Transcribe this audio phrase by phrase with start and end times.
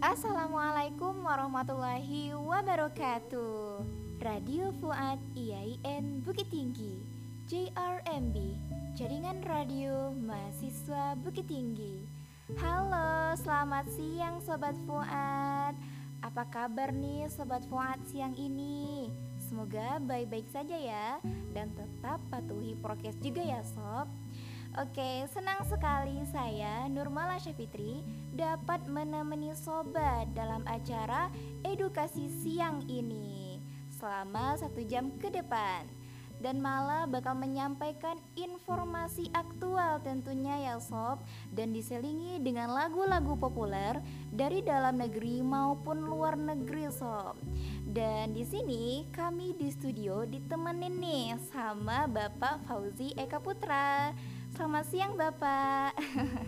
[0.00, 3.84] Assalamualaikum warahmatullahi wabarakatuh.
[4.24, 7.04] Radio Fuad IAIN Bukit Tinggi
[7.44, 8.32] JRMB
[8.96, 12.08] Jaringan Radio Mahasiswa Bukit Tinggi.
[12.56, 15.76] Halo, selamat siang Sobat Fuad.
[16.24, 19.12] Apa kabar nih Sobat Fuad siang ini?
[19.36, 21.18] Semoga baik-baik saja ya
[21.50, 24.08] Dan tetap patuhi prokes juga ya Sob
[24.78, 31.26] Oke, senang sekali saya Nurmala Syafitri dapat menemani sobat dalam acara
[31.66, 33.58] edukasi siang ini
[33.98, 35.90] selama satu jam ke depan.
[36.38, 43.98] Dan malah bakal menyampaikan informasi aktual tentunya ya sob dan diselingi dengan lagu-lagu populer
[44.30, 47.34] dari dalam negeri maupun luar negeri sob.
[47.90, 54.14] Dan di sini kami di studio ditemenin nih sama Bapak Fauzi Eka Putra
[54.50, 55.94] Selamat siang Bapak.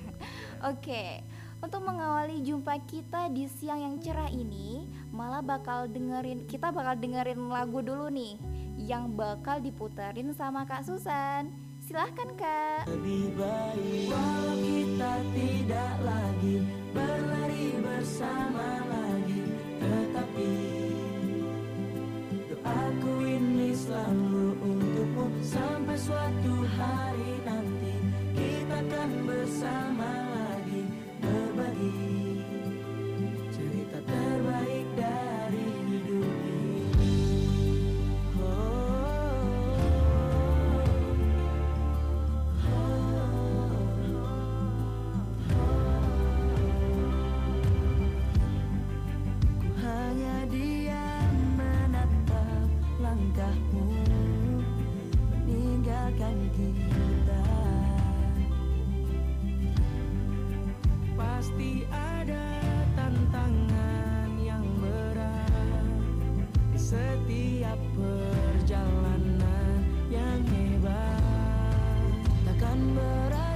[0.75, 1.22] Oke
[1.62, 7.39] Untuk mengawali jumpa kita di siang yang cerah ini Malah bakal dengerin Kita bakal dengerin
[7.47, 8.39] lagu dulu nih
[8.78, 11.50] Yang bakal diputerin sama Kak Susan.
[11.83, 12.91] Silahkan Kak.
[12.91, 16.55] Lebih baik Walau kita tidak lagi
[16.91, 19.42] Berlari bersama lagi.
[19.78, 20.53] Tetapi
[22.50, 27.42] Doaku ini selalu untukmu Sampai suatu hari
[28.83, 30.83] Bersama lagi
[31.22, 32.42] Berbagi
[33.55, 36.83] Cerita terbaik dari hidup ini.
[38.34, 38.50] Ku
[49.78, 52.67] hanya diam menatap
[52.98, 53.86] langkahmu.
[55.46, 56.92] Meninggalkan kita
[61.43, 62.47] Pasti ada
[62.95, 65.91] tantangan yang berat.
[66.79, 72.14] Setiap perjalanan yang hebat.
[72.47, 73.52] Takkan berakhir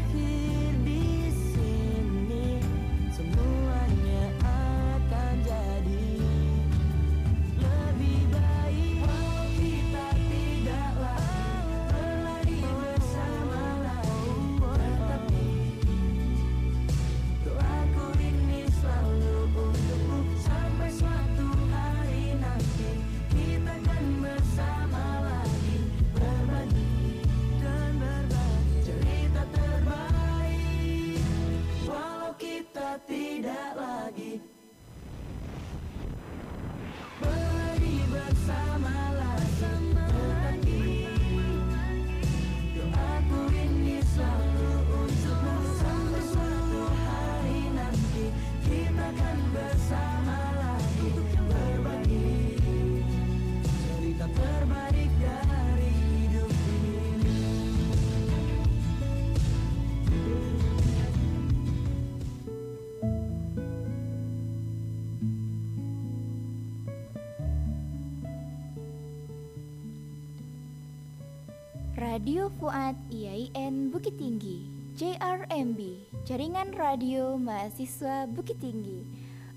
[72.26, 74.66] Radio Fuad IAIN Bukit Tinggi
[74.98, 75.78] JRMB
[76.26, 79.06] Jaringan Radio Mahasiswa Bukit Tinggi.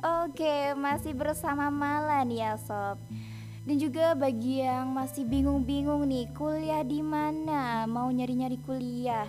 [0.06, 3.02] Oke, masih bersama Mala ya sob.
[3.66, 7.90] Dan juga bagi yang masih bingung-bingung nih Kuliah di mana?
[7.90, 9.26] Mau nyari-nyari kuliah?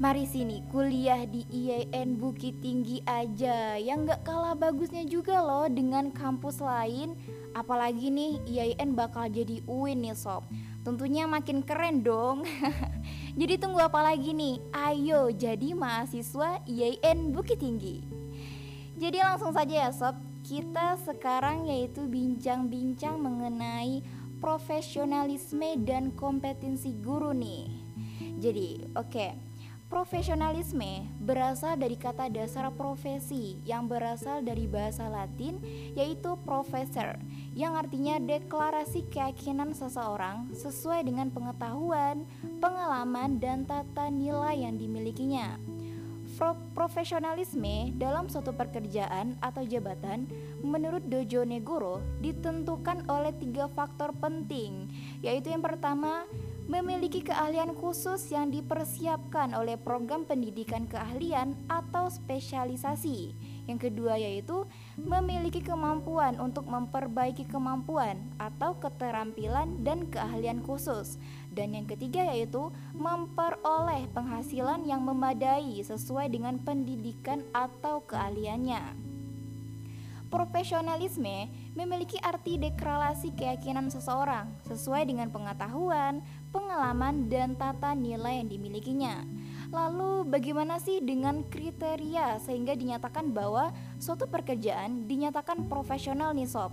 [0.00, 3.76] Mari sini kuliah di IAIN Bukit Tinggi aja.
[3.76, 7.12] Yang gak kalah bagusnya juga loh dengan kampus lain.
[7.52, 10.48] Apalagi nih IAIN bakal jadi UIN nih sob
[10.84, 12.44] Tentunya makin keren dong.
[13.40, 14.60] Jadi tunggu apa lagi nih?
[14.70, 18.04] Ayo jadi mahasiswa IAIN Bukit Tinggi.
[18.94, 20.14] Jadi langsung saja ya sob.
[20.44, 24.04] Kita sekarang yaitu bincang-bincang mengenai
[24.44, 27.64] profesionalisme dan kompetensi guru nih.
[28.38, 29.53] Jadi oke
[29.94, 35.62] Profesionalisme berasal dari kata dasar profesi yang berasal dari bahasa Latin
[35.94, 37.14] yaitu professor
[37.54, 42.26] yang artinya deklarasi keyakinan seseorang sesuai dengan pengetahuan,
[42.58, 45.62] pengalaman, dan tata nilai yang dimilikinya.
[46.34, 50.26] Pro- profesionalisme dalam suatu pekerjaan atau jabatan
[50.58, 54.90] menurut Dojo Negoro ditentukan oleh tiga faktor penting
[55.22, 56.26] yaitu yang pertama
[56.64, 63.36] memiliki keahlian khusus yang dipersiapkan oleh program pendidikan keahlian atau spesialisasi.
[63.68, 64.64] Yang kedua yaitu
[64.96, 71.20] memiliki kemampuan untuk memperbaiki kemampuan atau keterampilan dan keahlian khusus.
[71.52, 79.12] Dan yang ketiga yaitu memperoleh penghasilan yang memadai sesuai dengan pendidikan atau keahliannya.
[80.32, 81.46] Profesionalisme
[81.78, 89.26] memiliki arti deklarasi keyakinan seseorang sesuai dengan pengetahuan, pengalaman, dan tata nilai yang dimilikinya.
[89.74, 96.70] Lalu bagaimana sih dengan kriteria sehingga dinyatakan bahwa suatu pekerjaan dinyatakan profesional nih sob?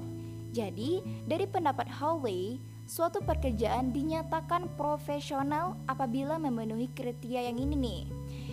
[0.53, 8.01] Jadi, dari pendapat Howley, suatu pekerjaan dinyatakan profesional apabila memenuhi kriteria yang ini nih.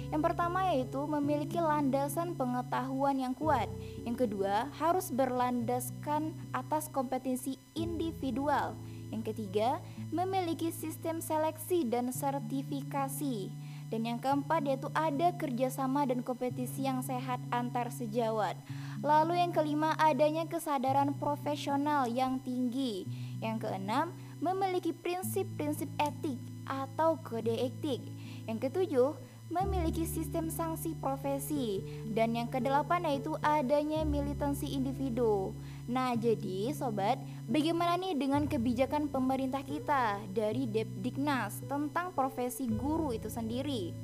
[0.09, 3.69] Yang pertama yaitu memiliki landasan pengetahuan yang kuat.
[4.09, 8.73] Yang kedua, harus berlandaskan atas kompetensi individual.
[9.09, 9.81] Yang ketiga,
[10.13, 13.53] memiliki sistem seleksi dan sertifikasi.
[13.89, 18.53] Dan yang keempat yaitu ada kerjasama dan kompetisi yang sehat antar sejawat.
[19.01, 23.09] Lalu yang kelima adanya kesadaran profesional yang tinggi.
[23.41, 24.13] Yang keenam
[24.45, 26.37] memiliki prinsip-prinsip etik
[26.69, 28.05] atau kode etik.
[28.45, 29.17] Yang ketujuh
[29.49, 31.81] memiliki sistem sanksi profesi
[32.13, 35.57] dan yang kedelapan yaitu adanya militansi individu.
[35.89, 37.17] Nah, jadi sobat,
[37.49, 43.97] bagaimana nih dengan kebijakan pemerintah kita dari Depdiknas tentang profesi guru itu sendiri?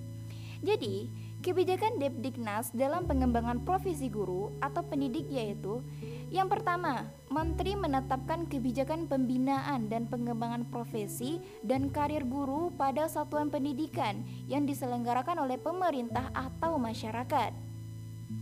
[0.64, 1.12] Jadi,
[1.44, 5.84] kebijakan Depdiknas dalam pengembangan profesi guru atau pendidik yaitu
[6.32, 14.24] yang pertama, Menteri menetapkan kebijakan pembinaan dan pengembangan profesi dan karir guru pada satuan pendidikan
[14.48, 17.52] yang diselenggarakan oleh pemerintah atau masyarakat.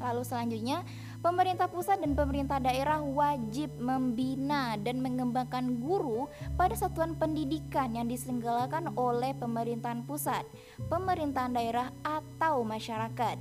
[0.00, 0.86] Lalu selanjutnya,
[1.22, 6.26] pemerintah pusat dan pemerintah daerah wajib membina dan mengembangkan guru
[6.58, 10.42] pada satuan pendidikan yang diselenggarakan oleh pemerintahan pusat,
[10.90, 13.38] pemerintahan daerah atau masyarakat.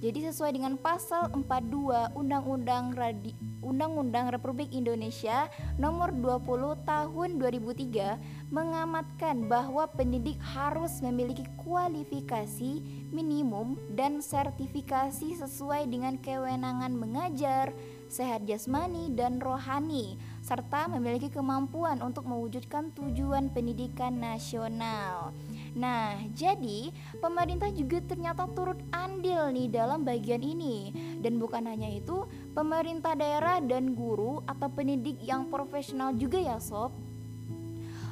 [0.00, 9.44] Jadi sesuai dengan pasal 42 Undang-Undang Radi Undang-Undang Republik Indonesia Nomor 20 Tahun 2003 mengamatkan
[9.44, 12.80] bahwa pendidik harus memiliki kualifikasi
[13.12, 17.76] minimum dan sertifikasi sesuai dengan kewenangan mengajar,
[18.08, 25.36] sehat jasmani dan rohani serta memiliki kemampuan untuk mewujudkan tujuan pendidikan nasional.
[25.74, 26.90] Nah, jadi
[27.22, 30.90] pemerintah juga ternyata turut andil nih dalam bagian ini.
[31.22, 32.26] Dan bukan hanya itu,
[32.56, 36.90] pemerintah daerah dan guru atau pendidik yang profesional juga ya sob.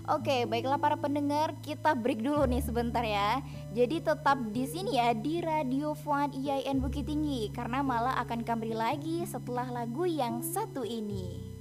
[0.08, 3.44] Oke, baiklah para pendengar, kita break dulu nih sebentar ya.
[3.76, 8.72] Jadi tetap di sini ya di Radio Fuad IAIN Bukit Tinggi karena malah akan kembali
[8.72, 11.52] lagi setelah lagu yang satu ini.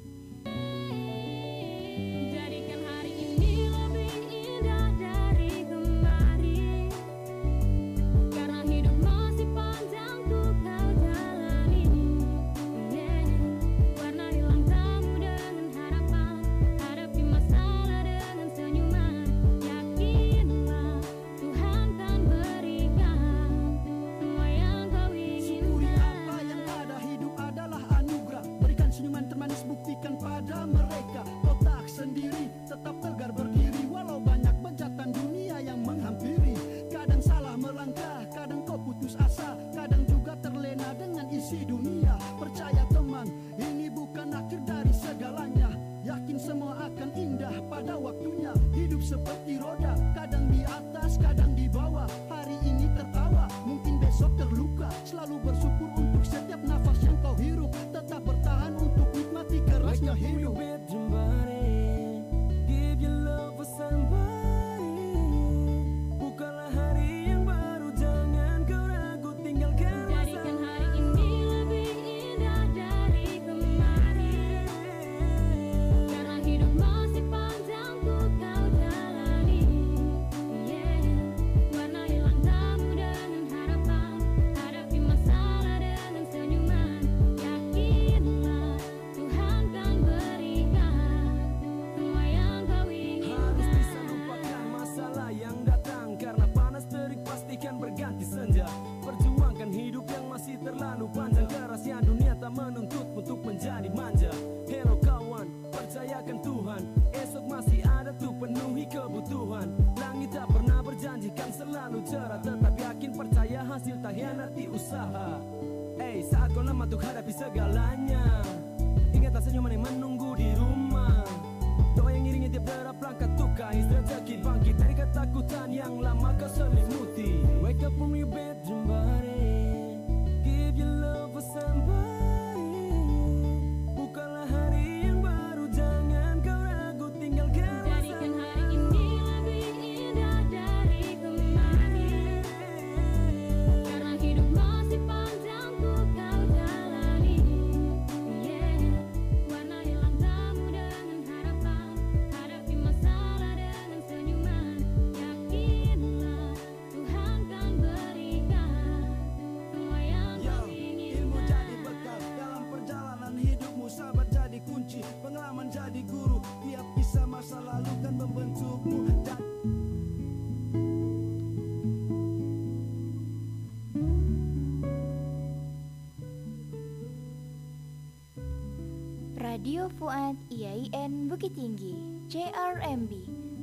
[182.38, 183.12] JRMB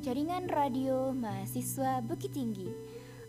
[0.02, 2.74] Jaringan Radio Mahasiswa Bukit Tinggi.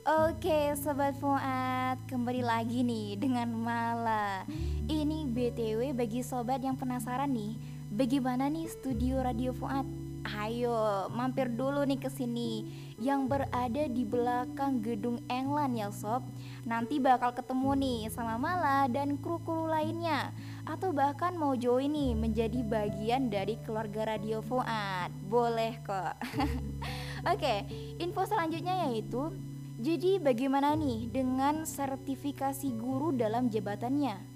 [0.02, 4.42] Oke Sobat Fuad Kembali lagi nih dengan Mala.
[4.90, 7.62] Ini BTW bagi sobat yang penasaran nih
[7.94, 9.86] Bagaimana nih studio Radio Fuad
[10.36, 12.68] Ayo mampir dulu nih ke sini
[13.00, 16.28] yang berada di belakang gedung England ya sob.
[16.68, 20.36] Nanti bakal ketemu nih sama Mala dan kru-kru lainnya
[20.68, 25.16] atau bahkan mau join nih menjadi bagian dari keluarga Radio Fuad.
[25.24, 26.20] Boleh kok.
[27.34, 27.64] Oke,
[28.04, 29.32] info selanjutnya yaitu
[29.80, 34.35] jadi bagaimana nih dengan sertifikasi guru dalam jabatannya?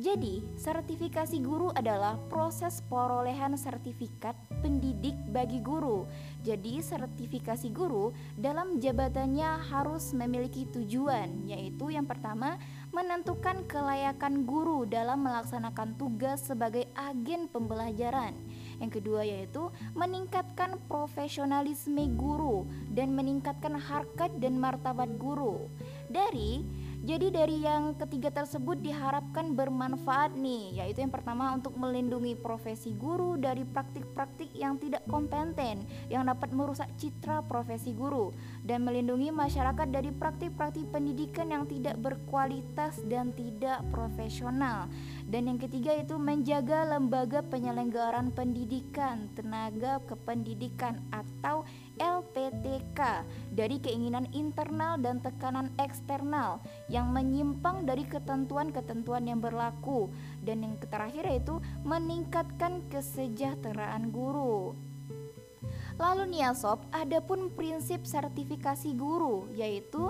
[0.00, 4.32] Jadi, sertifikasi guru adalah proses perolehan sertifikat
[4.64, 6.08] pendidik bagi guru.
[6.40, 12.56] Jadi, sertifikasi guru dalam jabatannya harus memiliki tujuan, yaitu yang pertama,
[12.88, 18.32] menentukan kelayakan guru dalam melaksanakan tugas sebagai agen pembelajaran.
[18.80, 25.68] Yang kedua yaitu meningkatkan profesionalisme guru dan meningkatkan harkat dan martabat guru.
[26.08, 26.64] Dari
[27.02, 33.34] jadi dari yang ketiga tersebut diharapkan bermanfaat nih, yaitu yang pertama untuk melindungi profesi guru
[33.34, 38.30] dari praktik-praktik yang tidak kompeten yang dapat merusak citra profesi guru
[38.62, 44.86] dan melindungi masyarakat dari praktik-praktik pendidikan yang tidak berkualitas dan tidak profesional.
[45.26, 51.66] Dan yang ketiga itu menjaga lembaga penyelenggaraan pendidikan, tenaga kependidikan atau
[52.00, 60.08] LPTK dari keinginan internal dan tekanan eksternal yang menyimpang dari ketentuan-ketentuan yang berlaku
[60.44, 64.72] dan yang terakhir yaitu meningkatkan kesejahteraan guru.
[66.00, 70.08] Lalu nih ya sob, ada pun prinsip sertifikasi guru yaitu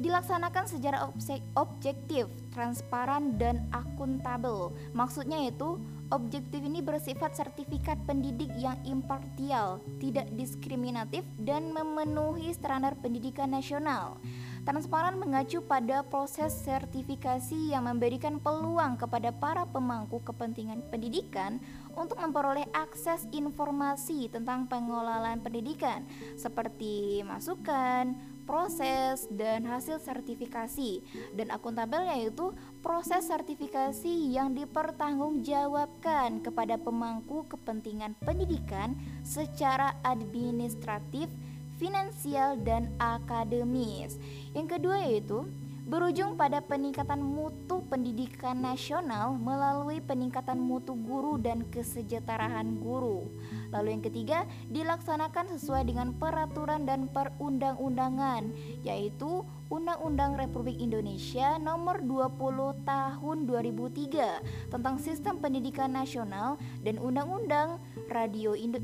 [0.00, 1.12] dilaksanakan secara
[1.54, 4.72] objektif, transparan dan akuntabel.
[4.96, 5.76] Maksudnya itu
[6.10, 14.18] Objektif ini bersifat sertifikat pendidik yang impartial, tidak diskriminatif, dan memenuhi standar pendidikan nasional.
[14.66, 21.62] Transparan mengacu pada proses sertifikasi yang memberikan peluang kepada para pemangku kepentingan pendidikan
[21.94, 26.02] untuk memperoleh akses informasi tentang pengelolaan pendidikan,
[26.34, 28.18] seperti masukan,
[28.50, 31.06] proses dan hasil sertifikasi
[31.38, 32.50] dan akuntabel yaitu
[32.82, 41.30] proses sertifikasi yang dipertanggungjawabkan kepada pemangku kepentingan pendidikan secara administratif,
[41.78, 44.18] finansial dan akademis.
[44.50, 45.46] Yang kedua yaitu
[45.86, 53.26] berujung pada peningkatan mutu pendidikan nasional melalui peningkatan mutu guru dan kesejahteraan guru.
[53.70, 54.38] Lalu yang ketiga,
[54.70, 58.50] dilaksanakan sesuai dengan peraturan dan perundang-undangan,
[58.82, 67.78] yaitu Undang-Undang Republik Indonesia Nomor 20 Tahun 2003 tentang Sistem Pendidikan Nasional dan Undang-Undang
[68.10, 68.82] Radio Indo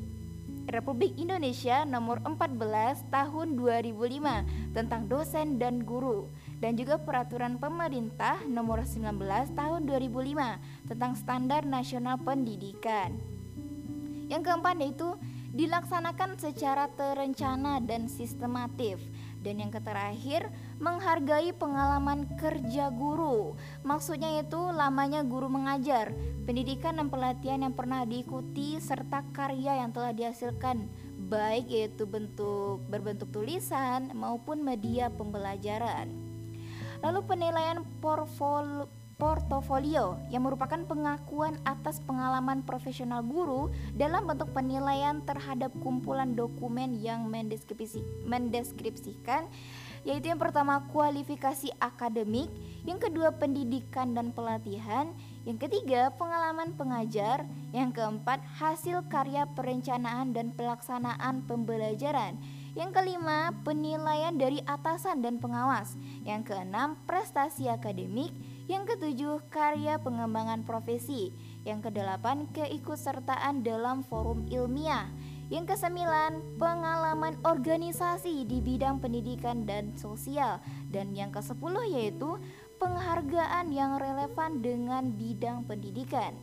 [0.67, 6.27] Republik Indonesia Nomor 14 Tahun 2005 tentang dosen dan guru
[6.59, 9.15] dan juga peraturan pemerintah nomor 19
[9.55, 13.36] tahun 2005 tentang standar nasional pendidikan.
[14.27, 15.15] Yang keempat yaitu
[15.57, 19.01] dilaksanakan secara terencana dan sistematif.
[19.41, 20.51] Dan yang terakhir,
[20.83, 23.55] menghargai pengalaman kerja guru.
[23.87, 26.11] Maksudnya itu lamanya guru mengajar,
[26.45, 30.91] pendidikan dan pelatihan yang pernah diikuti serta karya yang telah dihasilkan
[31.27, 36.11] baik yaitu bentuk berbentuk tulisan maupun media pembelajaran.
[37.07, 45.73] Lalu penilaian portfolio portofolio yang merupakan pengakuan atas pengalaman profesional guru dalam bentuk penilaian terhadap
[45.81, 49.49] kumpulan dokumen yang mendeskripsi, mendeskripsikan
[50.07, 52.47] yaitu yang pertama kualifikasi akademik,
[52.87, 55.11] yang kedua pendidikan dan pelatihan,
[55.43, 57.43] yang ketiga pengalaman pengajar,
[57.75, 62.39] yang keempat hasil karya perencanaan dan pelaksanaan pembelajaran,
[62.79, 65.97] yang kelima, penilaian dari atasan dan pengawas.
[66.29, 68.37] Yang keenam, prestasi akademik.
[68.67, 71.31] Yang ketujuh, karya pengembangan profesi.
[71.63, 75.07] Yang kedelapan, keikutsertaan dalam forum ilmiah.
[75.47, 80.59] Yang kesembilan, pengalaman organisasi di bidang pendidikan dan sosial.
[80.91, 82.43] Dan yang kesepuluh yaitu
[82.83, 86.35] penghargaan yang relevan dengan bidang pendidikan.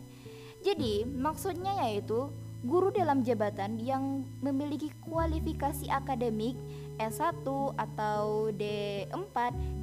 [0.63, 2.32] Jadi, maksudnya yaitu
[2.63, 6.56] guru dalam jabatan yang memiliki kualifikasi akademik
[6.98, 7.46] S1
[7.76, 9.36] atau D4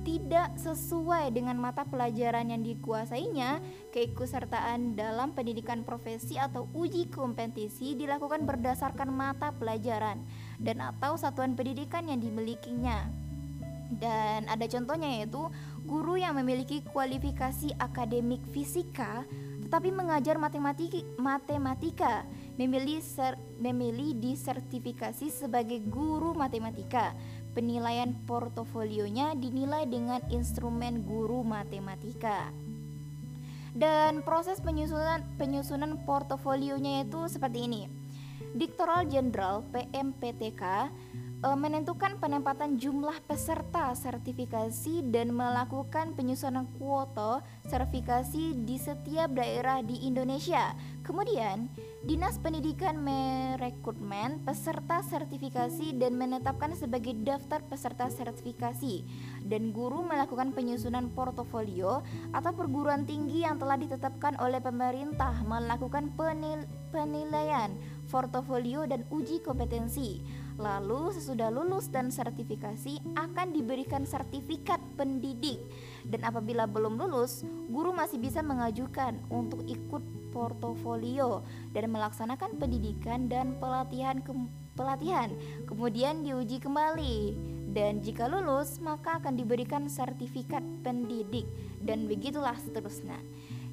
[0.07, 3.61] tidak sesuai dengan mata pelajaran yang dikuasainya,
[3.95, 10.23] keikutsertaan dalam pendidikan profesi atau uji kompetisi dilakukan berdasarkan mata pelajaran
[10.59, 13.11] dan atau satuan pendidikan yang dimilikinya.
[13.90, 15.50] Dan ada contohnya yaitu
[15.83, 19.26] guru yang memiliki kualifikasi akademik fisika
[19.71, 22.26] tetapi mengajar matematika, matematika
[22.61, 27.17] memilih, ser, memilih disertifikasi sebagai guru matematika.
[27.57, 32.52] Penilaian portofolionya dinilai dengan instrumen guru matematika.
[33.73, 37.83] Dan proses penyusunan penyusunan portofolionya itu seperti ini.
[38.50, 40.62] Diktoral Jenderal PMPTK
[41.40, 50.02] e, menentukan penempatan jumlah peserta sertifikasi dan melakukan penyusunan kuota sertifikasi di setiap daerah di
[50.02, 50.75] Indonesia.
[51.11, 51.67] Kemudian,
[52.07, 59.02] Dinas Pendidikan merekrutmen peserta sertifikasi dan menetapkan sebagai daftar peserta sertifikasi.
[59.43, 66.62] Dan guru melakukan penyusunan portofolio atau perguruan tinggi yang telah ditetapkan oleh pemerintah melakukan penil
[66.95, 67.75] penilaian
[68.07, 70.23] portofolio dan uji kompetensi.
[70.62, 75.59] Lalu sesudah lulus dan sertifikasi akan diberikan sertifikat pendidik.
[76.07, 81.42] Dan apabila belum lulus, guru masih bisa mengajukan untuk ikut portofolio
[81.75, 84.32] dan melaksanakan pendidikan dan pelatihan ke
[84.78, 85.30] pelatihan.
[85.68, 87.37] Kemudian diuji kembali
[87.70, 91.46] dan jika lulus maka akan diberikan sertifikat pendidik
[91.82, 93.18] dan begitulah seterusnya.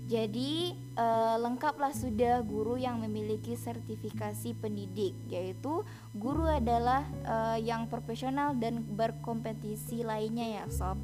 [0.07, 5.83] Jadi eh, lengkaplah sudah guru yang memiliki sertifikasi pendidik, yaitu
[6.15, 10.95] guru adalah eh, yang profesional dan berkompetisi lainnya ya sob.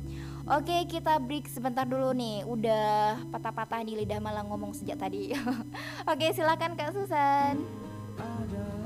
[0.44, 5.32] Oke kita break sebentar dulu nih, udah patah-patah di lidah malah ngomong sejak tadi.
[6.12, 7.64] Oke silakan Kak Susan.
[8.20, 8.83] adalah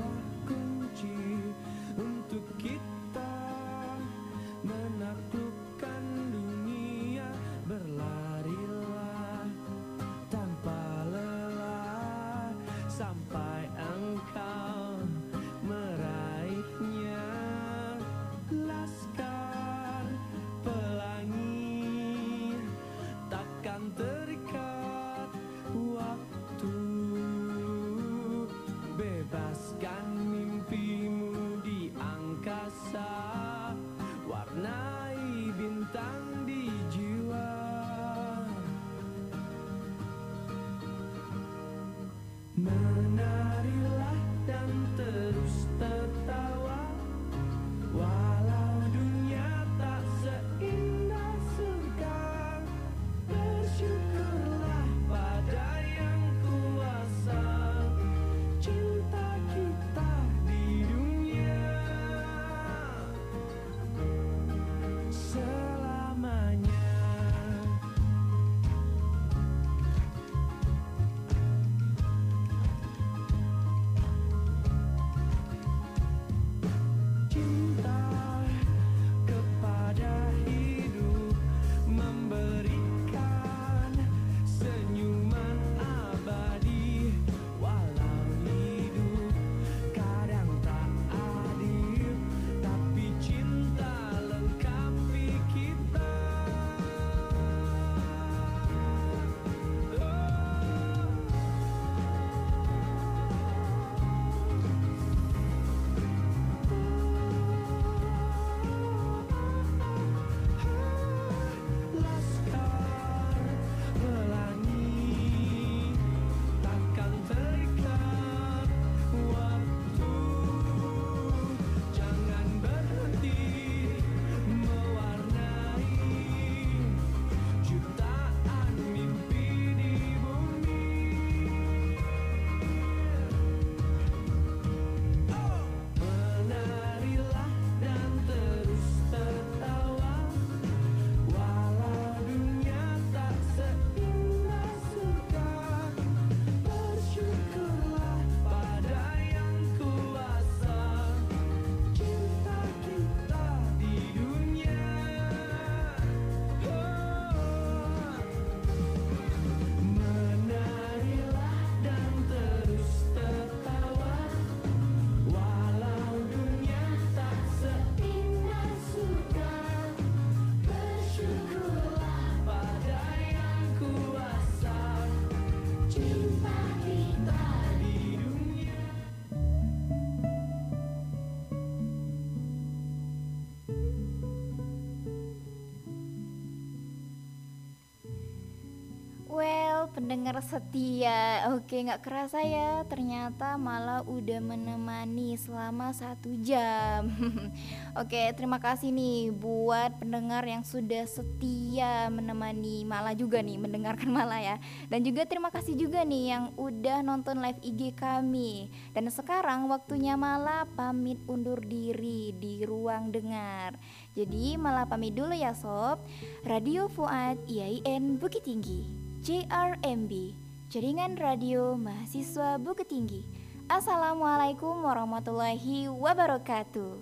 [190.28, 191.48] pendengar setia.
[191.56, 197.08] Oke nggak kerasa ya Ternyata malah udah menemani selama satu jam.
[198.04, 204.36] Oke terima kasih nih Buat pendengar yang sudah setia menemani Mala juga nih Mendengarkan Mala
[204.44, 204.60] ya.
[204.92, 208.68] Dan juga terima kasih juga nih Yang udah nonton live IG kami.
[208.92, 213.80] Dan sekarang waktunya Mala pamit undur diri Di ruang dengar.
[214.12, 216.04] Jadi Mala pamit dulu ya sob.
[216.44, 218.97] Radio Fuad IAIN Bukit Tinggi
[219.28, 220.32] JRMB
[220.72, 223.28] Jaringan Radio Mahasiswa Bukit Tinggi
[223.68, 226.96] Assalamualaikum warahmatullahi wabarakatuh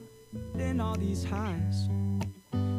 [0.59, 1.87] in all these highs,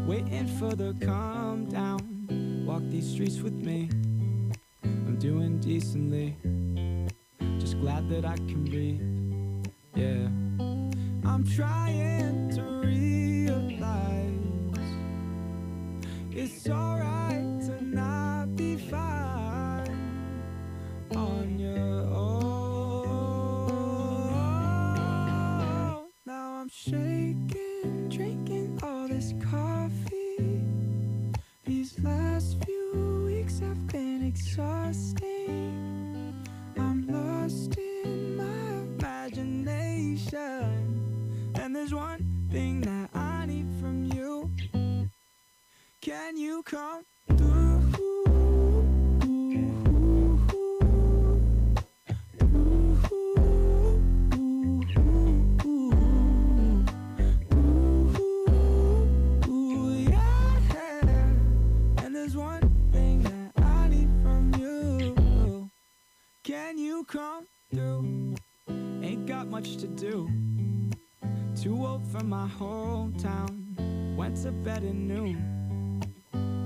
[0.04, 2.28] waiting for the calm down.
[2.68, 3.88] Walk these streets with me.
[4.84, 6.36] I'm doing decently,
[7.56, 9.00] just glad that I can breathe.
[9.96, 10.28] Yeah,
[11.24, 13.64] I'm trying to realize
[16.36, 17.17] it's alright
[26.68, 30.62] I'm shaking, drinking all this coffee.
[31.64, 35.24] These last few weeks have been exhausting.
[36.78, 40.34] I'm lost in my imagination.
[41.56, 44.52] And there's one thing that I need from you.
[46.02, 47.06] Can you come
[69.58, 70.30] much to do.
[71.60, 74.16] Too old for my hometown.
[74.16, 76.04] Went to bed at noon.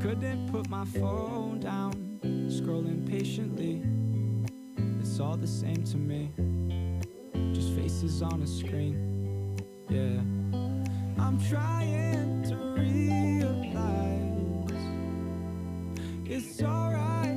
[0.02, 2.20] Couldn't put my phone down.
[2.50, 3.82] Scrolling patiently.
[5.00, 6.34] It's all the same to me.
[7.54, 9.56] Just faces on a screen.
[9.88, 10.20] Yeah.
[11.24, 13.62] I'm trying to realize
[16.26, 17.31] it's alright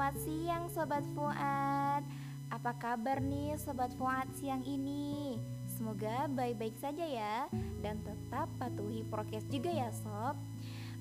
[0.00, 2.02] selamat siang Sobat Fuad.
[2.48, 5.36] Apa kabar nih Sobat Fuad siang ini?
[5.68, 7.44] Semoga baik-baik saja ya
[7.84, 10.40] Dan tetap patuhi prokes juga ya Sob.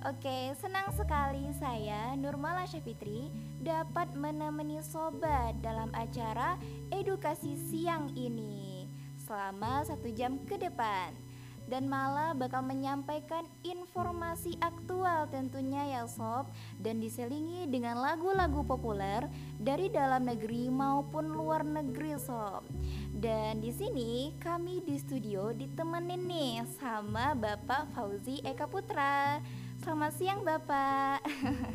[0.04, 3.32] Oke, senang sekali saya Nurmala Syafitri
[3.64, 6.60] dapat menemani sobat dalam acara
[6.92, 8.84] edukasi siang ini
[9.16, 11.16] selama satu jam ke depan
[11.70, 16.50] dan malah bakal menyampaikan informasi aktual tentunya ya sob.
[16.82, 19.30] Dan diselingi dengan lagu-lagu populer
[19.62, 22.66] dari dalam negeri maupun luar negeri sob.
[23.14, 29.38] Dan di sini kami di studio ditemenin nih sama Bapak Fauzi Eka Putra.
[29.86, 31.22] Selamat siang Bapak.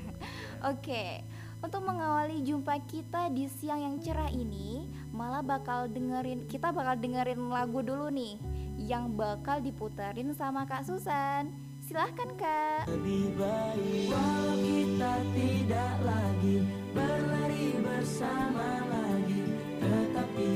[0.75, 1.23] Oke
[1.65, 7.41] untuk mengawali jumpa kita di siang yang cerah ini malah bakal dengerin kita bakal dengerin
[7.49, 8.37] lagu dulu nih
[8.79, 11.51] yang bakal diputerin sama Kak Susan.
[11.85, 12.89] Silahkan Kak.
[12.89, 16.57] Lebih baik Walau kita tidak lagi
[16.97, 19.43] Berlari bersama lagi.
[19.85, 20.53] Tetapi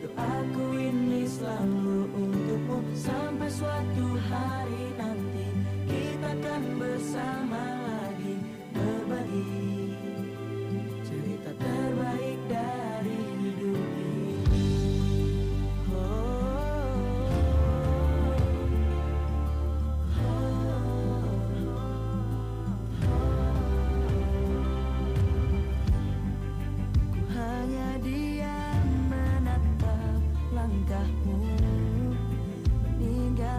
[0.00, 5.46] Doaku ini selalu untukmu Sampai suatu hari nanti.
[5.84, 7.95] Kita akan bersama lagi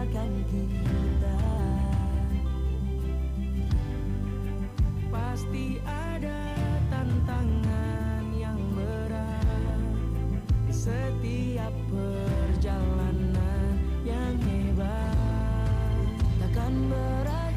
[0.06, 1.40] kita.
[5.08, 6.42] Pasti ada
[6.92, 9.82] tantangan yang berat
[10.70, 13.74] setiap perjalanan
[14.06, 16.06] yang hebat.
[16.38, 17.47] Takkan berat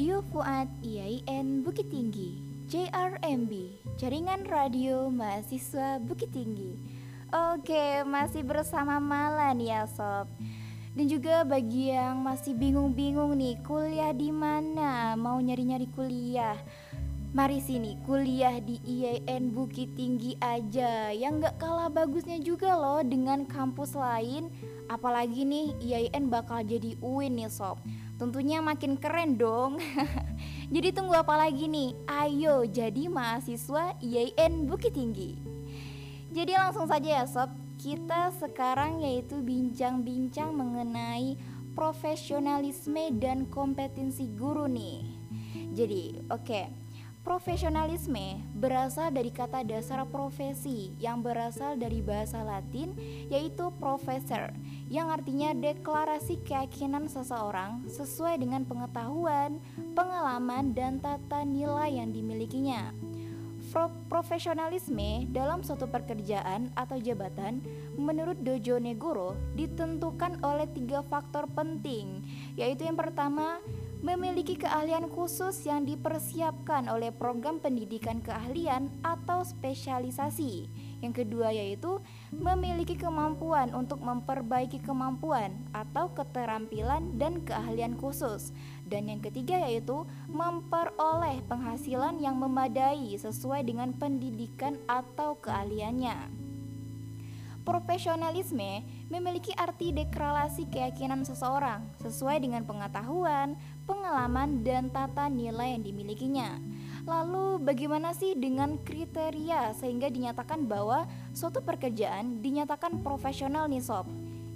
[0.00, 2.40] Radio Fuad IAIN Bukit Tinggi
[2.72, 3.52] JRMB
[4.00, 6.72] Jaringan Radio Mahasiswa Bukit Tinggi.
[7.28, 10.24] Oke masih bersama Malan ya sob.
[10.96, 15.20] Dan juga bagi yang masih bingung-bingung nih kuliah di mana?
[15.20, 16.56] Mau nyari-nyari kuliah?
[17.36, 21.12] Mari sini kuliah di IAIN Bukit Tinggi aja.
[21.12, 24.48] Yang gak kalah bagusnya juga loh dengan kampus lain.
[24.88, 27.76] Apalagi nih IAIN bakal jadi UIN nih sob
[28.20, 29.80] Tentunya makin keren dong.
[30.74, 31.96] Jadi tunggu apa lagi nih?
[32.04, 35.40] Ayo jadi mahasiswa IAIN Bukit Tinggi.
[36.30, 37.48] Jadi langsung saja ya sob.
[37.80, 41.40] Kita sekarang yaitu bincang-bincang mengenai
[41.72, 45.00] profesionalisme dan kompetensi guru nih.
[45.72, 46.44] Jadi oke.
[46.44, 46.79] okay
[47.30, 52.90] Profesionalisme berasal dari kata dasar profesi yang berasal dari bahasa Latin
[53.30, 54.50] yaitu professor
[54.90, 59.62] yang artinya deklarasi keyakinan seseorang sesuai dengan pengetahuan,
[59.94, 62.90] pengalaman, dan tata nilai yang dimilikinya.
[63.70, 67.62] Pro profesionalisme dalam suatu pekerjaan atau jabatan
[67.94, 72.26] menurut Dojo Negoro ditentukan oleh tiga faktor penting
[72.58, 73.62] yaitu yang pertama
[74.00, 80.72] memiliki keahlian khusus yang dipersiapkan oleh program pendidikan keahlian atau spesialisasi.
[81.04, 82.00] Yang kedua yaitu
[82.32, 88.56] memiliki kemampuan untuk memperbaiki kemampuan atau keterampilan dan keahlian khusus.
[88.88, 96.40] Dan yang ketiga yaitu memperoleh penghasilan yang memadai sesuai dengan pendidikan atau keahliannya.
[97.60, 98.82] Profesionalisme
[99.12, 103.54] memiliki arti deklarasi keyakinan seseorang sesuai dengan pengetahuan,
[103.90, 106.62] pengalaman, dan tata nilai yang dimilikinya.
[107.10, 114.06] Lalu, bagaimana sih dengan kriteria sehingga dinyatakan bahwa suatu pekerjaan dinyatakan profesional nih sob?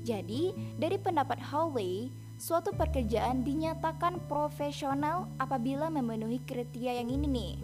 [0.07, 7.55] Jadi, dari pendapat Howley, suatu pekerjaan dinyatakan profesional apabila memenuhi kriteria yang ini nih.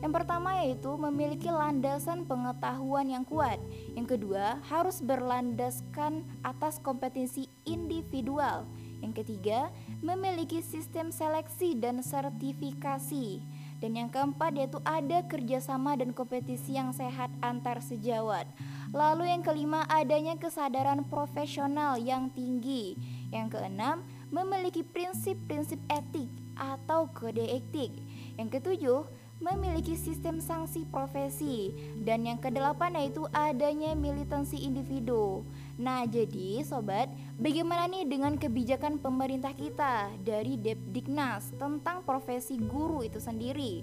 [0.00, 3.60] Yang pertama yaitu memiliki landasan pengetahuan yang kuat.
[3.92, 8.64] Yang kedua, harus berlandaskan atas kompetensi individual.
[9.00, 9.72] Yang ketiga,
[10.04, 13.40] memiliki sistem seleksi dan sertifikasi.
[13.80, 18.44] Dan yang keempat yaitu ada kerjasama dan kompetisi yang sehat antar sejawat.
[18.92, 23.00] Lalu yang kelima adanya kesadaran profesional yang tinggi.
[23.32, 26.28] Yang keenam memiliki prinsip-prinsip etik
[26.60, 27.96] atau kode etik.
[28.36, 29.00] Yang ketujuh
[29.40, 31.72] memiliki sistem sanksi profesi
[32.04, 35.42] dan yang kedelapan yaitu adanya militansi individu.
[35.80, 37.08] Nah, jadi sobat,
[37.40, 43.80] bagaimana nih dengan kebijakan pemerintah kita dari Depdiknas tentang profesi guru itu sendiri?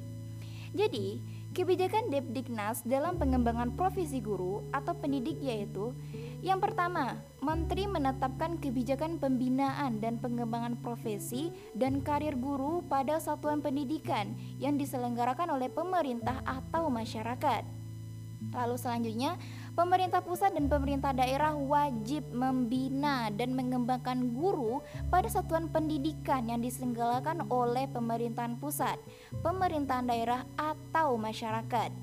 [0.77, 1.17] Jadi,
[1.57, 5.89] kebijakan Depdiknas dalam pengembangan profesi guru atau pendidik yaitu
[6.45, 14.37] yang pertama, Menteri menetapkan kebijakan pembinaan dan pengembangan profesi dan karir guru pada satuan pendidikan
[14.61, 17.65] yang diselenggarakan oleh pemerintah atau masyarakat.
[18.53, 19.33] Lalu selanjutnya,
[19.77, 24.81] pemerintah pusat dan pemerintah daerah wajib membina dan mengembangkan guru
[25.13, 28.97] pada satuan pendidikan yang diselenggarakan oleh pemerintahan pusat,
[29.45, 31.93] pemerintahan daerah atau masyarakat.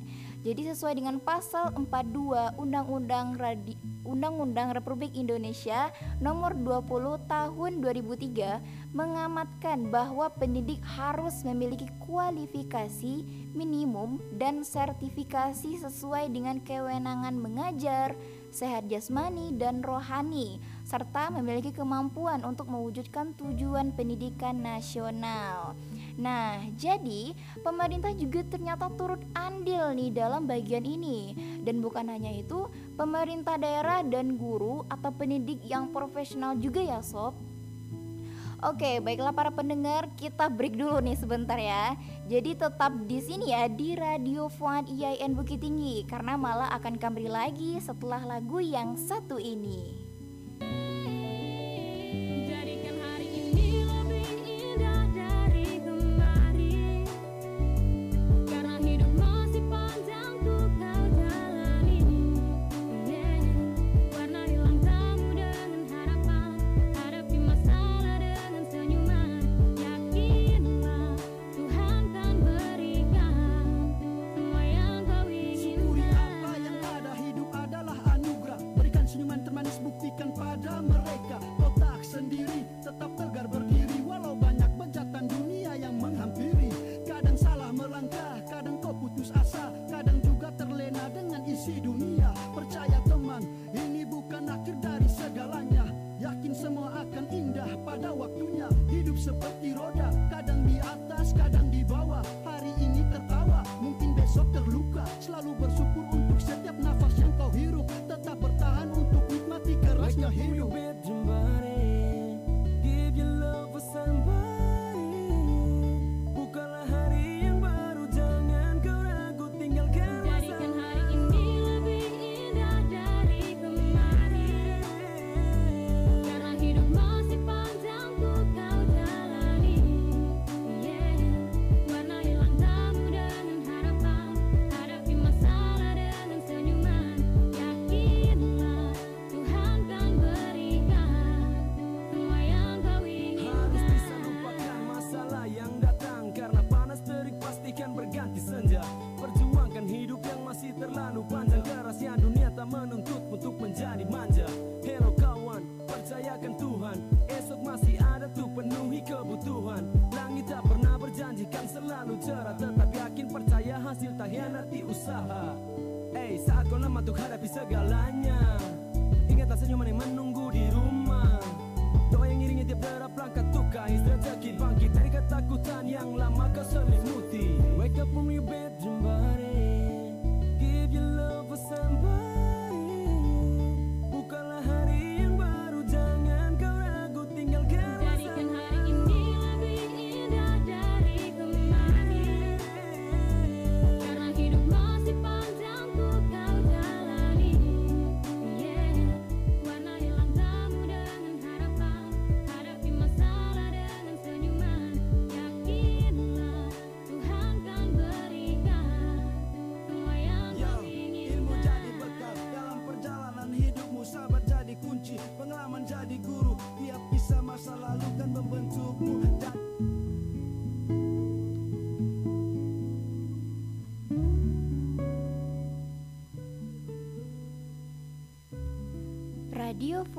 [0.45, 5.89] Jadi sesuai dengan pasal 42 Undang-Undang Radi Undang-Undang Republik Indonesia
[6.21, 6.85] Nomor 20
[7.25, 13.25] Tahun 2003 mengamatkan bahwa pendidik harus memiliki kualifikasi
[13.57, 18.13] minimum dan sertifikasi sesuai dengan kewenangan mengajar,
[18.53, 25.73] sehat jasmani dan rohani serta memiliki kemampuan untuk mewujudkan tujuan pendidikan nasional.
[26.14, 27.35] Nah, jadi
[27.66, 31.35] pemerintah juga ternyata turut andil nih dalam bagian ini.
[31.66, 37.35] Dan bukan hanya itu, pemerintah daerah dan guru atau pendidik yang profesional juga ya sob.
[38.64, 41.98] Oke, baiklah para pendengar, kita break dulu nih sebentar ya.
[42.31, 47.29] Jadi tetap di sini ya di Radio Fuad IAIN Bukit Tinggi karena malah akan kembali
[47.29, 50.09] lagi setelah lagu yang satu ini.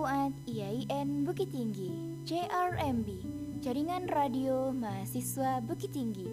[0.06, 1.90] Fuad IAIN Bukit Tinggi
[2.30, 3.10] JRMB
[3.58, 6.30] Jaringan Radio Mahasiswa Bukit Tinggi.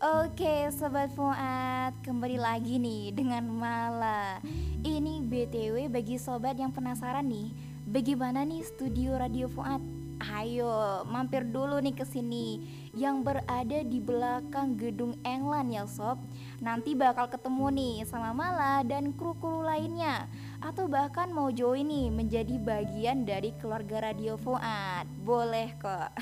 [0.00, 4.40] Oke Sobat Fuad Kembali lagi nih dengan Mala.
[4.80, 7.52] Ini BTW bagi sobat yang penasaran nih
[7.84, 9.84] Bagaimana nih studio Radio Fuad?
[10.32, 12.64] Ayo mampir dulu nih ke sini.
[12.96, 16.16] Yang berada di belakang gedung England ya sob.
[16.64, 20.32] Nanti bakal ketemu nih sama Mala dan kru-kru lainnya
[20.62, 25.10] atau bahkan mau join nih menjadi bagian dari keluarga Radio Fuad.
[25.26, 26.14] Boleh kok.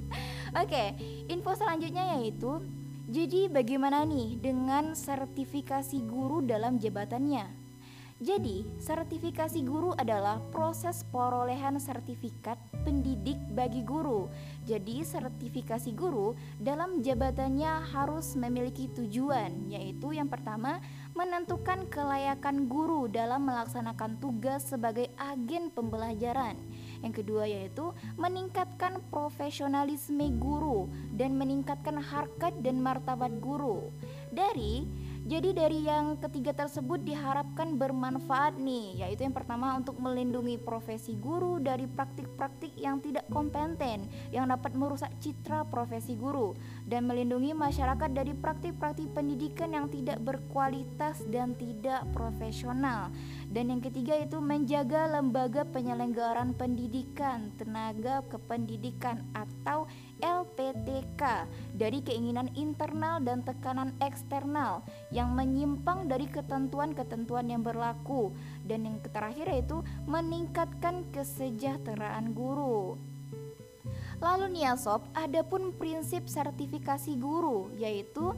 [0.62, 0.92] Oke,
[1.32, 2.60] info selanjutnya yaitu
[3.08, 7.66] jadi bagaimana nih dengan sertifikasi guru dalam jabatannya?
[8.16, 14.32] Jadi, sertifikasi guru adalah proses perolehan sertifikat pendidik bagi guru.
[14.66, 20.82] Jadi, sertifikasi guru dalam jabatannya harus memiliki tujuan, yaitu yang pertama,
[21.14, 26.58] menentukan kelayakan guru dalam melaksanakan tugas sebagai agen pembelajaran.
[27.00, 33.94] Yang kedua yaitu meningkatkan profesionalisme guru dan meningkatkan harkat dan martabat guru.
[34.34, 34.82] Dari
[35.26, 41.58] jadi dari yang ketiga tersebut diharapkan bermanfaat nih, yaitu yang pertama untuk melindungi profesi guru
[41.58, 46.54] dari praktik-praktik yang tidak kompeten yang dapat merusak citra profesi guru
[46.86, 53.10] dan melindungi masyarakat dari praktik-praktik pendidikan yang tidak berkualitas dan tidak profesional.
[53.50, 59.90] Dan yang ketiga itu menjaga lembaga penyelenggaraan pendidikan, tenaga kependidikan atau
[60.20, 61.22] LPTK
[61.76, 64.80] dari keinginan internal dan tekanan eksternal
[65.12, 68.32] yang menyimpang dari ketentuan-ketentuan yang berlaku
[68.64, 72.96] dan yang terakhir yaitu meningkatkan kesejahteraan guru.
[74.16, 78.32] Lalu nih ya sob, ada pun prinsip sertifikasi guru yaitu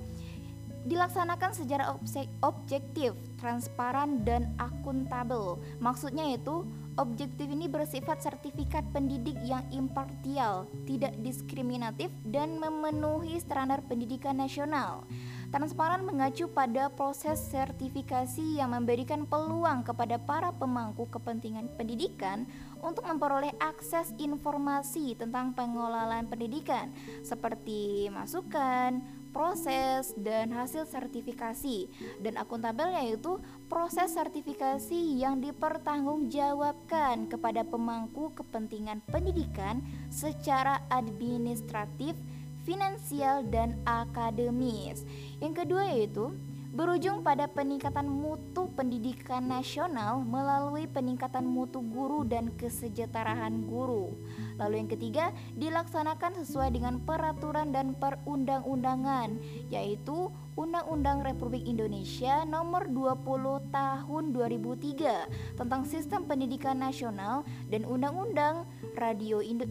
[0.88, 1.94] dilaksanakan secara
[2.42, 5.60] objektif, transparan dan akuntabel.
[5.78, 6.64] Maksudnya itu
[6.98, 15.06] Objektif ini bersifat sertifikat pendidik yang impartial, tidak diskriminatif, dan memenuhi standar pendidikan nasional.
[15.54, 22.50] Transparan mengacu pada proses sertifikasi yang memberikan peluang kepada para pemangku kepentingan pendidikan
[22.82, 26.90] untuk memperoleh akses informasi tentang pengelolaan pendidikan,
[27.22, 31.88] seperti masukan, proses dan hasil sertifikasi
[32.24, 33.38] dan akuntabel yaitu
[33.70, 42.16] proses sertifikasi yang dipertanggungjawabkan kepada pemangku kepentingan pendidikan secara administratif,
[42.64, 45.04] finansial dan akademis.
[45.38, 46.32] Yang kedua yaitu
[46.68, 54.12] berujung pada peningkatan mutu pendidikan nasional melalui peningkatan mutu guru dan kesejahteraan guru.
[54.60, 59.40] Lalu yang ketiga, dilaksanakan sesuai dengan peraturan dan perundang-undangan,
[59.72, 68.66] yaitu Undang-Undang Republik Indonesia Nomor 20 Tahun 2003 tentang Sistem Pendidikan Nasional dan Undang-Undang
[68.98, 69.70] Radio Indo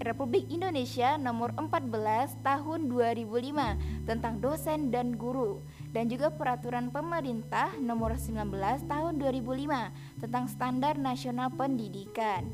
[0.00, 5.60] Republik Indonesia Nomor 14 Tahun 2005 tentang dosen dan guru
[5.90, 8.46] dan juga peraturan pemerintah nomor 19
[8.86, 12.46] tahun 2005 tentang standar nasional pendidikan.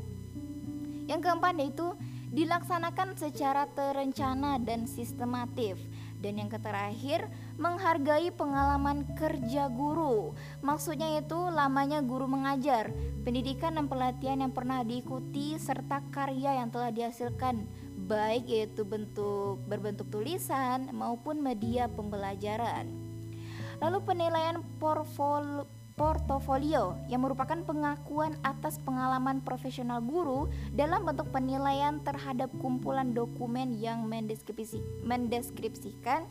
[1.06, 1.88] Yang keempat yaitu
[2.34, 5.78] dilaksanakan secara terencana dan sistematif.
[6.16, 7.28] Dan yang terakhir,
[7.60, 10.34] menghargai pengalaman kerja guru.
[10.64, 12.90] Maksudnya itu lamanya guru mengajar,
[13.22, 17.68] pendidikan dan pelatihan yang pernah diikuti serta karya yang telah dihasilkan
[18.06, 23.05] baik yaitu bentuk berbentuk tulisan maupun media pembelajaran.
[23.80, 32.52] Lalu penilaian portfolio portofolio yang merupakan pengakuan atas pengalaman profesional guru dalam bentuk penilaian terhadap
[32.60, 36.28] kumpulan dokumen yang mendeskripsi, mendeskripsikan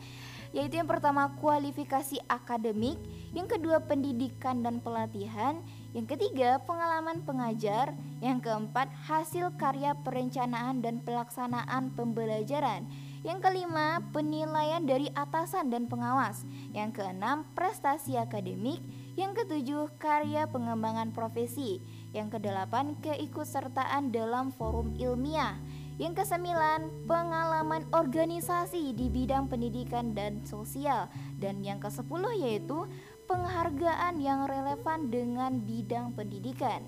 [0.54, 2.96] yaitu yang pertama kualifikasi akademik,
[3.34, 5.58] yang kedua pendidikan dan pelatihan,
[5.92, 7.92] yang ketiga pengalaman pengajar,
[8.22, 12.88] yang keempat hasil karya perencanaan dan pelaksanaan pembelajaran,
[13.24, 16.44] yang kelima, penilaian dari atasan dan pengawas.
[16.76, 18.82] Yang keenam, prestasi akademik.
[19.16, 21.80] Yang ketujuh, karya pengembangan profesi.
[22.12, 25.56] Yang kedelapan, keikutsertaan dalam forum ilmiah.
[25.96, 31.08] Yang kesembilan, pengalaman organisasi di bidang pendidikan dan sosial.
[31.40, 32.84] Dan yang kesepuluh yaitu
[33.24, 36.84] penghargaan yang relevan dengan bidang pendidikan.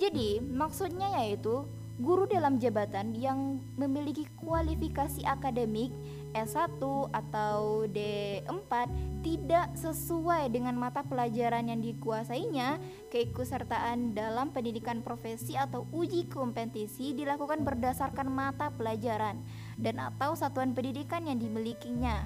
[0.00, 1.68] Jadi, maksudnya yaitu
[2.00, 5.92] guru dalam jabatan yang memiliki kualifikasi akademik
[6.32, 6.80] S1
[7.12, 8.72] atau D4
[9.20, 12.80] tidak sesuai dengan mata pelajaran yang dikuasainya,
[13.12, 19.36] keikutsertaan dalam pendidikan profesi atau uji kompetisi dilakukan berdasarkan mata pelajaran
[19.76, 22.24] dan atau satuan pendidikan yang dimilikinya.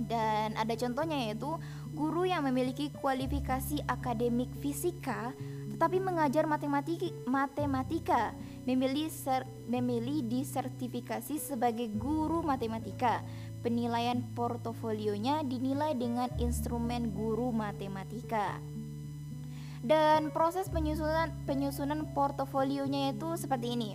[0.00, 1.60] Dan ada contohnya yaitu
[1.94, 5.36] guru yang memiliki kualifikasi akademik fisika
[5.80, 13.24] tetapi mengajar matematika, matematika memilih ser, memilih disertifikasi sebagai guru matematika.
[13.60, 18.56] Penilaian portofolionya dinilai dengan instrumen guru matematika.
[19.80, 23.90] Dan proses penyusunan penyusunan portofolionya itu seperti ini.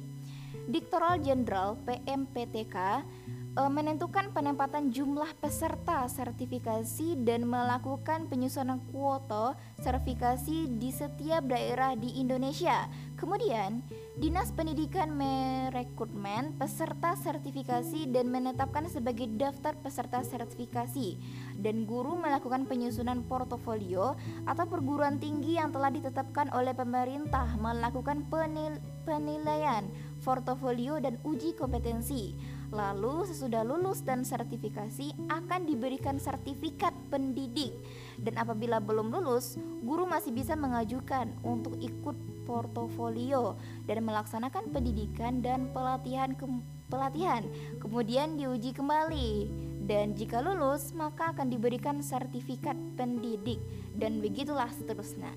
[0.65, 3.05] Diktoral Jenderal PMPTK
[3.53, 12.17] e, menentukan penempatan jumlah peserta sertifikasi dan melakukan penyusunan kuota sertifikasi di setiap daerah di
[12.17, 12.89] Indonesia.
[13.25, 13.81] Kemudian,
[14.21, 21.17] Dinas Pendidikan merekrutmen peserta sertifikasi dan menetapkan sebagai daftar peserta sertifikasi.
[21.57, 24.13] Dan guru melakukan penyusunan portofolio
[24.45, 28.77] atau perguruan tinggi yang telah ditetapkan oleh pemerintah melakukan penil
[29.09, 29.89] penilaian
[30.21, 32.37] portofolio dan uji kompetensi.
[32.69, 37.73] Lalu sesudah lulus dan sertifikasi akan diberikan sertifikat pendidik.
[38.21, 43.57] Dan apabila belum lulus, guru masih bisa mengajukan untuk ikut portofolio
[43.89, 46.45] dan melaksanakan pendidikan dan pelatihan ke
[46.87, 47.43] pelatihan.
[47.81, 49.49] Kemudian diuji kembali
[49.85, 53.57] dan jika lulus maka akan diberikan sertifikat pendidik
[53.97, 55.33] dan begitulah seterusnya.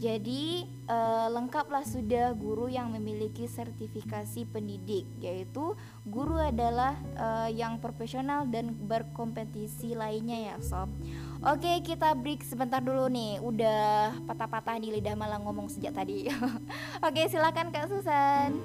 [0.00, 5.76] Jadi uh, lengkaplah sudah guru yang memiliki sertifikasi pendidik, yaitu
[6.08, 10.88] guru adalah uh, yang profesional dan berkompetisi lainnya ya sob.
[11.40, 16.28] Oke kita break sebentar dulu nih, udah patah-patah di lidah malah ngomong sejak tadi.
[17.06, 18.60] Oke silakan Kak Susan.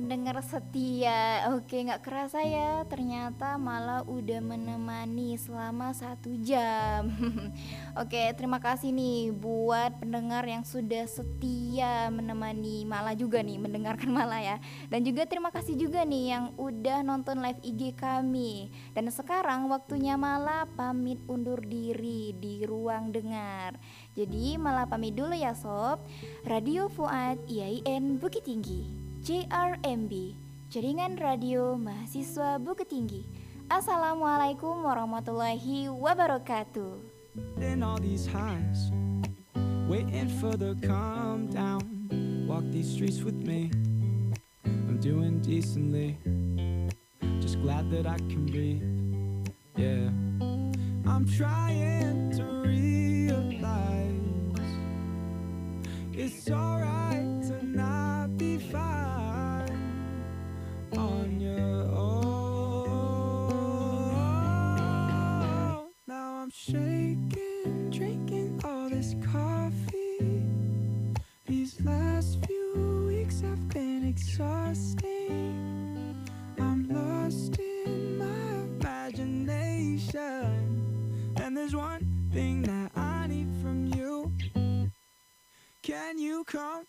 [0.00, 1.44] Pendengar setia.
[1.52, 7.12] Oke nggak kerasa ya Ternyata malah udah menemani selama satu jam.
[8.00, 14.40] Oke terima kasih nih Buat pendengar yang sudah setia Menemani Mala juga nih Mendengarkan Mala
[14.40, 14.56] ya.
[14.88, 18.72] Dan juga terima kasih juga nih Yang udah nonton live IG kami.
[18.96, 23.76] Dan sekarang waktunya Mala Pamit undur diri Di ruang dengar.
[24.16, 26.00] Jadi Mala pamit dulu ya sob.
[26.48, 30.32] Radio Fuad IAIN Bukit Tinggi JRMB
[30.72, 33.28] Jaringan Radio Mahasiswa Bukit Tinggi.
[33.68, 36.96] Assalamualaikum warahmatullahi wabarakatuh.
[37.84, 38.88] All these highs
[39.92, 41.84] Waiting for the calm down.
[42.48, 43.68] Walk these streets with me.
[44.64, 46.16] I'm doing decently.
[47.44, 48.80] Just glad that I can breathe
[49.76, 50.08] Yeah.
[51.04, 53.36] I'm trying to realize
[56.16, 56.99] It's alright
[76.58, 80.14] I'm lost in my imagination.
[81.36, 84.32] And there's one thing that I need from you.
[85.82, 86.86] Can you come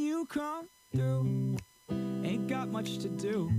[0.00, 1.56] you come through?
[1.90, 3.50] Ain't got much to do.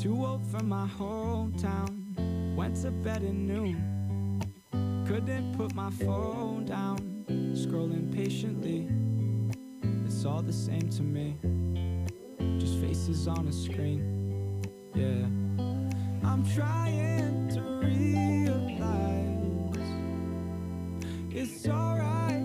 [0.00, 2.54] Too old for my hometown.
[2.54, 4.40] Went to bed at noon.
[5.08, 7.24] Couldn't put my phone down.
[7.54, 8.88] Scrolling patiently.
[10.06, 11.36] It's all the same to me.
[12.60, 14.62] Just faces on a screen.
[14.94, 15.26] Yeah.
[16.28, 18.48] I'm trying to realize
[21.30, 22.37] it's alright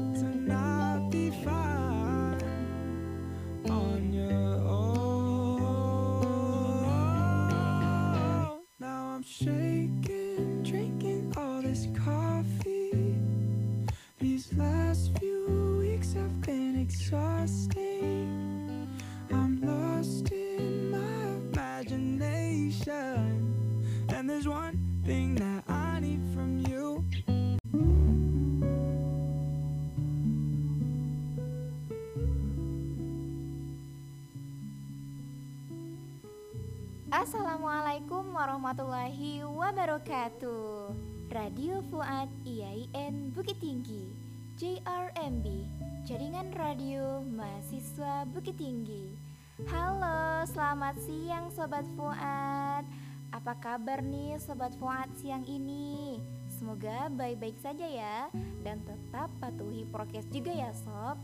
[46.54, 49.18] Radio Mahasiswa Bukit Tinggi.
[49.66, 52.86] Halo, selamat siang Sobat Fuad.
[53.34, 56.22] Apa kabar nih Sobat Fuad siang ini?
[56.46, 58.30] Semoga baik-baik saja ya
[58.62, 61.18] Dan tetap patuhi prokes juga ya Sob.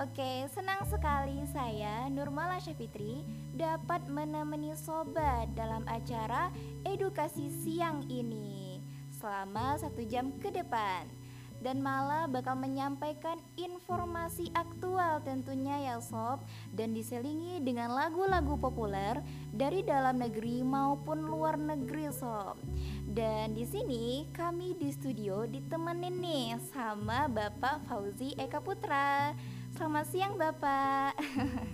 [0.00, 3.20] Oke, senang sekali saya Nurmala Syafitri
[3.52, 6.48] dapat menemani sobat dalam acara
[6.88, 8.80] edukasi siang ini
[9.12, 11.23] selama satu jam ke depan
[11.64, 16.44] dan malah bakal menyampaikan informasi aktual tentunya ya sob.
[16.68, 22.60] Dan diselingi dengan lagu-lagu populer dari dalam negeri maupun luar negeri sob.
[23.08, 29.32] Dan di sini kami di studio ditemenin nih sama Bapak Fauzi Eka Putra.
[29.72, 31.16] Selamat siang Bapak.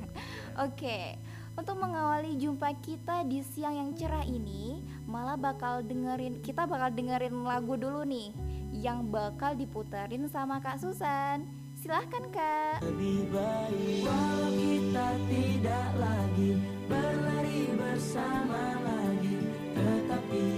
[0.71, 1.19] Oke
[1.61, 7.45] untuk mengawali jumpa kita di siang yang cerah ini Malah bakal dengerin Kita bakal dengerin
[7.45, 8.33] lagu dulu nih
[8.73, 11.45] Yang bakal diputerin sama Kak Susan.
[11.77, 12.81] Silahkan Kak.
[12.81, 16.51] Lebih baik Walau kita tidak lagi
[16.89, 19.37] Berlari bersama lagi
[19.77, 20.50] Tetapi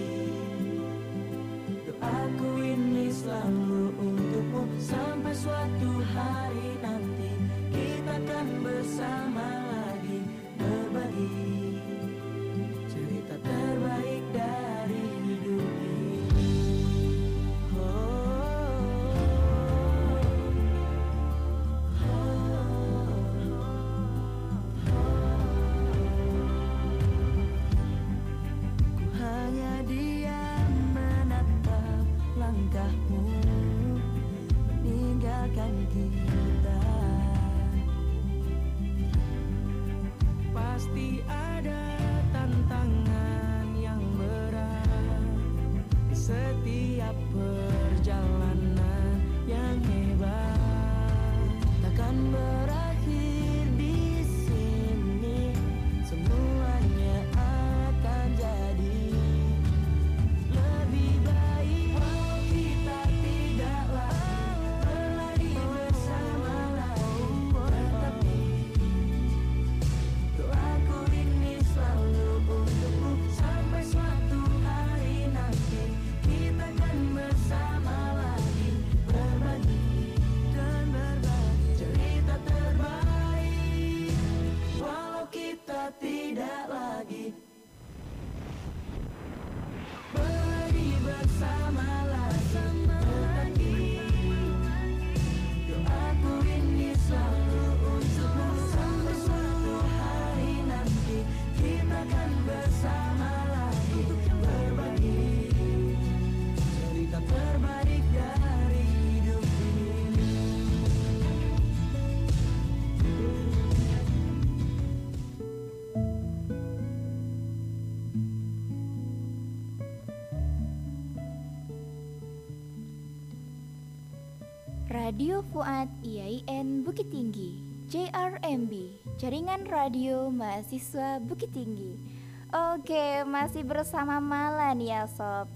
[125.13, 127.61] Radio Fuad IAIN Bukit Tinggi
[127.93, 128.73] JRMB
[129.21, 132.01] Jaringan Radio Mahasiswa Bukit Tinggi.
[132.49, 135.53] Oke masih bersama Mala nih ya sob.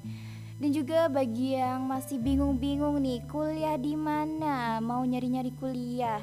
[0.61, 4.77] Dan juga bagi yang masih bingung-bingung nih kuliah di mana?
[4.85, 6.21] Mau nyari-nyari kuliah?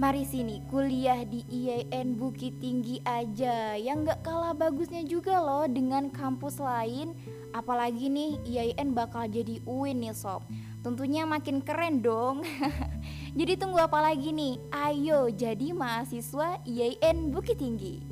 [0.00, 3.76] Mari sini kuliah di IAIN Bukit Tinggi aja.
[3.76, 7.12] Yang gak kalah bagusnya juga loh dengan kampus lain.
[7.52, 10.40] Apalagi nih IAIN bakal jadi UIN nih sob
[10.86, 12.46] Tentunya makin keren dong.
[13.38, 14.54] Jadi tunggu apa lagi nih?
[14.70, 18.06] Ayo jadi mahasiswa IAIN Bukit Tinggi.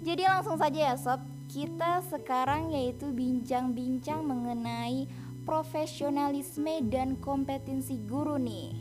[0.00, 1.20] Jadi langsung saja ya sob.
[1.52, 5.04] Kita sekarang yaitu bincang-bincang mengenai
[5.44, 8.72] profesionalisme dan kompetensi guru nih.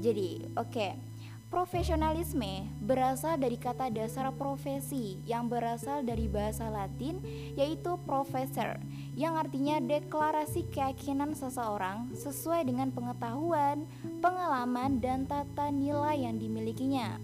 [0.00, 1.07] Jadi oke
[1.48, 7.24] Profesionalisme berasal dari kata dasar profesi yang berasal dari bahasa Latin
[7.56, 8.76] yaitu professor
[9.16, 13.88] yang artinya deklarasi keyakinan seseorang sesuai dengan pengetahuan,
[14.20, 17.16] pengalaman, dan tata nilai yang dimilikinya.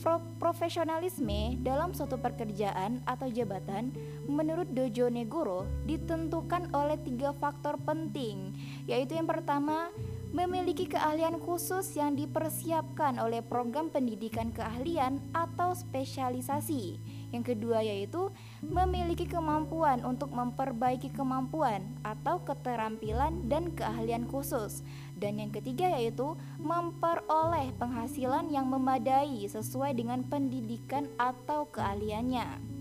[0.00, 3.92] Pro- Profesionalisme dalam suatu pekerjaan atau jabatan
[4.32, 8.56] menurut Dojo Negoro ditentukan oleh tiga faktor penting
[8.88, 9.92] yaitu yang pertama
[10.32, 16.96] memiliki keahlian khusus yang dipersiapkan oleh program pendidikan keahlian atau spesialisasi.
[17.36, 18.32] Yang kedua yaitu
[18.64, 24.80] memiliki kemampuan untuk memperbaiki kemampuan atau keterampilan dan keahlian khusus.
[25.16, 32.72] Dan yang ketiga yaitu memperoleh penghasilan yang memadai sesuai dengan pendidikan atau keahliannya.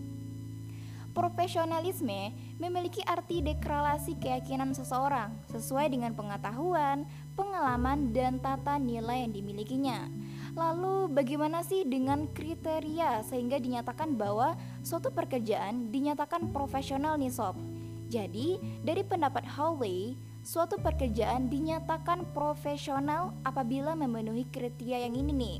[1.12, 7.04] Profesionalisme memiliki arti deklarasi keyakinan seseorang sesuai dengan pengetahuan,
[7.34, 10.10] pengalaman, dan tata nilai yang dimilikinya.
[10.52, 17.56] Lalu, bagaimana sih dengan kriteria sehingga dinyatakan bahwa suatu pekerjaan dinyatakan profesional nih sob?
[18.12, 25.60] Jadi, dari pendapat Howley, suatu pekerjaan dinyatakan profesional apabila memenuhi kriteria yang ini nih.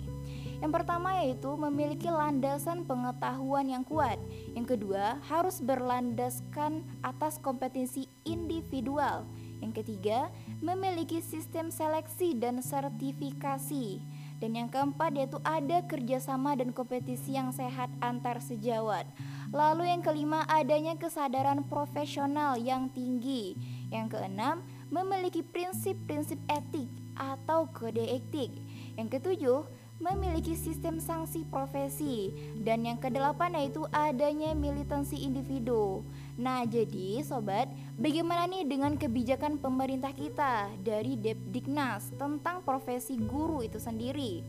[0.62, 4.20] Yang pertama yaitu memiliki landasan pengetahuan yang kuat.
[4.54, 9.26] Yang kedua, harus berlandaskan atas kompetensi individual.
[9.62, 14.02] Yang ketiga, memiliki sistem seleksi dan sertifikasi.
[14.42, 19.06] Dan yang keempat yaitu ada kerjasama dan kompetisi yang sehat antar sejawat.
[19.54, 23.54] Lalu yang kelima adanya kesadaran profesional yang tinggi.
[23.94, 28.50] Yang keenam, memiliki prinsip-prinsip etik atau kode etik.
[28.98, 29.62] Yang ketujuh,
[30.02, 32.34] memiliki sistem sanksi profesi
[32.66, 36.02] dan yang kedelapan yaitu adanya militansi individu.
[36.40, 37.68] Nah, jadi sobat,
[38.00, 44.40] bagaimana nih dengan kebijakan pemerintah kita dari Depdiknas tentang profesi guru itu sendiri?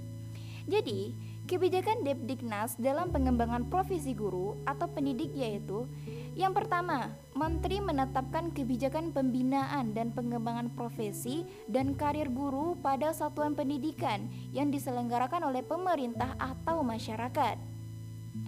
[0.71, 1.11] Jadi,
[1.51, 5.91] kebijakan Depdiknas dalam pengembangan profesi guru atau pendidik yaitu
[6.33, 14.33] yang pertama, Menteri menetapkan kebijakan pembinaan dan pengembangan profesi dan karir guru pada satuan pendidikan
[14.49, 17.61] yang diselenggarakan oleh pemerintah atau masyarakat.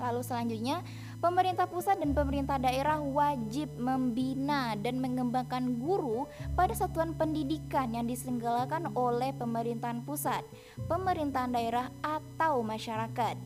[0.00, 0.80] Lalu selanjutnya,
[1.24, 8.92] pemerintah pusat dan pemerintah daerah wajib membina dan mengembangkan guru pada satuan pendidikan yang diselenggarakan
[8.92, 10.44] oleh pemerintahan pusat,
[10.84, 13.40] pemerintahan daerah atau masyarakat.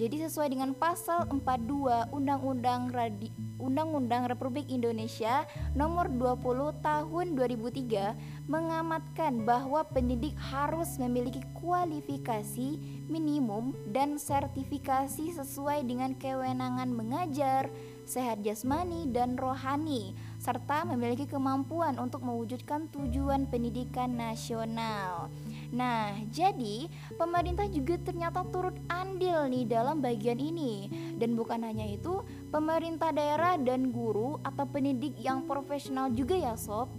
[0.00, 3.28] Jadi sesuai dengan pasal 42 Undang-Undang Radi
[3.60, 5.44] Undang-Undang Republik Indonesia
[5.76, 12.80] Nomor 20 Tahun 2003 mengamatkan bahwa pendidik harus memiliki kualifikasi
[13.12, 17.68] minimum dan sertifikasi sesuai dengan kewenangan mengajar,
[18.10, 25.30] sehat jasmani dan rohani serta memiliki kemampuan untuk mewujudkan tujuan pendidikan nasional.
[25.70, 30.90] Nah, jadi pemerintah juga ternyata turut andil nih dalam bagian ini.
[31.14, 36.90] Dan bukan hanya itu, pemerintah daerah dan guru atau pendidik yang profesional juga ya sob.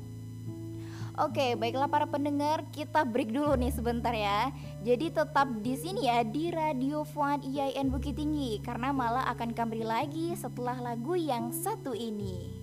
[1.21, 4.49] Oke, baiklah para pendengar, kita break dulu nih sebentar ya.
[4.81, 9.85] Jadi tetap di sini ya di Radio Fuad IAIN Bukit Tinggi karena malah akan kembali
[9.85, 12.57] lagi setelah lagu yang satu ini.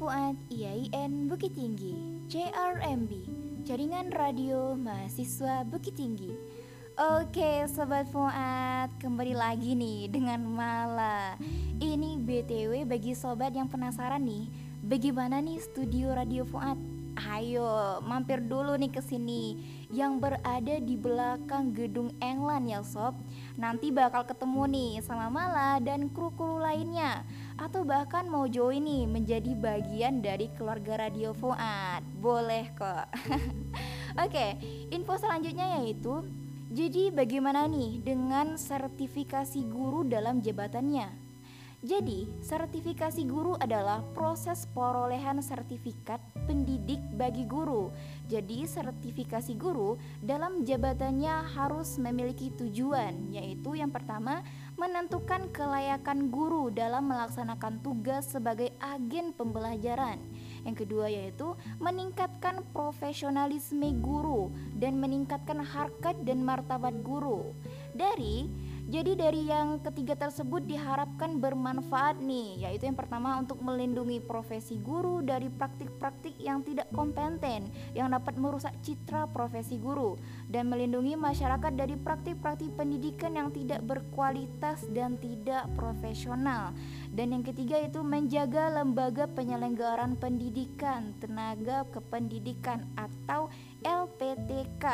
[0.00, 3.12] Fuad IAIN Bukit Tinggi JRMB
[3.68, 6.32] Jaringan Radio Mahasiswa Bukit Tinggi.
[6.96, 11.36] Oke Sobat Fuad Kembali lagi nih dengan Mala.
[11.76, 14.48] Ini BTW bagi sobat yang penasaran nih
[14.80, 16.80] Bagaimana nih studio Radio Fuad
[17.40, 19.56] Ayo mampir dulu nih ke sini
[19.88, 23.16] yang berada di belakang gedung England ya sob.
[23.56, 27.24] Nanti bakal ketemu nih sama Mala dan kru-kru lainnya
[27.56, 32.04] atau bahkan mau join nih menjadi bagian dari keluarga Radio Fuad.
[32.20, 33.08] Boleh kok.
[34.28, 34.60] Oke,
[34.92, 36.20] info selanjutnya yaitu
[36.68, 41.29] jadi bagaimana nih dengan sertifikasi guru dalam jabatannya?
[41.80, 47.88] Jadi, sertifikasi guru adalah proses perolehan sertifikat pendidik bagi guru.
[48.28, 54.44] Jadi, sertifikasi guru dalam jabatannya harus memiliki tujuan, yaitu yang pertama,
[54.76, 60.20] menentukan kelayakan guru dalam melaksanakan tugas sebagai agen pembelajaran.
[60.68, 67.56] Yang kedua yaitu meningkatkan profesionalisme guru dan meningkatkan harkat dan martabat guru.
[67.96, 68.48] Dari
[68.90, 75.22] jadi dari yang ketiga tersebut diharapkan bermanfaat nih, yaitu yang pertama untuk melindungi profesi guru
[75.22, 80.18] dari praktik-praktik yang tidak kompeten yang dapat merusak citra profesi guru
[80.50, 86.74] dan melindungi masyarakat dari praktik-praktik pendidikan yang tidak berkualitas dan tidak profesional.
[87.14, 94.84] Dan yang ketiga itu menjaga lembaga penyelenggaraan pendidikan, tenaga kependidikan atau LP PMPTK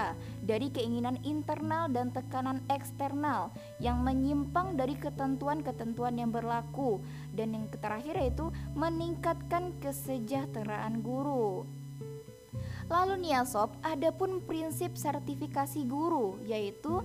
[0.46, 3.50] dari keinginan internal dan tekanan eksternal
[3.82, 7.02] yang menyimpang dari ketentuan-ketentuan yang berlaku
[7.34, 11.66] dan yang terakhir yaitu meningkatkan kesejahteraan guru.
[12.86, 17.02] Lalu nih ya sob, ada pun prinsip sertifikasi guru yaitu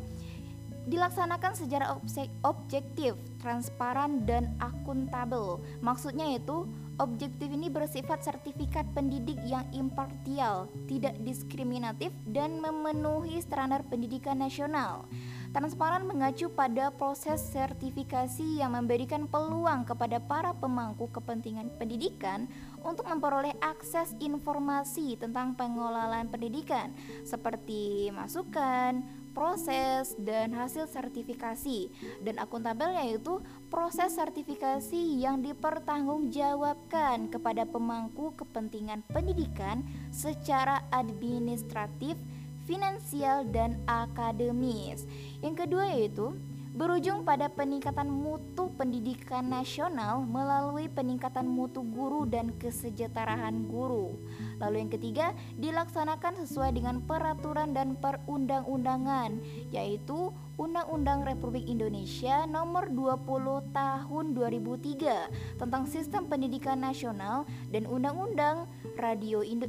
[0.86, 1.94] dilaksanakan secara
[2.42, 5.62] objektif, transparan dan akuntabel.
[5.82, 6.66] Maksudnya itu
[7.02, 15.10] objektif ini bersifat sertifikat pendidik yang impartial, tidak diskriminatif dan memenuhi standar pendidikan nasional.
[15.52, 22.48] Transparan mengacu pada proses sertifikasi yang memberikan peluang kepada para pemangku kepentingan pendidikan
[22.88, 26.96] untuk memperoleh akses informasi tentang pengelolaan pendidikan
[27.28, 33.40] seperti masukan, proses dan hasil sertifikasi dan akuntabel yaitu
[33.72, 42.20] proses sertifikasi yang dipertanggungjawabkan kepada pemangku kepentingan pendidikan secara administratif,
[42.68, 45.08] finansial dan akademis.
[45.40, 46.36] Yang kedua yaitu
[46.72, 54.16] berujung pada peningkatan mutu pendidikan nasional melalui peningkatan mutu guru dan kesejahteraan guru.
[54.64, 55.28] Lalu yang ketiga,
[55.60, 65.84] dilaksanakan sesuai dengan peraturan dan perundang-undangan, yaitu Undang-Undang Republik Indonesia Nomor 20 Tahun 2003 tentang
[65.90, 69.68] Sistem Pendidikan Nasional dan Undang-Undang Radio Indo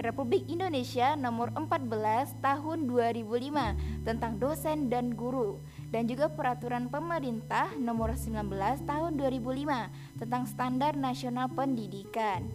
[0.00, 5.60] Republik Indonesia Nomor 14 Tahun 2005 tentang dosen dan guru
[5.90, 8.46] dan juga peraturan pemerintah nomor 19
[8.86, 12.46] tahun 2005 tentang standar nasional pendidikan.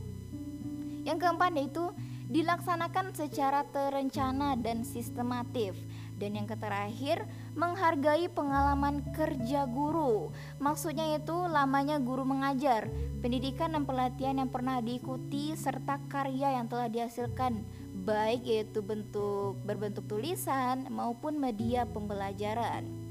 [1.06, 1.86] Yang keempat yaitu
[2.26, 5.78] dilaksanakan secara terencana dan sistematif.
[6.16, 7.28] Dan yang terakhir,
[7.60, 10.32] menghargai pengalaman kerja guru.
[10.64, 12.88] Maksudnya itu lamanya guru mengajar,
[13.20, 17.68] pendidikan dan pelatihan yang pernah diikuti serta karya yang telah dihasilkan
[18.06, 23.05] baik yaitu bentuk berbentuk tulisan maupun media pembelajaran.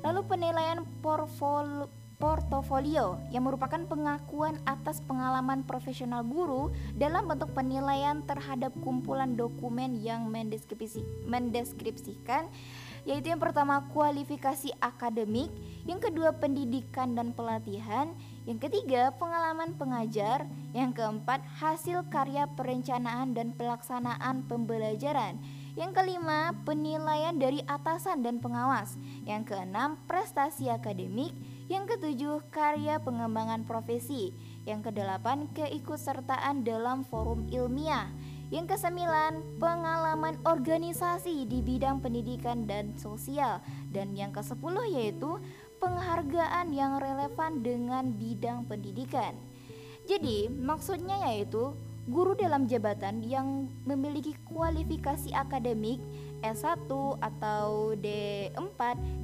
[0.00, 0.80] Lalu penilaian
[2.20, 10.28] portofolio yang merupakan pengakuan atas pengalaman profesional guru dalam bentuk penilaian terhadap kumpulan dokumen yang
[10.28, 12.48] mendeskripsi, mendeskripsikan
[13.08, 15.48] yaitu yang pertama kualifikasi akademik,
[15.88, 18.12] yang kedua pendidikan dan pelatihan,
[18.44, 20.44] yang ketiga pengalaman pengajar,
[20.76, 25.40] yang keempat hasil karya perencanaan dan pelaksanaan pembelajaran,
[25.78, 28.98] yang kelima, penilaian dari atasan dan pengawas.
[29.22, 31.30] Yang keenam, prestasi akademik.
[31.70, 34.34] Yang ketujuh, karya pengembangan profesi.
[34.66, 38.10] Yang kedelapan, keikutsertaan dalam forum ilmiah.
[38.50, 43.62] Yang kesembilan, pengalaman organisasi di bidang pendidikan dan sosial.
[43.94, 45.38] Dan yang kesepuluh yaitu
[45.78, 49.38] penghargaan yang relevan dengan bidang pendidikan.
[50.10, 51.70] Jadi, maksudnya yaitu
[52.10, 56.02] guru dalam jabatan yang memiliki kualifikasi akademik
[56.42, 56.90] S1
[57.22, 58.80] atau D4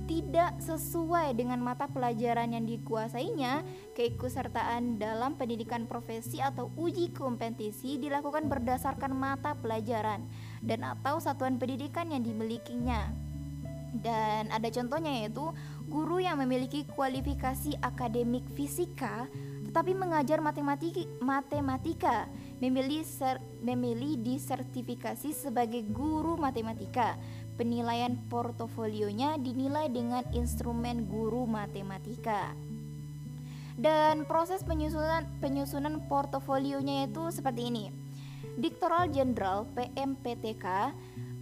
[0.06, 3.66] tidak sesuai dengan mata pelajaran yang dikuasainya,
[3.98, 10.22] keikutsertaan dalam pendidikan profesi atau uji kompetisi dilakukan berdasarkan mata pelajaran
[10.62, 13.10] dan atau satuan pendidikan yang dimilikinya.
[13.96, 15.50] Dan ada contohnya yaitu
[15.88, 19.26] guru yang memiliki kualifikasi akademik fisika
[19.76, 22.24] tetapi mengajar matematika, matematika
[22.60, 27.20] memilih ser, memilih disertifikasi sebagai guru matematika.
[27.56, 32.52] Penilaian portofolionya dinilai dengan instrumen guru matematika.
[33.76, 37.84] Dan proses penyusunan penyusunan portofolionya itu seperti ini.
[38.56, 40.64] Diktoral Jenderal PMPTK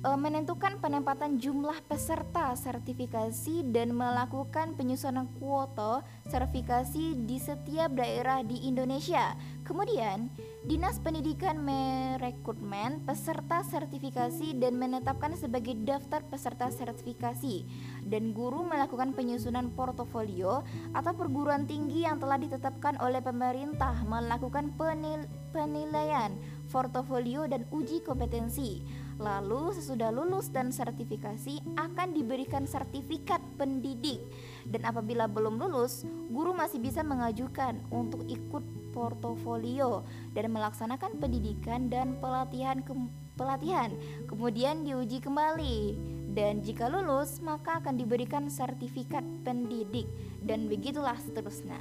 [0.03, 8.67] e, menentukan penempatan jumlah peserta sertifikasi dan melakukan penyusunan kuota sertifikasi di setiap daerah di
[8.67, 9.39] Indonesia.
[9.65, 10.29] Kemudian,
[10.69, 17.65] Dinas Pendidikan merekrutmen peserta sertifikasi dan menetapkan sebagai daftar peserta sertifikasi.
[18.05, 20.61] Dan guru melakukan penyusunan portofolio
[20.93, 25.25] atau perguruan tinggi yang telah ditetapkan oleh pemerintah melakukan penil
[25.57, 26.37] penilaian
[26.69, 28.85] portofolio dan uji kompetensi.
[29.17, 34.21] Lalu sesudah lulus dan sertifikasi akan diberikan sertifikat pendidik.
[34.69, 42.15] Dan apabila belum lulus, guru masih bisa mengajukan untuk ikut portofolio dan melaksanakan pendidikan dan
[42.23, 42.95] pelatihan ke
[43.35, 43.91] pelatihan,
[44.31, 45.99] kemudian diuji kembali.
[46.35, 50.07] Dan jika lulus, maka akan diberikan sertifikat pendidik
[50.43, 51.79] dan begitulah seterusnya.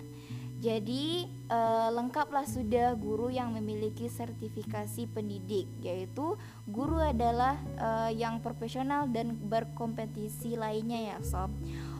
[0.64, 9.04] Jadi uh, lengkaplah sudah guru yang memiliki sertifikasi pendidik, yaitu guru adalah uh, yang profesional
[9.12, 11.52] dan berkompetisi lainnya ya sob.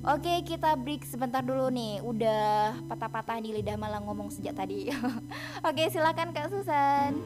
[0.04, 4.92] Oke kita break sebentar dulu nih, udah patah-patah di lidah malah ngomong sejak tadi.
[5.68, 7.24] Oke silakan Kak Susan.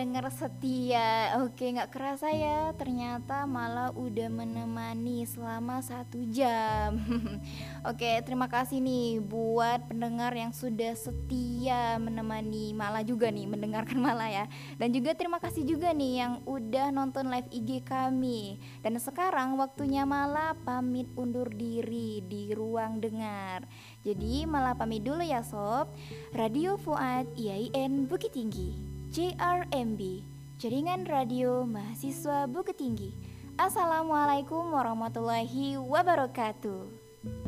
[0.00, 6.96] Pendengar setia, oke nggak kerasa ya, ternyata malah udah menemani selama satu jam.
[7.90, 14.32] oke, terima kasih nih buat pendengar yang sudah setia menemani Mala juga nih, mendengarkan Mala
[14.32, 14.48] ya.
[14.80, 18.56] Dan juga terima kasih juga nih yang udah nonton live IG kami.
[18.80, 23.68] Dan sekarang waktunya Mala pamit undur diri di ruang dengar.
[24.00, 25.92] Jadi Mala pamit dulu ya sob.
[26.32, 28.89] Radio Fuad IAIN Bukit Tinggi.
[29.10, 30.22] JRMB,
[30.62, 33.10] Jaringan Radio Mahasiswa Bukit Tinggi.
[33.58, 36.86] Assalamualaikum warahmatullahi wabarakatuh.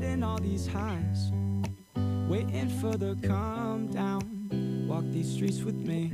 [0.03, 1.31] in all these highs,
[2.27, 4.27] waiting for the calm down.
[4.91, 6.11] Walk these streets with me.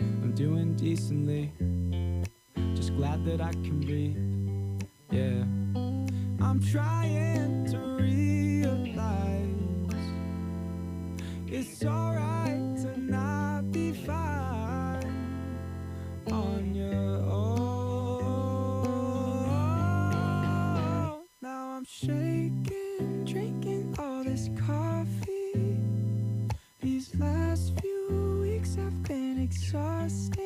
[0.00, 1.52] I'm doing decently,
[2.72, 4.16] just glad that I can breathe.
[5.12, 5.44] Yeah,
[6.40, 9.52] I'm trying to realize
[11.44, 12.35] it's alright
[21.76, 25.76] I'm shaking, drinking all this coffee.
[26.80, 30.40] These last few weeks have been exhausting.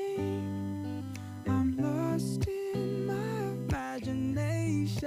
[1.47, 5.05] I'm lost in my imagination.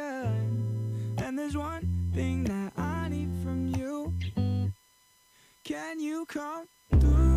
[1.18, 4.14] And there's one thing that I need from you.
[5.66, 6.70] Can you come
[7.02, 7.33] through?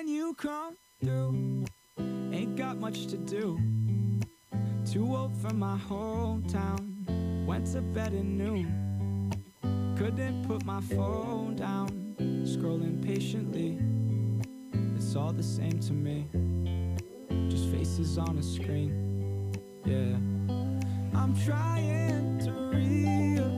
[0.00, 1.66] Can you come through?
[2.32, 3.58] Ain't got much to do.
[4.90, 7.04] Too old for my hometown.
[7.44, 9.30] Went to bed at noon.
[9.98, 12.14] Couldn't put my phone down.
[12.46, 13.78] Scrolling patiently.
[14.96, 16.26] It's all the same to me.
[17.50, 19.52] Just faces on a screen.
[19.84, 20.16] Yeah.
[21.14, 23.50] I'm trying to realize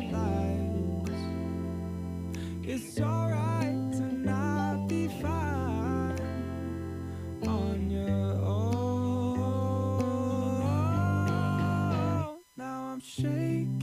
[2.64, 3.51] it's alright
[13.14, 13.81] shaking,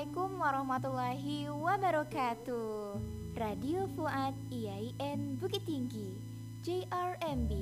[0.00, 2.96] Assalamualaikum warahmatullahi wabarakatuh.
[3.36, 6.16] Radio Fuad IAIN Bukit Tinggi
[6.64, 7.52] JRMB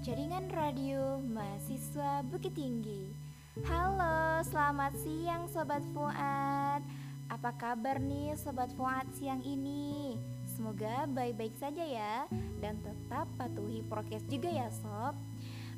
[0.00, 3.12] Jaringan Radio Mahasiswa Bukit Tinggi.
[3.68, 6.80] Halo, selamat siang Sobat Fuad.
[7.28, 10.16] Apa kabar nih Sobat Fuad siang ini?
[10.48, 12.24] Semoga baik-baik saja ya
[12.56, 15.12] Dan tetap patuhi prokes juga ya Sob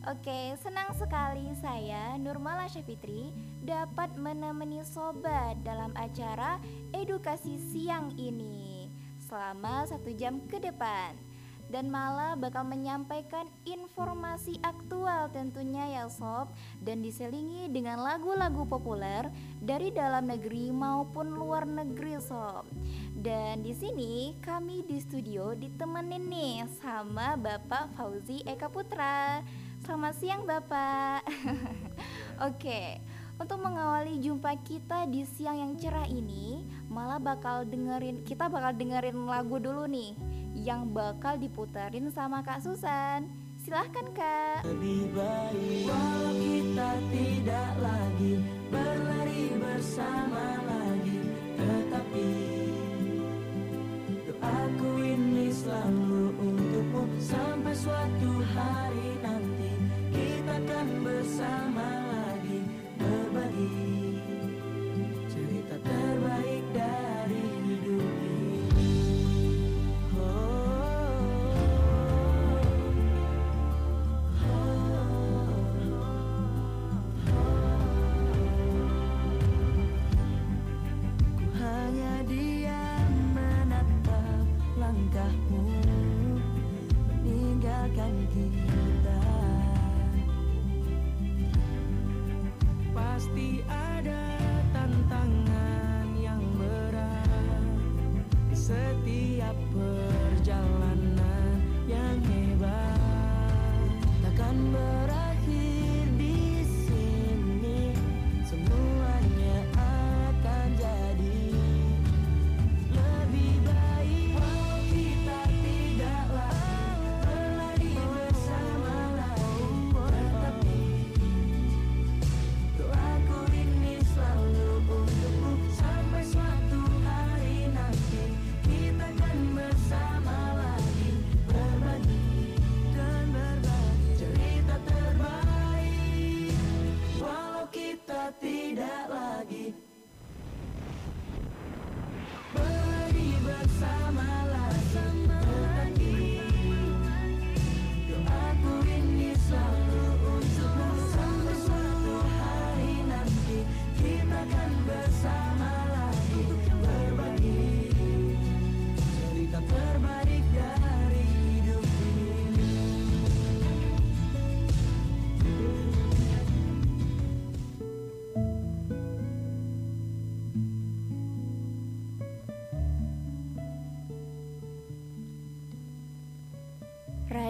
[0.05, 3.33] Oke, senang sekali saya Nurmala Syafitri
[3.65, 6.61] dapat menemani sobat dalam acara
[6.93, 11.17] edukasi siang ini selama satu jam ke depan.
[11.73, 16.53] Dan malah bakal menyampaikan informasi aktual tentunya ya sob
[16.85, 19.33] dan diselingi dengan lagu-lagu populer
[19.65, 22.69] dari dalam negeri maupun luar negeri sob.
[23.17, 29.41] Dan di sini kami di studio ditemenin nih sama Bapak Fauzi Eka Putra
[29.85, 31.29] Selamat siang Bapak.
[32.49, 33.05] Oke
[33.35, 39.27] untuk mengawali jumpa kita di siang yang cerah ini Malah bakal dengerin Kita bakal dengerin
[39.27, 40.15] lagu dulu nih
[40.55, 43.27] Yang bakal diputerin sama Kak Susan.
[43.59, 44.63] Silahkan Kak.
[44.63, 48.33] Lebih baik walau kita tidak lagi
[48.69, 51.19] berlari bersama lagi.
[51.59, 52.31] Tetapi
[54.31, 59.24] doaku ini selalu untukmu Sampai suatu hari
[60.55, 62.14] nanti kita akan bersama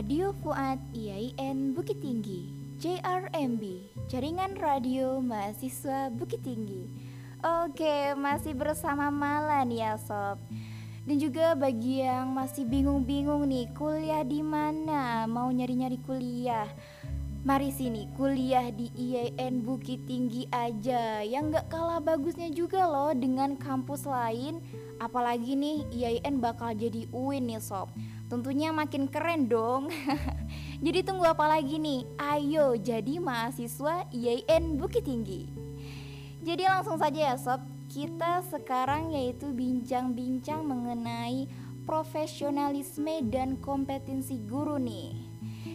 [0.04, 6.84] Radio Fuad IAIN Bukit Tinggi JRMB Jaringan Radio Mahasiswa Bukit Tinggi.
[7.40, 10.36] Oke masih bersama Mala nih ya sob.
[11.08, 15.24] Dan juga bagi yang masih bingung-bingung nih Kuliah di mana?
[15.24, 16.68] Mau nyari-nyari kuliah?
[17.40, 21.24] Mari sini kuliah di IAIN Bukit Tinggi aja.
[21.24, 24.60] Yang gak kalah bagusnya juga loh dengan kampus lain.
[25.00, 27.88] Apalagi nih IAIN bakal jadi UIN nih sob
[28.34, 29.94] Tentunya makin keren dong
[30.84, 35.46] Jadi tunggu apa lagi nih Ayo jadi mahasiswa IAIN Bukit Tinggi
[36.42, 37.62] Jadi langsung saja ya sob
[37.94, 41.46] kita sekarang yaitu bincang-bincang mengenai
[41.86, 45.14] profesionalisme dan kompetensi guru nih.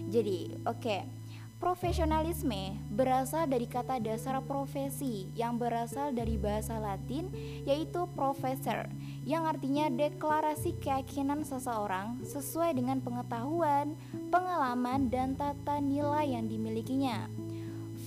[0.09, 1.18] Jadi, oke.
[1.59, 7.27] Profesionalisme berasal dari kata dasar profesi yang berasal dari bahasa Latin
[7.67, 8.87] yaitu professor
[9.27, 13.91] yang artinya deklarasi keyakinan seseorang sesuai dengan pengetahuan,
[14.31, 17.27] pengalaman, dan tata nilai yang dimilikinya.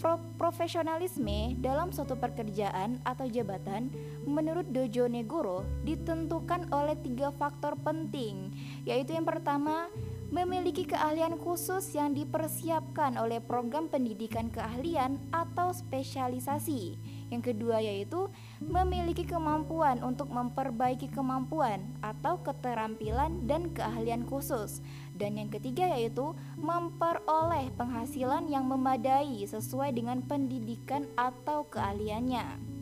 [0.00, 3.92] Pro profesionalisme dalam suatu pekerjaan atau jabatan
[4.24, 8.50] menurut Dojo Negoro ditentukan oleh tiga faktor penting
[8.88, 9.92] yaitu yang pertama
[10.32, 16.96] memiliki keahlian khusus yang dipersiapkan oleh program pendidikan keahlian atau spesialisasi.
[17.28, 18.32] Yang kedua yaitu
[18.64, 24.80] memiliki kemampuan untuk memperbaiki kemampuan atau keterampilan dan keahlian khusus.
[25.12, 32.72] Dan yang ketiga yaitu memperoleh penghasilan yang memadai sesuai dengan pendidikan atau keahliannya.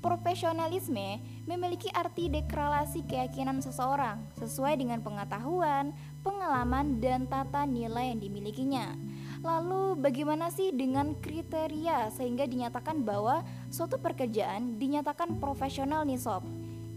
[0.00, 8.96] Profesionalisme memiliki arti deklarasi keyakinan seseorang sesuai dengan pengetahuan, pengalaman, dan tata nilai yang dimilikinya.
[9.40, 13.40] Lalu, bagaimana sih dengan kriteria sehingga dinyatakan bahwa
[13.72, 16.44] suatu pekerjaan dinyatakan profesional nih sob?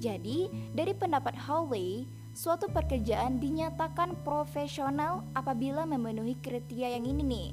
[0.03, 7.49] Jadi, dari pendapat Howley, suatu pekerjaan dinyatakan profesional apabila memenuhi kriteria yang ini nih.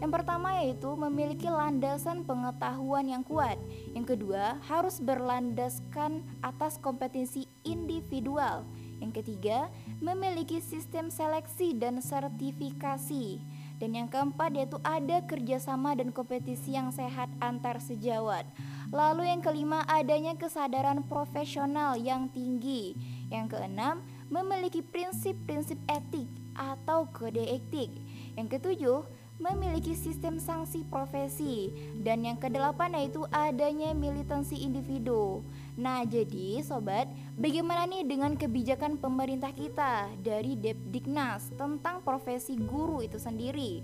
[0.00, 3.54] Yang pertama yaitu memiliki landasan pengetahuan yang kuat.
[3.92, 8.64] Yang kedua, harus berlandaskan atas kompetensi individual.
[9.02, 9.66] Yang ketiga,
[9.98, 13.42] memiliki sistem seleksi dan sertifikasi.
[13.82, 18.46] Dan yang keempat yaitu ada kerjasama dan kompetisi yang sehat antar sejawat.
[18.94, 22.94] Lalu yang kelima adanya kesadaran profesional yang tinggi.
[23.26, 27.90] Yang keenam, memiliki prinsip-prinsip etik atau kode etik.
[28.38, 29.02] Yang ketujuh,
[29.42, 35.42] memiliki sistem sanksi profesi dan yang kedelapan yaitu adanya militansi individu.
[35.72, 37.08] Nah, jadi sobat,
[37.40, 43.80] bagaimana nih dengan kebijakan pemerintah kita dari Depdiknas tentang profesi guru itu sendiri?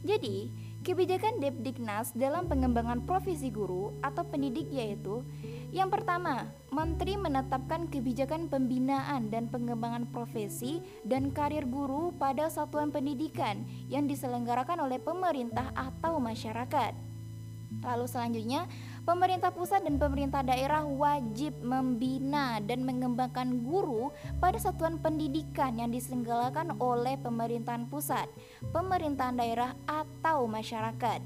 [0.00, 0.48] Jadi,
[0.80, 5.20] kebijakan Depdiknas dalam pengembangan profesi guru atau pendidik yaitu
[5.70, 13.62] yang pertama, Menteri menetapkan kebijakan pembinaan dan pengembangan profesi dan karir guru pada satuan pendidikan
[13.86, 16.90] yang diselenggarakan oleh pemerintah atau masyarakat.
[17.86, 18.66] Lalu selanjutnya,
[19.10, 26.78] pemerintah pusat dan pemerintah daerah wajib membina dan mengembangkan guru pada satuan pendidikan yang diselenggarakan
[26.78, 28.30] oleh pemerintahan pusat,
[28.70, 31.18] pemerintahan daerah atau masyarakat.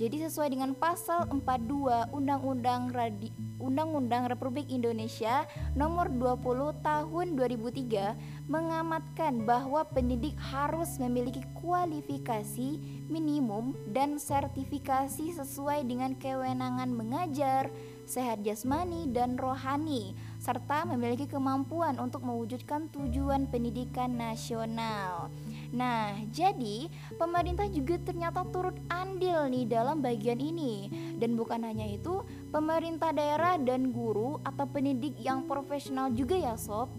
[0.00, 3.28] Jadi sesuai dengan pasal 42 Undang-Undang Radi
[3.62, 5.46] Undang-Undang Republik Indonesia
[5.78, 16.18] Nomor 20 Tahun 2003 mengamatkan bahwa pendidik harus memiliki kualifikasi minimum dan sertifikasi sesuai dengan
[16.18, 17.70] kewenangan mengajar,
[18.04, 25.30] sehat jasmani dan rohani serta memiliki kemampuan untuk mewujudkan tujuan pendidikan nasional.
[25.70, 30.90] Nah, jadi pemerintah juga ternyata turut andil nih dalam bagian ini.
[31.16, 36.90] Dan bukan hanya itu, pemerintah daerah dan guru atau pendidik yang profesional juga ya sob.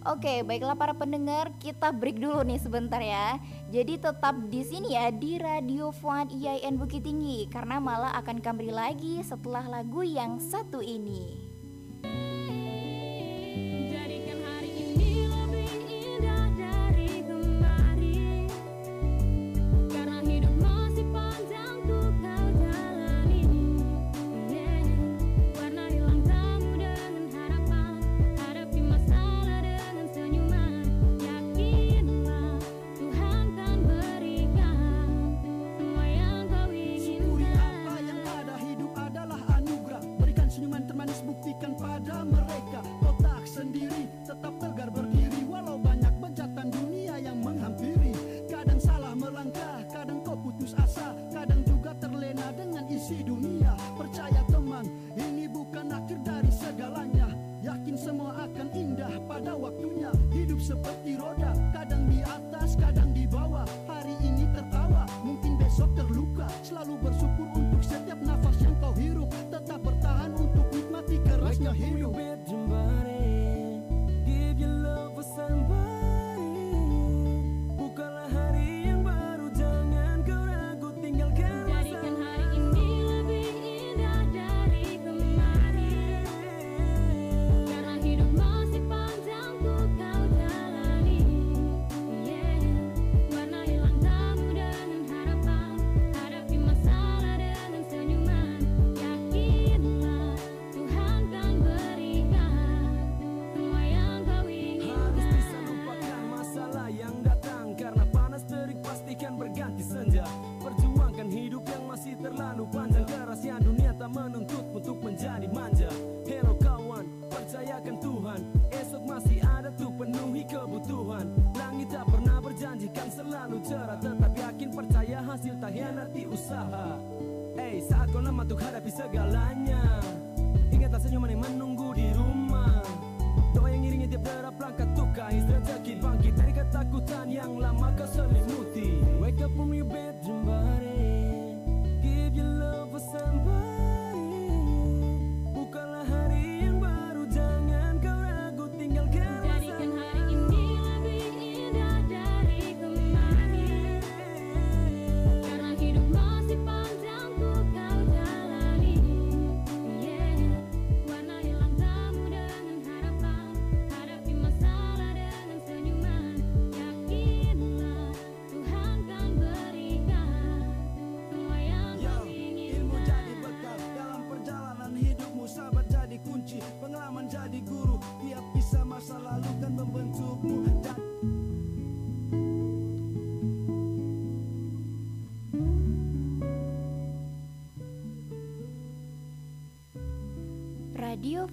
[0.00, 3.36] Oke, baiklah para pendengar, kita break dulu nih sebentar ya.
[3.68, 8.72] Jadi tetap di sini ya di Radio Fuad IAIN Bukit Tinggi karena malah akan kembali
[8.72, 11.52] lagi setelah lagu yang satu ini.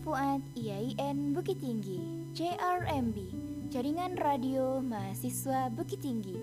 [0.08, 2.00] Fuad IAIN Bukit Tinggi
[2.32, 3.28] JRMB
[3.68, 6.40] Jaringan Radio Mahasiswa Bukit Tinggi.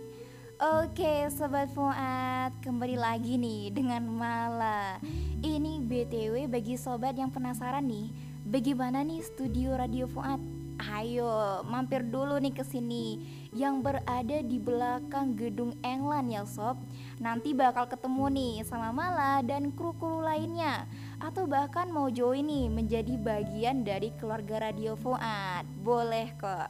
[0.60, 5.00] Oke Sobat Fuad Kembali lagi nih dengan Mala.
[5.40, 8.12] Ini BTW bagi sobat yang penasaran nih
[8.44, 10.44] Bagaimana nih studio Radio Fuad?
[10.84, 13.16] Ayo mampir dulu nih ke sini.
[13.56, 16.76] Yang berada di belakang gedung England ya sob.
[17.16, 20.84] Nanti bakal ketemu nih sama Mala dan kru-kru lainnya
[21.24, 25.64] atau bahkan mau join nih menjadi bagian dari keluarga Radio Fuad.
[25.80, 26.68] Boleh kok.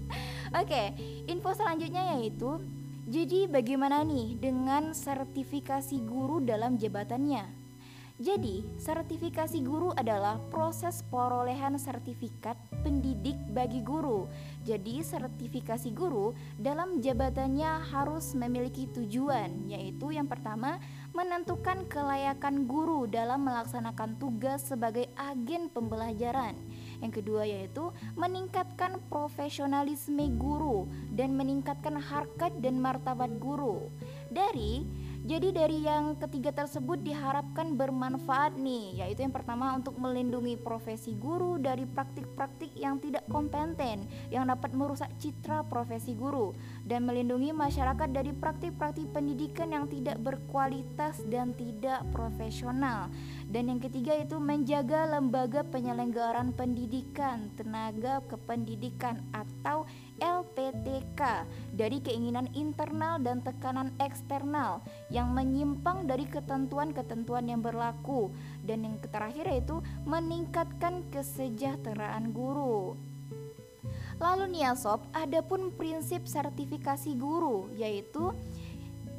[0.62, 0.94] Oke,
[1.26, 2.62] info selanjutnya yaitu
[3.10, 7.58] jadi bagaimana nih dengan sertifikasi guru dalam jabatannya?
[8.18, 14.26] Jadi, sertifikasi guru adalah proses perolehan sertifikat pendidik bagi guru.
[14.66, 20.82] Jadi, sertifikasi guru dalam jabatannya harus memiliki tujuan, yaitu yang pertama,
[21.18, 26.54] menentukan kelayakan guru dalam melaksanakan tugas sebagai agen pembelajaran.
[27.02, 33.90] Yang kedua yaitu meningkatkan profesionalisme guru dan meningkatkan harkat dan martabat guru.
[34.30, 34.86] Dari
[35.28, 41.60] jadi dari yang ketiga tersebut diharapkan bermanfaat nih, yaitu yang pertama untuk melindungi profesi guru
[41.60, 46.56] dari praktik-praktik yang tidak kompeten yang dapat merusak citra profesi guru
[46.88, 53.12] dan melindungi masyarakat dari praktik-praktik pendidikan yang tidak berkualitas dan tidak profesional.
[53.52, 59.84] Dan yang ketiga itu menjaga lembaga penyelenggaraan pendidikan, tenaga kependidikan atau
[60.18, 68.34] LPTK dari keinginan internal dan tekanan eksternal yang menyimpang dari ketentuan-ketentuan yang berlaku
[68.66, 72.98] dan yang terakhir yaitu meningkatkan kesejahteraan guru.
[74.18, 74.74] Lalu nih ya
[75.14, 78.34] ada pun prinsip sertifikasi guru yaitu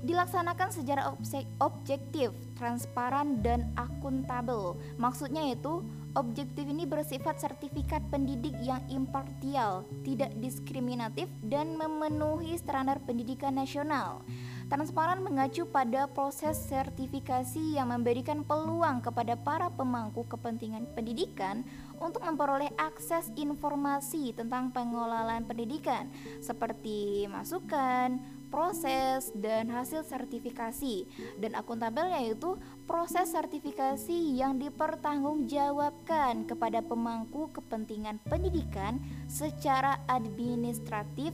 [0.04, 1.12] dilaksanakan secara
[1.60, 4.80] objektif, transparan dan akuntabel.
[4.96, 5.84] Maksudnya itu
[6.18, 14.26] objektif ini bersifat sertifikat pendidik yang impartial, tidak diskriminatif dan memenuhi standar pendidikan nasional.
[14.69, 21.65] Transparan mengacu pada proses sertifikasi yang memberikan peluang kepada para pemangku kepentingan pendidikan
[21.98, 26.06] untuk memperoleh akses informasi tentang pengelolaan pendidikan
[26.38, 31.06] seperti masukan, proses dan hasil sertifikasi
[31.38, 32.58] dan akuntabel yaitu
[32.90, 38.98] proses sertifikasi yang dipertanggungjawabkan kepada pemangku kepentingan pendidikan
[39.30, 41.32] secara administratif,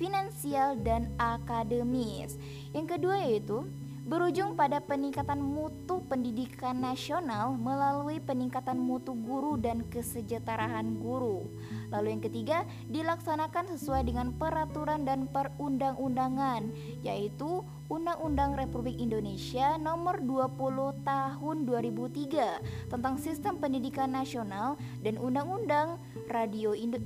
[0.00, 2.40] finansial dan akademis.
[2.72, 3.68] Yang kedua yaitu
[4.04, 11.48] berujung pada peningkatan mutu pendidikan nasional melalui peningkatan mutu guru dan kesejahteraan guru.
[11.88, 12.58] Lalu yang ketiga,
[12.92, 16.68] dilaksanakan sesuai dengan peraturan dan perundang-undangan,
[17.00, 25.96] yaitu Undang-Undang Republik Indonesia Nomor 20 Tahun 2003 tentang Sistem Pendidikan Nasional dan Undang-Undang
[26.28, 27.00] Radio Indo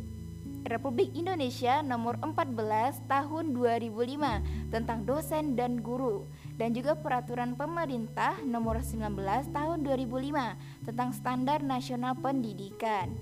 [0.66, 6.26] Republik Indonesia Nomor 14 Tahun 2005 tentang dosen dan guru
[6.58, 9.14] dan juga peraturan pemerintah nomor 19
[9.54, 13.14] tahun 2005 tentang standar nasional pendidikan.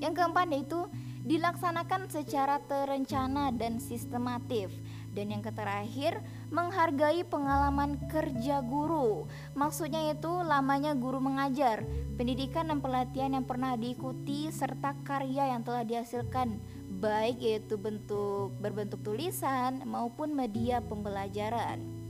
[0.00, 0.88] Yang keempat yaitu
[1.22, 4.74] dilaksanakan secara terencana dan sistematif.
[5.12, 9.28] Dan yang terakhir, menghargai pengalaman kerja guru.
[9.52, 11.84] Maksudnya itu lamanya guru mengajar,
[12.16, 16.56] pendidikan dan pelatihan yang pernah diikuti serta karya yang telah dihasilkan
[16.88, 22.01] baik yaitu bentuk berbentuk tulisan maupun media pembelajaran.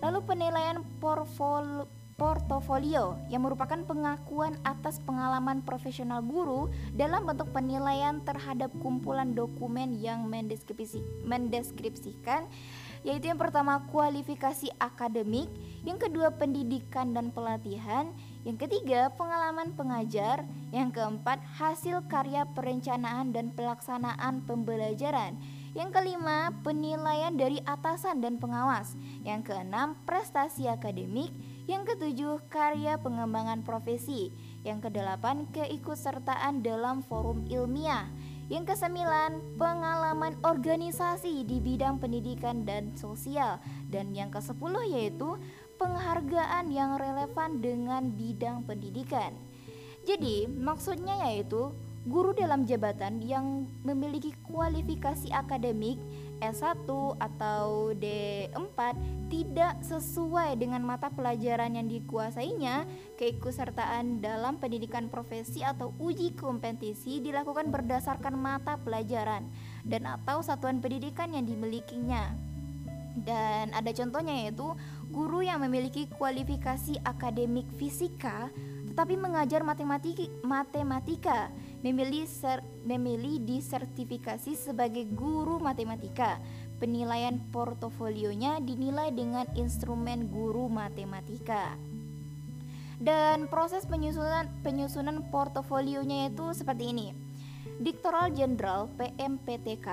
[0.00, 1.88] Lalu penilaian portfolio
[2.20, 10.28] portofolio yang merupakan pengakuan atas pengalaman profesional guru dalam bentuk penilaian terhadap kumpulan dokumen yang
[10.28, 12.44] mendeskripsi, mendeskripsikan
[13.00, 15.48] yaitu yang pertama kualifikasi akademik,
[15.88, 18.12] yang kedua pendidikan dan pelatihan,
[18.44, 25.40] yang ketiga pengalaman pengajar, yang keempat hasil karya perencanaan dan pelaksanaan pembelajaran.
[25.70, 28.98] Yang kelima, penilaian dari atasan dan pengawas.
[29.22, 31.30] Yang keenam, prestasi akademik.
[31.70, 34.34] Yang ketujuh, karya pengembangan profesi.
[34.66, 38.10] Yang kedelapan, keikutsertaan dalam forum ilmiah.
[38.50, 43.62] Yang kesembilan, pengalaman organisasi di bidang pendidikan dan sosial.
[43.86, 45.38] Dan yang kesepuluh yaitu
[45.78, 49.38] penghargaan yang relevan dengan bidang pendidikan.
[50.02, 51.70] Jadi, maksudnya yaitu
[52.10, 55.94] guru dalam jabatan yang memiliki kualifikasi akademik
[56.42, 56.90] S1
[57.22, 58.78] atau D4
[59.30, 62.82] tidak sesuai dengan mata pelajaran yang dikuasainya,
[63.14, 69.46] keikutsertaan dalam pendidikan profesi atau uji kompetisi dilakukan berdasarkan mata pelajaran
[69.86, 72.34] dan atau satuan pendidikan yang dimilikinya.
[73.14, 74.66] Dan ada contohnya yaitu
[75.14, 78.50] guru yang memiliki kualifikasi akademik fisika
[78.90, 86.40] tetapi mengajar matematika, matematika memilih ser, memilih disertifikasi sebagai guru matematika.
[86.80, 91.76] Penilaian portofolionya dinilai dengan instrumen guru matematika.
[93.00, 97.08] Dan proses penyusunan penyusunan portofolionya itu seperti ini.
[97.80, 99.88] Diktoral Jenderal PMPTK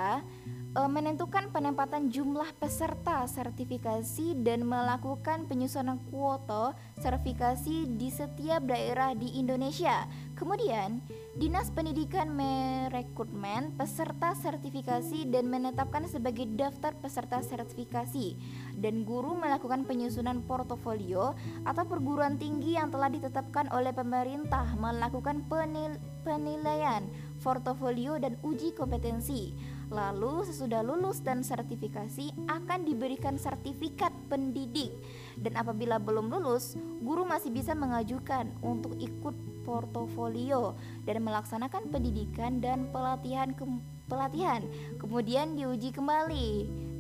[0.76, 9.40] e, menentukan penempatan jumlah peserta sertifikasi dan melakukan penyusunan kuota sertifikasi di setiap daerah di
[9.40, 10.04] Indonesia.
[10.38, 11.02] Kemudian,
[11.34, 18.38] Dinas Pendidikan merekrutmen peserta sertifikasi dan menetapkan sebagai daftar peserta sertifikasi.
[18.78, 21.34] Dan guru melakukan penyusunan portofolio
[21.66, 27.10] atau perguruan tinggi yang telah ditetapkan oleh pemerintah melakukan penil penilaian
[27.42, 29.58] portofolio dan uji kompetensi.
[29.90, 34.94] Lalu sesudah lulus dan sertifikasi akan diberikan sertifikat pendidik.
[35.34, 39.34] Dan apabila belum lulus, guru masih bisa mengajukan untuk ikut
[39.68, 43.68] portofolio dan melaksanakan pendidikan dan pelatihan ke
[44.08, 44.64] pelatihan.
[44.96, 46.50] Kemudian diuji kembali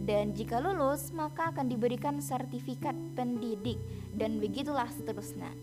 [0.03, 3.80] dan jika lulus maka akan diberikan sertifikat pendidik
[4.11, 5.56] dan begitulah seterusnya.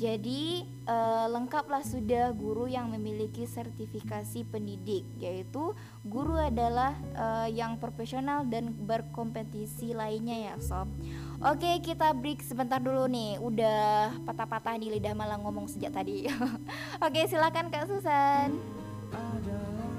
[0.00, 8.48] Jadi eh, lengkaplah sudah guru yang memiliki sertifikasi pendidik, yaitu guru adalah eh, yang profesional
[8.48, 10.88] dan berkompetisi lainnya ya sob.
[11.42, 16.30] Oke kita break sebentar dulu nih, udah patah-patah nih lidah malah ngomong sejak tadi.
[17.06, 18.54] Oke silakan Kak Susan.
[19.10, 19.91] adalah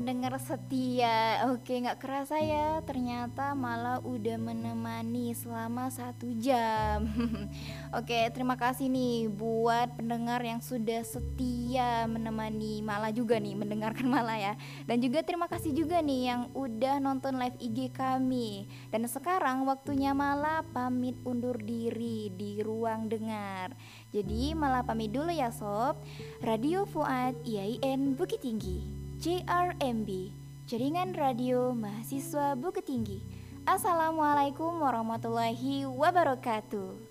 [0.00, 1.44] pendengar setia.
[1.52, 7.04] Oke nggak kerasa ya Ternyata malah udah menemani selama satu jam.
[8.00, 14.40] Oke terima kasih nih Buat pendengar yang sudah setia Menemani Mala juga nih Mendengarkan Mala
[14.40, 14.56] ya.
[14.88, 18.72] Dan juga terima kasih juga nih Yang udah nonton live IG kami.
[18.88, 23.76] Dan sekarang waktunya Mala pamit undur diri Di ruang dengar.
[24.16, 26.00] Jadi Mala pamit dulu ya sob.
[26.40, 30.32] Radio Fuad IAIN Bukit Tinggi JRMB
[30.64, 33.20] Jaringan Radio Mahasiswa Bukit Tinggi
[33.68, 37.10] Assalamualaikum warahmatullahi wabarakatuh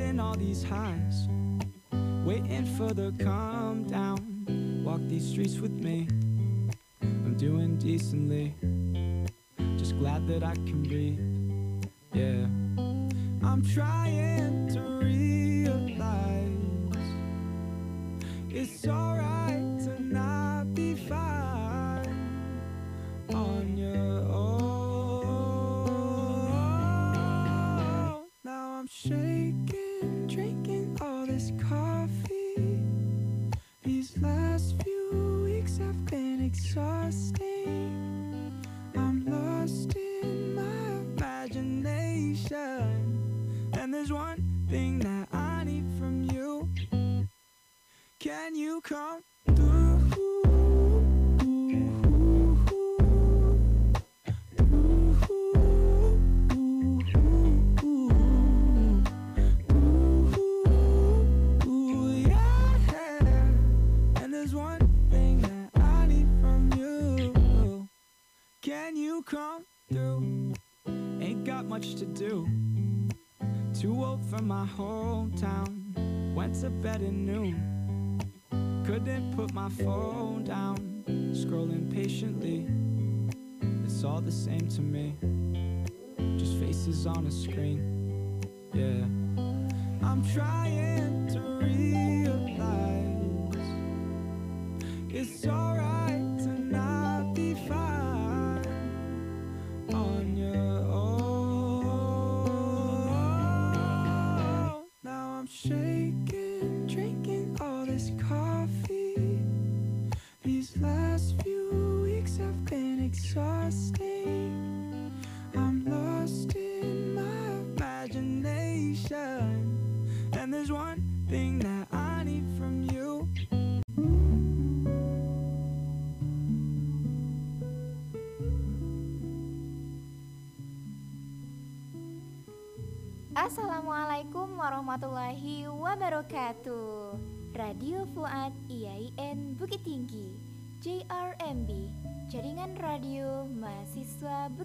[0.00, 1.28] in all these highs,
[2.24, 4.18] waiting for the calm down.
[4.84, 6.08] Walk these streets with me.
[7.02, 8.56] I'm doing decently,
[9.76, 11.20] just glad that I can breathe.
[12.16, 12.48] Yeah,
[13.46, 16.56] I'm trying to realize
[18.48, 19.39] it's alright
[28.80, 32.80] I'm shaking, drinking all this coffee.
[33.82, 37.44] These last few weeks have been exhausting.
[38.96, 40.09] I'm lost in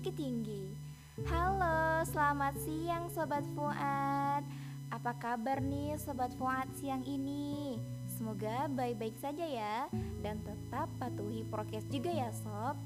[0.05, 0.69] Bukit Tinggi.
[1.25, 4.45] Halo, selamat siang Sobat Fuad.
[4.93, 7.81] Apa kabar nih Sobat Fuad siang ini?
[8.05, 9.89] Semoga baik-baik saja ya
[10.21, 12.77] Dan tetap patuhi prokes juga ya Sob.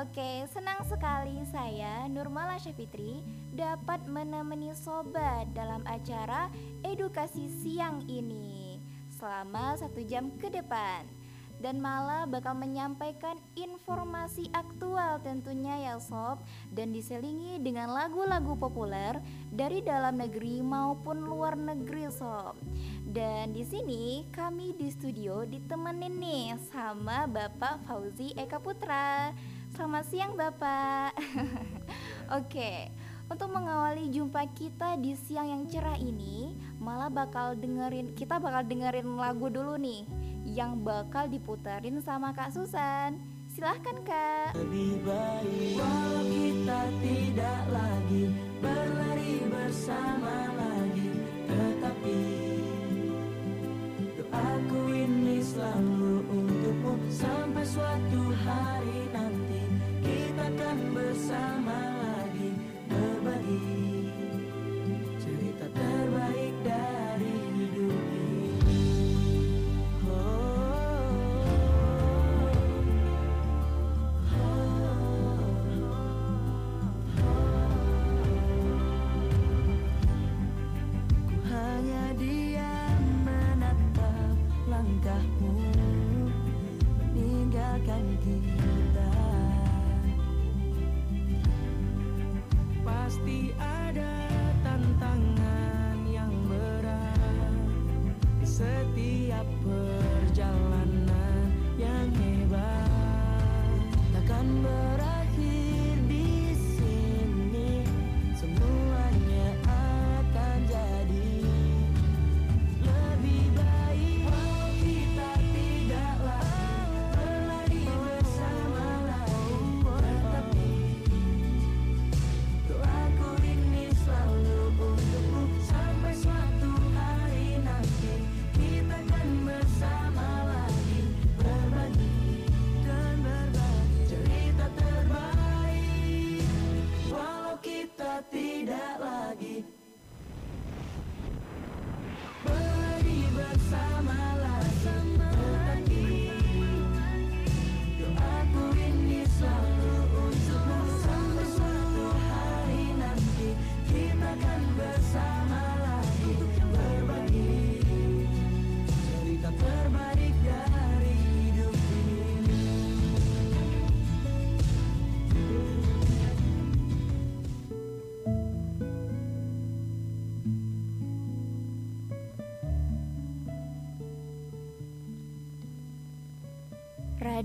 [0.00, 3.20] Oke, senang sekali saya Nurmala Syafitri
[3.52, 6.48] dapat menemani sobat dalam acara
[6.80, 8.80] edukasi siang ini
[9.12, 11.04] selama satu jam ke depan
[11.56, 16.44] dan malah bakal menyampaikan informasi aktual tentunya ya sob.
[16.72, 19.16] Dan diselingi dengan lagu-lagu populer
[19.48, 22.60] dari dalam negeri maupun luar negeri sob.
[23.06, 29.32] Dan di sini kami di studio ditemenin nih sama Bapak Fauzi Eka Putra.
[29.72, 31.16] Selamat siang Bapak.
[32.38, 32.92] Oke
[33.26, 39.18] untuk mengawali jumpa kita di siang yang cerah ini Malah bakal dengerin Kita bakal dengerin
[39.18, 40.06] lagu dulu nih
[40.46, 43.18] Yang bakal diputerin sama Kak Susan.
[43.50, 44.54] Silahkan Kak.
[44.54, 48.24] Lebih baik walau kita tidak lagi
[48.62, 51.10] berlari bersama lagi.
[51.50, 52.20] Tetapi
[54.22, 59.62] doaku ini selalu untukmu Sampai suatu hari nanti.
[60.06, 62.15] Kita akan bersama lagi
[87.76, 89.12] Meninggalkan kita.
[92.80, 94.16] Pasti ada
[94.64, 97.52] tantangan yang berat
[98.40, 102.88] setiap perjalanan yang hebat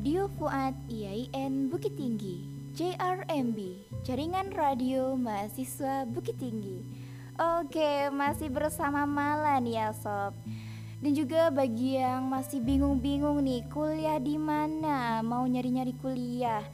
[0.01, 2.41] Radio Fuad IAIN Bukit Tinggi
[2.73, 6.81] JRMB Jaringan Radio Mahasiswa Bukit Tinggi.
[7.37, 10.33] Oke masih bersama Mala ya sob.
[11.05, 15.21] Dan juga bagi yang masih bingung-bingung nih kuliah di mana?
[15.21, 16.65] Mau nyari-nyari kuliah?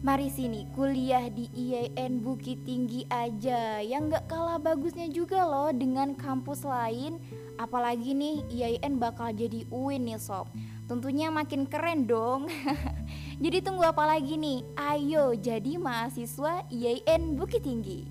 [0.00, 3.84] Mari sini kuliah di IAIN Bukit Tinggi aja.
[3.84, 7.20] Yang gak kalah bagusnya juga loh dengan kampus lain.
[7.60, 10.48] Apalagi nih IAIN bakal jadi UIN nih sob
[10.84, 12.48] Tentunya makin keren dong.
[13.44, 14.62] Jadi tunggu apa lagi nih?
[14.76, 18.06] Ayo jadi mahasiswa IAIN Bukit Tinggi.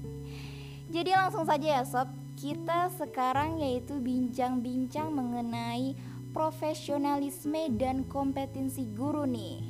[0.91, 2.11] Jadi langsung saja ya sob.
[2.33, 5.95] Kita sekarang yaitu bincang-bincang mengenai
[6.33, 9.61] profesionalisme dan kompetensi guru nih.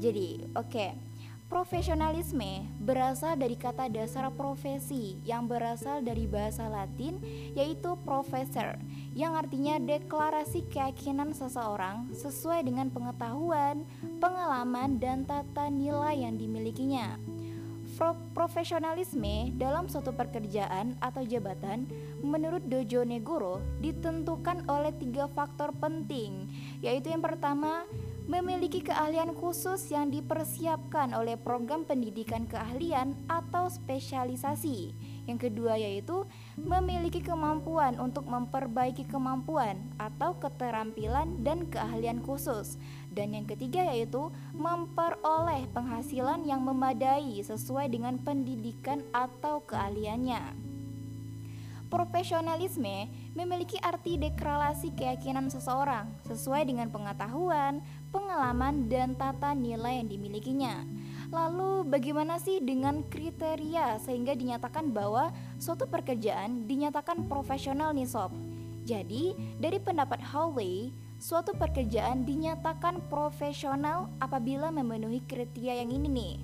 [0.00, 0.64] Jadi oke.
[0.64, 1.09] okay
[1.50, 7.18] Profesionalisme berasal dari kata dasar profesi yang berasal dari bahasa Latin
[7.58, 8.78] yaitu professor
[9.18, 13.82] yang artinya deklarasi keyakinan seseorang sesuai dengan pengetahuan,
[14.22, 17.18] pengalaman, dan tata nilai yang dimilikinya.
[17.98, 21.90] Pro profesionalisme dalam suatu pekerjaan atau jabatan
[22.22, 26.46] menurut Dojo Negoro ditentukan oleh tiga faktor penting
[26.78, 27.84] yaitu yang pertama
[28.30, 34.94] memiliki keahlian khusus yang dipersiapkan oleh program pendidikan keahlian atau spesialisasi.
[35.26, 42.78] Yang kedua yaitu memiliki kemampuan untuk memperbaiki kemampuan atau keterampilan dan keahlian khusus.
[43.10, 50.70] Dan yang ketiga yaitu memperoleh penghasilan yang memadai sesuai dengan pendidikan atau keahliannya.
[51.90, 60.84] Profesionalisme memiliki arti deklarasi keyakinan seseorang sesuai dengan pengetahuan, pengalaman, dan tata nilai yang dimilikinya.
[61.30, 65.30] Lalu, bagaimana sih dengan kriteria sehingga dinyatakan bahwa
[65.62, 68.34] suatu pekerjaan dinyatakan profesional nih sob?
[68.82, 70.90] Jadi, dari pendapat Howley,
[71.22, 76.34] suatu pekerjaan dinyatakan profesional apabila memenuhi kriteria yang ini nih.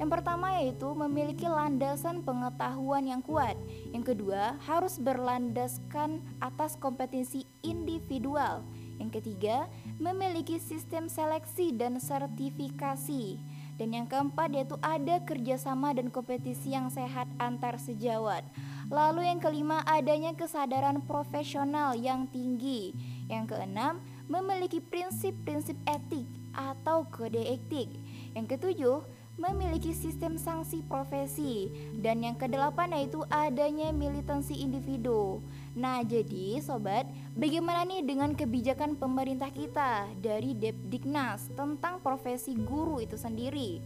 [0.00, 3.54] Yang pertama yaitu memiliki landasan pengetahuan yang kuat.
[3.92, 8.64] Yang kedua, harus berlandaskan atas kompetensi individual.
[9.02, 9.66] Yang ketiga,
[9.98, 13.42] memiliki sistem seleksi dan sertifikasi.
[13.74, 18.46] Dan yang keempat yaitu ada kerjasama dan kompetisi yang sehat antar sejawat.
[18.86, 22.94] Lalu yang kelima adanya kesadaran profesional yang tinggi.
[23.26, 23.98] Yang keenam
[24.30, 27.90] memiliki prinsip-prinsip etik atau kode etik.
[28.38, 29.02] Yang ketujuh
[29.34, 35.42] memiliki sistem sanksi profesi dan yang kedelapan yaitu adanya militansi individu.
[35.72, 43.16] Nah, jadi sobat, bagaimana nih dengan kebijakan pemerintah kita dari Depdiknas tentang profesi guru itu
[43.16, 43.80] sendiri?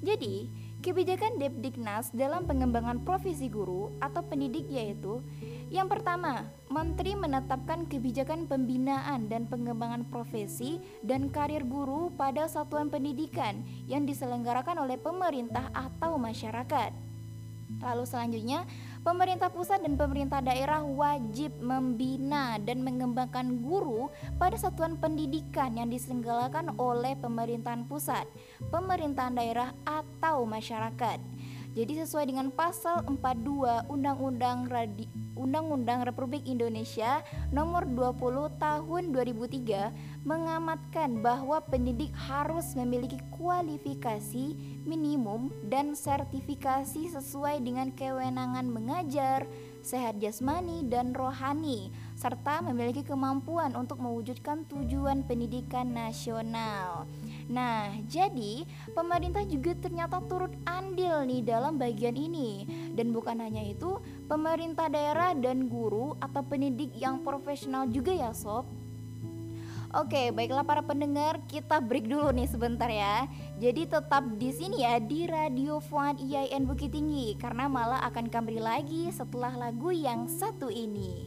[0.00, 0.48] Jadi,
[0.80, 5.20] kebijakan Depdiknas dalam pengembangan profesi guru atau pendidik yaitu
[5.70, 13.62] yang pertama, Menteri menetapkan kebijakan pembinaan dan pengembangan profesi dan karir guru pada satuan pendidikan
[13.86, 16.90] yang diselenggarakan oleh pemerintah atau masyarakat.
[17.86, 18.66] Lalu selanjutnya,
[19.00, 26.76] pemerintah pusat dan pemerintah daerah wajib membina dan mengembangkan guru pada satuan pendidikan yang diselenggarakan
[26.76, 28.28] oleh pemerintahan pusat,
[28.68, 31.18] pemerintahan daerah atau masyarakat.
[31.70, 35.06] Jadi sesuai dengan pasal 42 Undang-Undang Radi
[35.38, 37.22] Undang-Undang Republik Indonesia
[37.54, 47.94] Nomor 20 Tahun 2003 mengamatkan bahwa pendidik harus memiliki kualifikasi minimum dan sertifikasi sesuai dengan
[47.94, 49.46] kewenangan mengajar,
[49.82, 57.08] sehat jasmani dan rohani serta memiliki kemampuan untuk mewujudkan tujuan pendidikan nasional.
[57.48, 62.68] Nah, jadi pemerintah juga ternyata turut andil nih dalam bagian ini.
[62.92, 63.96] Dan bukan hanya itu,
[64.28, 68.79] pemerintah daerah dan guru atau pendidik yang profesional juga ya sob.
[69.90, 73.26] Oke, baiklah para pendengar, kita break dulu nih sebentar ya.
[73.58, 78.62] Jadi tetap di sini ya di Radio Fuad IAIN Bukit Tinggi karena malah akan kembali
[78.62, 81.26] lagi setelah lagu yang satu ini.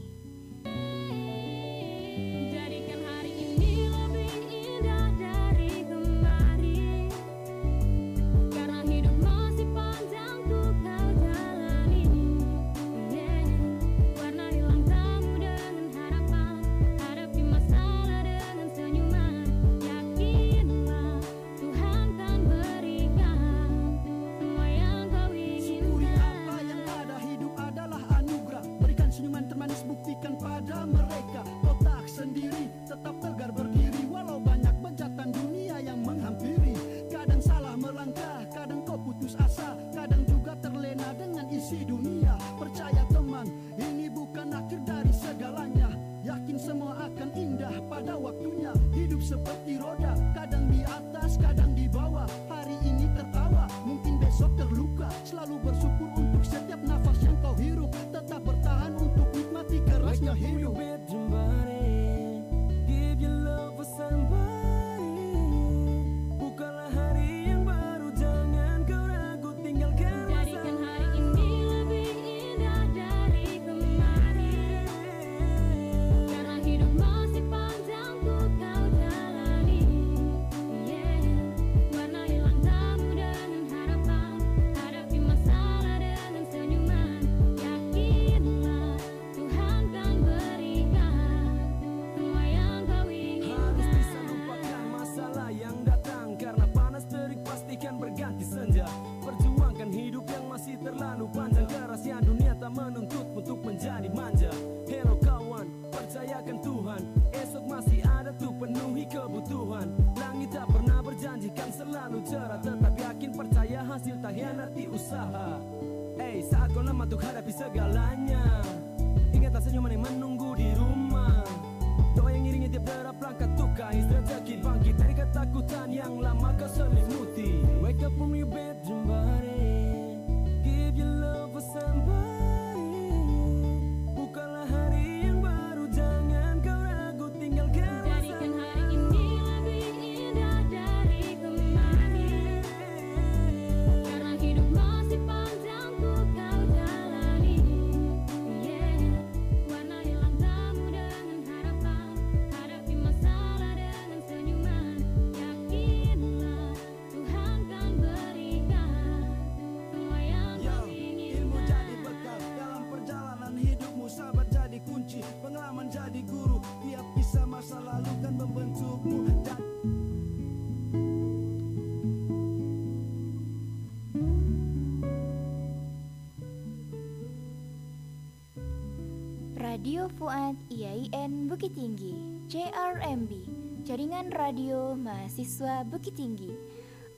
[180.23, 182.15] Fuad IAIN Bukit Tinggi
[182.47, 183.43] JRMB
[183.83, 186.47] Jaringan Radio Mahasiswa Bukit Tinggi.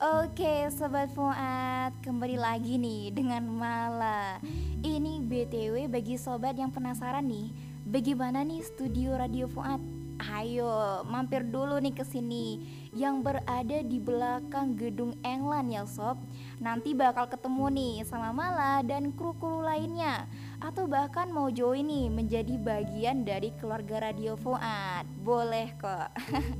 [0.02, 4.42] Oke Sobat Fuad Kembali lagi nih dengan Mala.
[4.82, 7.54] Ini BTW bagi sobat yang penasaran nih
[7.86, 9.78] Bagaimana nih studio Radio Fuad?
[10.26, 12.58] Ayo mampir dulu nih ke sini.
[12.90, 16.18] Yang berada di belakang gedung England ya sob.
[16.58, 20.26] Nanti bakal ketemu nih sama Mala dan kru-kru lainnya
[20.60, 25.06] atau bahkan mau join nih menjadi bagian dari keluarga Radio Fuad.
[25.20, 26.10] Boleh kok.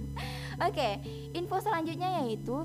[0.67, 1.01] Oke,
[1.37, 2.65] info selanjutnya yaitu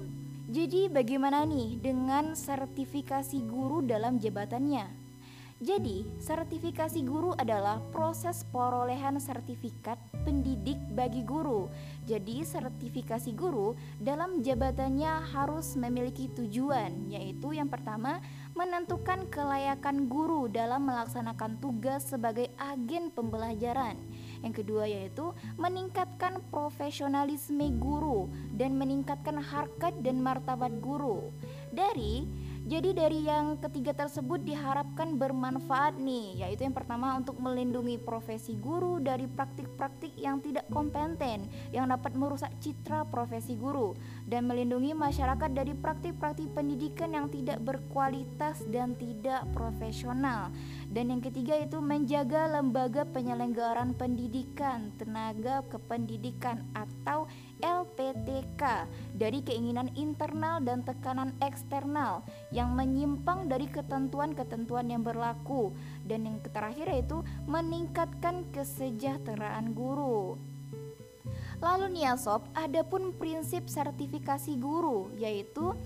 [0.51, 5.00] jadi bagaimana nih dengan sertifikasi guru dalam jabatannya?
[5.61, 11.69] Jadi, sertifikasi guru adalah proses perolehan sertifikat pendidik bagi guru.
[12.09, 18.25] Jadi, sertifikasi guru dalam jabatannya harus memiliki tujuan, yaitu yang pertama,
[18.57, 24.01] menentukan kelayakan guru dalam melaksanakan tugas sebagai agen pembelajaran.
[24.41, 25.29] Yang kedua yaitu
[25.61, 31.29] meningkatkan profesionalisme guru dan meningkatkan harkat dan martabat guru.
[31.69, 32.25] Dari
[32.61, 39.01] jadi dari yang ketiga tersebut diharapkan bermanfaat nih, yaitu yang pertama untuk melindungi profesi guru
[39.01, 43.97] dari praktik-praktik yang tidak kompeten yang dapat merusak citra profesi guru
[44.29, 50.53] dan melindungi masyarakat dari praktik-praktik pendidikan yang tidak berkualitas dan tidak profesional.
[50.85, 57.25] Dan yang ketiga itu menjaga lembaga penyelenggaraan pendidikan, tenaga kependidikan atau
[57.61, 65.71] LPTK dari keinginan internal dan tekanan eksternal yang menyimpang dari ketentuan-ketentuan yang berlaku
[66.05, 70.35] dan yang terakhir yaitu meningkatkan kesejahteraan guru.
[71.61, 75.77] Lalu nih ya sob, ada pun prinsip sertifikasi guru yaitu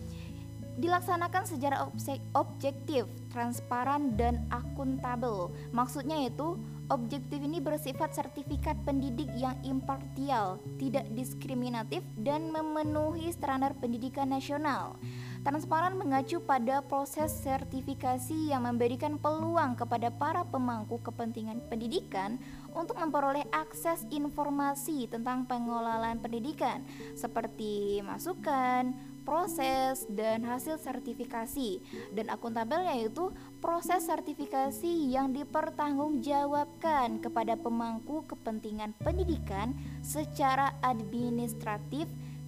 [0.76, 1.88] dilaksanakan secara
[2.36, 5.52] objektif, transparan dan akuntabel.
[5.72, 6.60] Maksudnya itu
[6.90, 14.98] objektif ini bersifat sertifikat pendidik yang impartial, tidak diskriminatif dan memenuhi standar pendidikan nasional.
[15.46, 22.42] Transparan mengacu pada proses sertifikasi yang memberikan peluang kepada para pemangku kepentingan pendidikan
[22.74, 26.82] untuk memperoleh akses informasi tentang pengelolaan pendidikan
[27.14, 31.82] seperti masukan, proses dan hasil sertifikasi
[32.14, 39.74] dan akuntabel yaitu proses sertifikasi yang dipertanggungjawabkan kepada pemangku kepentingan pendidikan
[40.06, 42.06] secara administratif,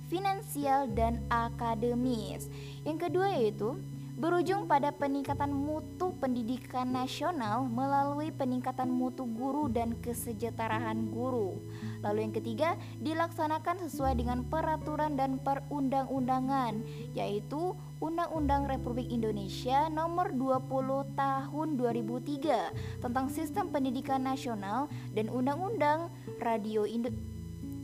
[0.07, 2.47] finansial dan akademis.
[2.85, 3.75] Yang kedua yaitu
[4.18, 11.61] berujung pada peningkatan mutu pendidikan nasional melalui peningkatan mutu guru dan kesejahteraan guru.
[12.02, 16.81] Lalu yang ketiga, dilaksanakan sesuai dengan peraturan dan perundang-undangan,
[17.14, 26.10] yaitu Undang-Undang Republik Indonesia Nomor 20 Tahun 2003 tentang Sistem Pendidikan Nasional dan Undang-Undang
[26.41, 27.14] Radio Indo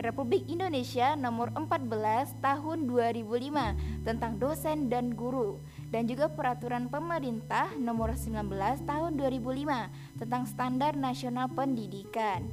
[0.01, 5.61] Republik Indonesia Nomor 14 Tahun 2005 tentang dosen dan guru
[5.93, 8.49] dan juga peraturan pemerintah nomor 19
[8.89, 12.49] tahun 2005 tentang standar nasional pendidikan.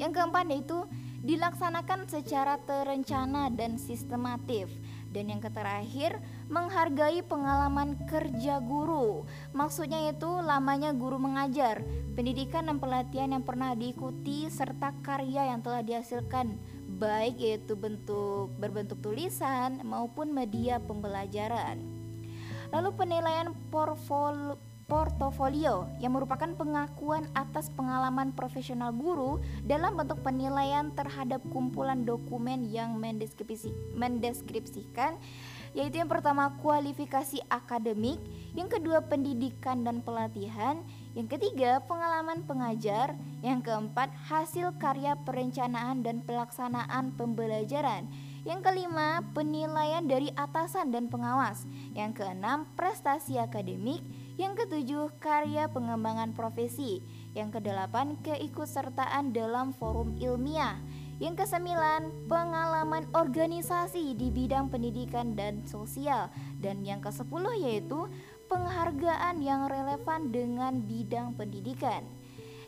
[0.00, 0.88] Yang keempat yaitu
[1.22, 4.72] dilaksanakan secara terencana dan sistematif.
[5.12, 6.16] Dan yang terakhir,
[6.48, 9.28] menghargai pengalaman kerja guru.
[9.52, 11.84] Maksudnya itu lamanya guru mengajar,
[12.16, 16.56] pendidikan dan pelatihan yang pernah diikuti serta karya yang telah dihasilkan
[16.96, 22.01] baik yaitu bentuk berbentuk tulisan maupun media pembelajaran.
[22.72, 24.56] Lalu penilaian portfolio
[24.92, 33.00] portofolio yang merupakan pengakuan atas pengalaman profesional guru dalam bentuk penilaian terhadap kumpulan dokumen yang
[33.00, 35.16] mendeskripsi, mendeskripsikan
[35.72, 38.20] yaitu yang pertama kualifikasi akademik,
[38.52, 40.84] yang kedua pendidikan dan pelatihan,
[41.16, 48.04] yang ketiga pengalaman pengajar, yang keempat hasil karya perencanaan dan pelaksanaan pembelajaran,
[48.42, 51.62] yang kelima, penilaian dari atasan dan pengawas.
[51.94, 54.02] Yang keenam, prestasi akademik.
[54.34, 57.06] Yang ketujuh, karya pengembangan profesi.
[57.38, 60.74] Yang kedelapan, keikutsertaan dalam forum ilmiah.
[61.22, 66.26] Yang kesembilan, pengalaman organisasi di bidang pendidikan dan sosial.
[66.58, 68.10] Dan yang kesepuluh yaitu
[68.50, 72.02] penghargaan yang relevan dengan bidang pendidikan.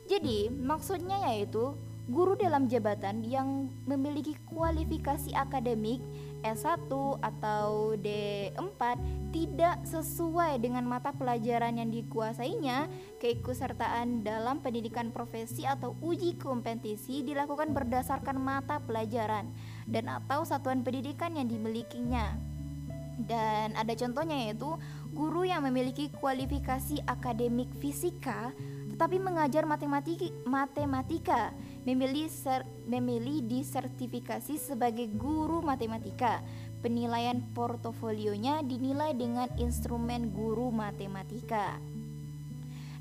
[0.06, 1.74] Jadi, maksudnya yaitu
[2.04, 6.04] guru dalam jabatan yang memiliki kualifikasi akademik
[6.44, 6.92] S1
[7.24, 8.80] atau D4
[9.32, 12.92] tidak sesuai dengan mata pelajaran yang dikuasainya,
[13.24, 19.48] keikutsertaan dalam pendidikan profesi atau uji kompetisi dilakukan berdasarkan mata pelajaran
[19.88, 22.36] dan atau satuan pendidikan yang dimilikinya.
[23.14, 24.68] Dan ada contohnya yaitu
[25.16, 28.52] guru yang memiliki kualifikasi akademik fisika
[28.94, 31.50] tetapi mengajar matematika, matematika
[31.84, 36.40] memilih ser, memilih disertifikasi sebagai guru matematika.
[36.84, 41.80] Penilaian portofolionya dinilai dengan instrumen guru matematika.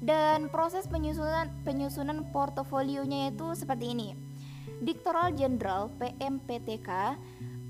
[0.03, 4.09] Dan proses penyusunan penyusunan portofolionya itu seperti ini.
[4.83, 7.15] Diktoral Jenderal PMPTK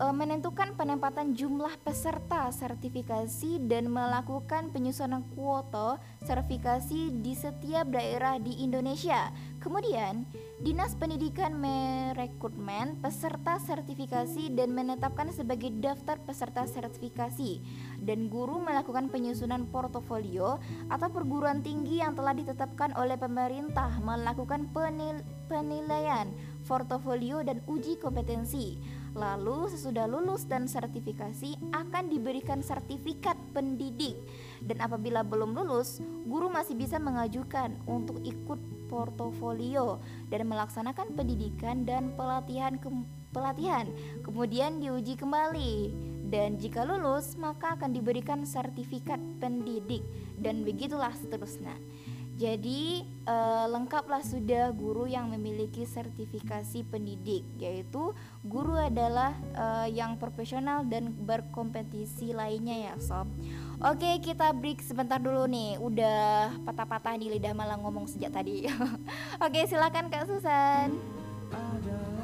[0.02, 8.66] e, menentukan penempatan jumlah peserta sertifikasi dan melakukan penyusunan kuota sertifikasi di setiap daerah di
[8.66, 9.30] Indonesia.
[9.64, 10.28] Kemudian,
[10.60, 17.64] Dinas Pendidikan merekrutmen peserta sertifikasi dan menetapkan sebagai daftar peserta sertifikasi
[18.04, 20.60] dan guru melakukan penyusunan portofolio
[20.92, 26.28] atau perguruan tinggi yang telah ditetapkan oleh pemerintah melakukan penil penilaian
[26.68, 28.76] portofolio dan uji kompetensi.
[29.16, 34.20] Lalu sesudah lulus dan sertifikasi akan diberikan sertifikat pendidik.
[34.60, 39.98] Dan apabila belum lulus, guru masih bisa mengajukan untuk ikut portofolio
[40.30, 42.94] dan melaksanakan pendidikan dan pelatihan ke
[43.34, 43.90] pelatihan.
[44.22, 45.74] Kemudian diuji kembali.
[46.30, 50.02] Dan jika lulus, maka akan diberikan sertifikat pendidik
[50.42, 51.74] dan begitulah seterusnya.
[52.34, 60.82] Jadi eh, lengkaplah sudah guru yang memiliki sertifikasi pendidik, yaitu guru adalah eh, yang profesional
[60.90, 63.30] dan berkompetisi lainnya ya sob.
[63.84, 68.64] Oke kita break sebentar dulu nih, udah patah-patah di lidah malah ngomong sejak tadi.
[69.44, 70.96] Oke silakan Kak Susan.
[71.52, 72.23] adalah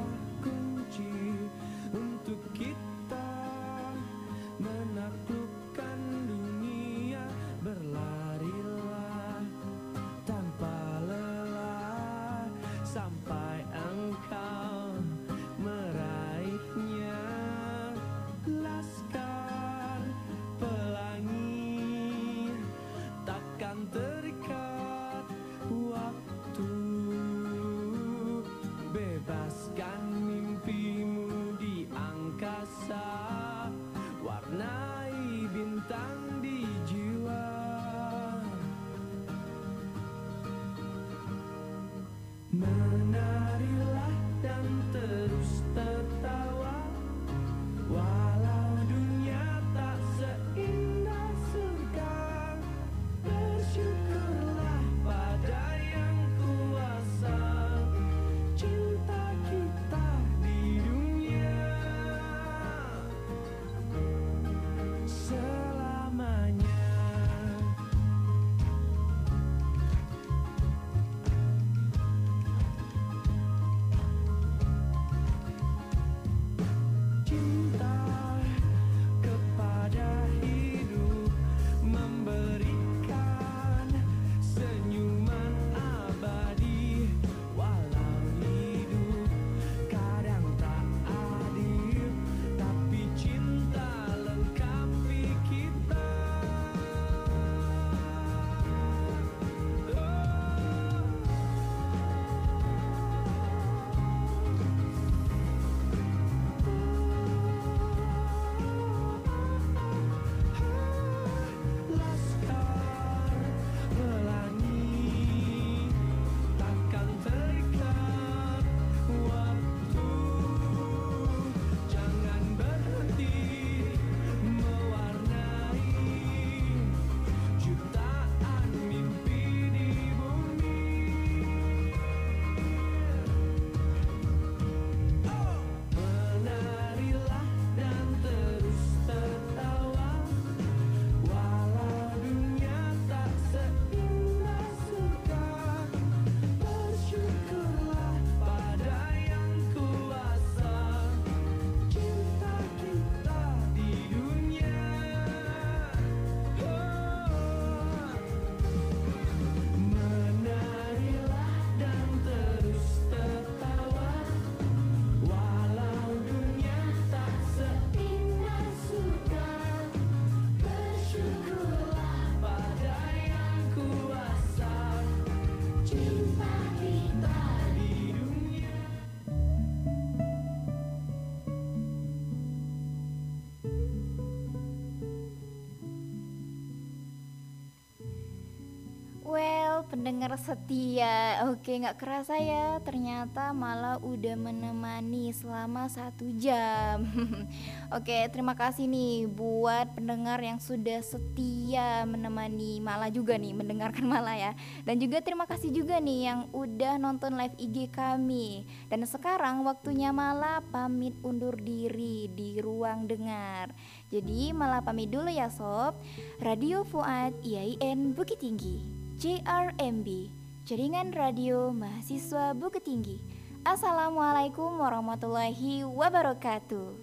[189.90, 191.42] pendengar setia.
[191.50, 197.02] Oke nggak kerasa ya Ternyata malah udah menemani selama satu jam.
[197.98, 204.38] Oke terima kasih nih Buat pendengar yang sudah setia menemani Malah juga nih mendengarkan malah
[204.38, 204.52] ya.
[204.86, 208.70] Dan juga terima kasih juga nih Yang udah nonton live IG kami.
[208.86, 213.74] Dan sekarang waktunya malah pamit undur diri Di ruang dengar.
[214.06, 215.98] Jadi malah pamit dulu ya sob.
[216.38, 220.32] Radio Fuad IAIN Bukit Tinggi JRMB
[220.64, 223.20] Jaringan Radio Mahasiswa Bukit Tinggi
[223.68, 226.96] Assalamualaikum warahmatullahi wabarakatuh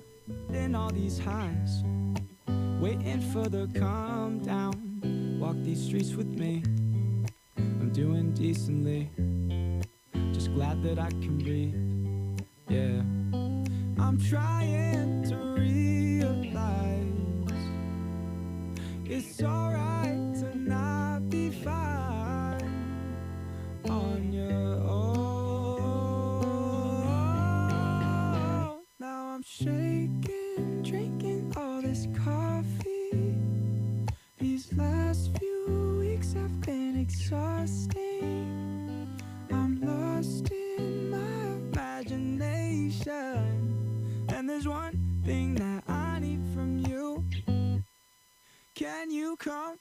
[0.50, 1.86] in all these highs,
[2.82, 4.74] waiting for the calm down.
[5.38, 6.66] Walk these streets with me.
[7.58, 9.14] I'm doing decently,
[10.34, 11.78] just glad that I can breathe.
[12.66, 13.06] Yeah,
[14.02, 17.14] I'm trying to realize
[19.06, 19.87] it's alright
[29.64, 33.36] shaking, drinking all this coffee.
[34.38, 37.98] These last few weeks have been exhausting.
[39.52, 43.08] I'm lost in my imagination.
[44.30, 47.26] And there's one thing that I need from you.
[48.76, 49.78] Can you come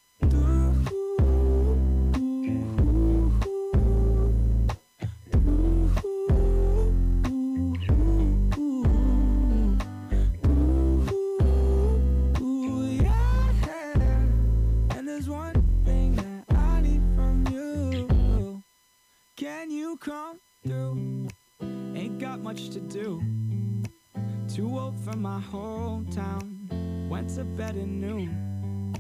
[19.67, 21.27] Can you come through?
[21.61, 23.21] Ain't got much to do.
[24.47, 27.09] Too old for my hometown.
[27.09, 28.95] Went to bed at noon.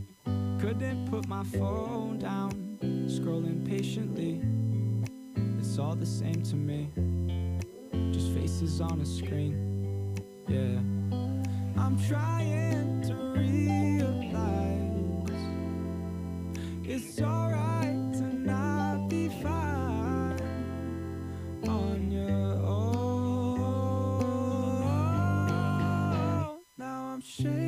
[0.60, 2.78] Couldn't put my phone down.
[3.06, 4.42] Scrolling patiently.
[5.60, 6.90] It's all the same to me.
[8.12, 10.16] Just faces on a screen.
[10.48, 10.80] Yeah.
[11.80, 14.02] I'm trying to realize
[16.82, 17.75] it's alright
[27.42, 27.65] shame.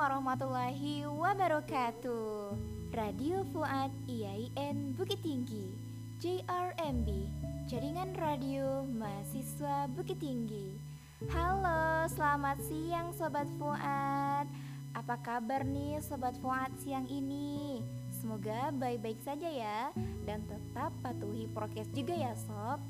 [0.00, 2.56] Warahmatullahi wabarakatuh.
[2.96, 5.76] Radio Fuad IAIN Bukit Tinggi
[6.16, 7.08] JRMB
[7.68, 10.80] Jaringan Radio Mahasiswa Bukit Tinggi.
[11.28, 14.48] Halo, selamat siang Sobat Fuad.
[14.96, 17.84] Apa kabar nih Sobat Fuad siang ini?
[18.08, 19.92] Semoga baik-baik saja ya
[20.24, 22.80] Dan tetap patuhi prokes juga ya Sob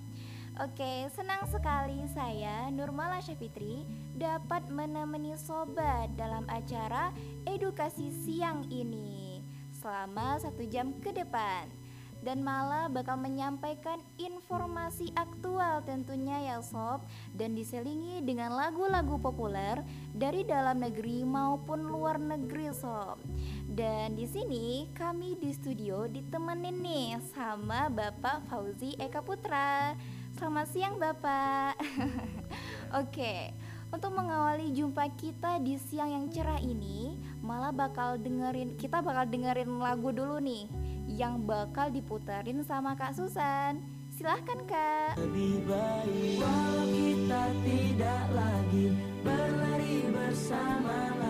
[0.61, 3.81] Oke, senang sekali saya Nurmala Syafitri
[4.13, 7.17] dapat menemani sobat dalam acara
[7.49, 9.41] edukasi siang ini
[9.73, 11.65] selama satu jam ke depan.
[12.21, 19.81] Dan malah bakal menyampaikan informasi aktual tentunya ya sob dan diselingi dengan lagu-lagu populer
[20.13, 23.17] dari dalam negeri maupun luar negeri sob.
[23.65, 29.97] Dan di sini kami di studio ditemenin nih sama Bapak Fauzi Eka Putra
[30.41, 31.77] Selamat siang Bapak.
[33.05, 33.53] Oke
[33.93, 39.69] untuk mengawali jumpa kita di siang yang cerah ini Malah bakal dengerin Kita bakal dengerin
[39.83, 40.65] lagu dulu nih
[41.11, 43.85] Yang bakal diputerin sama Kak Susan.
[44.17, 45.21] Silahkan Kak.
[45.21, 46.39] Lebih baik
[46.89, 48.87] kita tidak lagi
[49.21, 51.30] Berlari bersama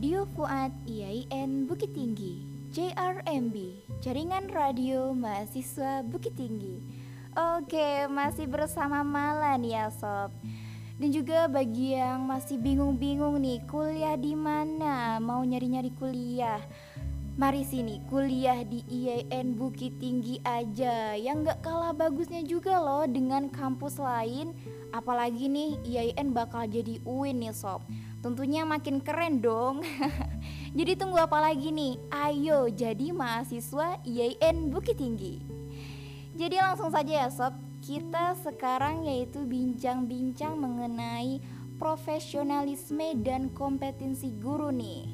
[0.00, 2.40] Radio Fuad IAIN Bukit Tinggi
[2.72, 6.80] JRMB Jaringan Radio Mahasiswa Bukit Tinggi.
[7.36, 10.32] Oke masih bersama Mala nih ya sob.
[10.96, 15.20] Dan juga bagi yang masih bingung-bingung nih kuliah di mana?
[15.20, 16.64] Mau nyari-nyari kuliah?
[17.36, 21.12] Mari sini kuliah di IAIN Bukit Tinggi aja.
[21.12, 24.56] Yang gak kalah bagusnya juga loh dengan kampus lain.
[24.96, 27.84] Apalagi nih IAIN bakal jadi UIN nih sob
[28.20, 29.80] Tentunya makin keren dong.
[30.78, 31.96] Jadi tunggu apa lagi nih?
[32.12, 35.42] Ayo jadi mahasiswa IAIN Bukit Tinggi.
[36.36, 37.58] Jadi langsung saja ya sob.
[37.80, 41.40] Kita sekarang yaitu bincang-bincang mengenai
[41.80, 45.08] profesionalisme dan kompetensi guru nih.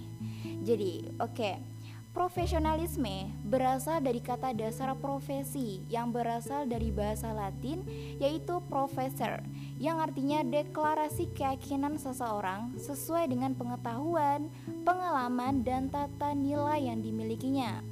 [0.66, 1.75] Jadi oke
[2.16, 7.84] Profesionalisme berasal dari kata dasar profesi yang berasal dari bahasa Latin
[8.16, 9.44] yaitu professor
[9.76, 14.48] yang artinya deklarasi keyakinan seseorang sesuai dengan pengetahuan,
[14.88, 17.84] pengalaman, dan tata nilai yang dimilikinya.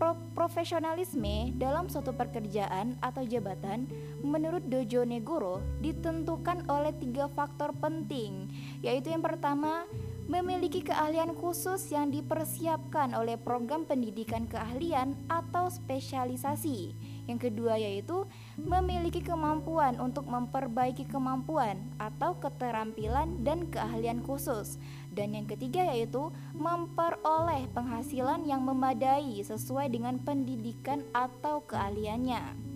[0.00, 3.84] Pro- Profesionalisme dalam suatu pekerjaan atau jabatan
[4.24, 8.48] menurut Dojo Negoro ditentukan oleh tiga faktor penting
[8.80, 9.84] yaitu yang pertama
[10.30, 16.94] memiliki keahlian khusus yang dipersiapkan oleh program pendidikan keahlian atau spesialisasi.
[17.26, 18.26] Yang kedua yaitu
[18.58, 24.78] memiliki kemampuan untuk memperbaiki kemampuan atau keterampilan dan keahlian khusus.
[25.10, 32.72] Dan yang ketiga yaitu memperoleh penghasilan yang memadai sesuai dengan pendidikan atau keahliannya.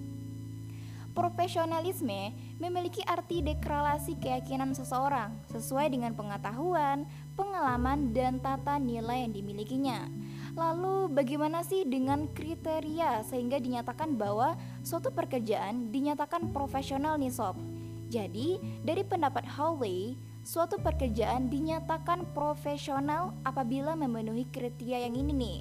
[1.16, 10.08] Profesionalisme memiliki arti deklarasi keyakinan seseorang sesuai dengan pengetahuan, pengalaman, dan tata nilai yang dimilikinya.
[10.56, 17.60] Lalu, bagaimana sih dengan kriteria sehingga dinyatakan bahwa suatu pekerjaan dinyatakan profesional nih sob?
[18.08, 25.58] Jadi, dari pendapat Howley, suatu pekerjaan dinyatakan profesional apabila memenuhi kriteria yang ini nih.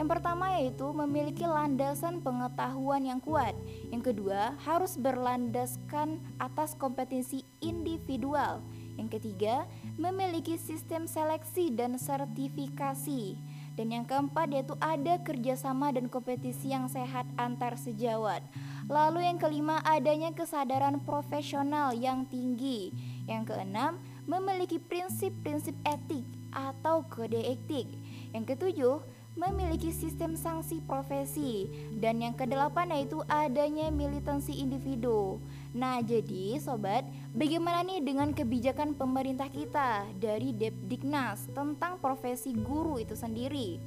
[0.00, 3.52] Yang pertama yaitu memiliki landasan pengetahuan yang kuat.
[3.92, 8.64] Yang kedua, harus berlandaskan atas kompetensi individual.
[8.96, 9.64] Yang ketiga,
[9.96, 13.38] memiliki sistem seleksi dan sertifikasi.
[13.72, 18.44] Dan yang keempat yaitu ada kerjasama dan kompetisi yang sehat antar sejawat.
[18.84, 22.92] Lalu yang kelima adanya kesadaran profesional yang tinggi.
[23.24, 23.96] Yang keenam
[24.28, 27.88] memiliki prinsip-prinsip etik atau kode etik.
[28.36, 29.00] Yang ketujuh
[29.32, 31.64] memiliki sistem sanksi profesi
[31.96, 35.40] dan yang kedelapan yaitu adanya militansi individu.
[35.72, 43.16] Nah, jadi sobat, bagaimana nih dengan kebijakan pemerintah kita dari Depdiknas tentang profesi guru itu
[43.16, 43.80] sendiri?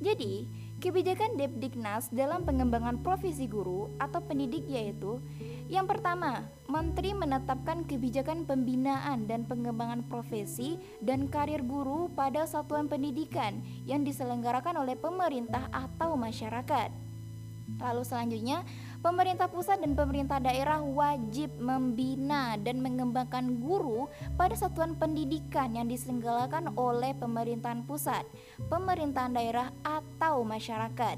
[0.00, 0.48] Jadi,
[0.80, 5.20] kebijakan Depdiknas dalam pengembangan profesi guru atau pendidik yaitu
[5.70, 13.62] yang pertama, Menteri menetapkan kebijakan pembinaan dan pengembangan profesi dan karir guru pada satuan pendidikan
[13.86, 16.90] yang diselenggarakan oleh pemerintah atau masyarakat.
[17.78, 18.66] Lalu selanjutnya,
[19.00, 24.06] pemerintah pusat dan pemerintah daerah wajib membina dan mengembangkan guru
[24.36, 28.24] pada satuan pendidikan yang diselenggarakan oleh pemerintahan pusat,
[28.68, 31.16] pemerintahan daerah atau masyarakat.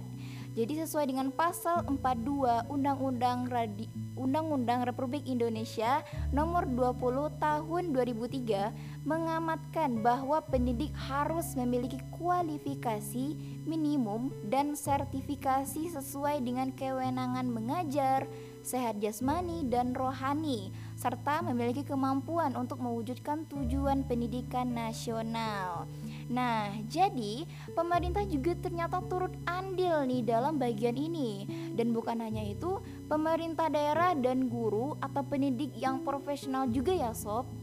[0.52, 3.88] Jadi sesuai dengan pasal 42 Undang-Undang Radi
[4.20, 13.32] Undang-Undang Republik Indonesia Nomor 20 Tahun 2003 mengamatkan bahwa pendidik harus memiliki kualifikasi
[13.64, 18.28] minimum dan sertifikasi sesuai dengan kewenangan mengajar,
[18.62, 25.90] sehat jasmani dan rohani, serta memiliki kemampuan untuk mewujudkan tujuan pendidikan nasional.
[26.30, 27.44] Nah, jadi
[27.76, 31.44] pemerintah juga ternyata turut andil nih dalam bagian ini.
[31.76, 32.78] Dan bukan hanya itu,
[33.10, 37.61] pemerintah daerah dan guru atau pendidik yang profesional juga ya sob.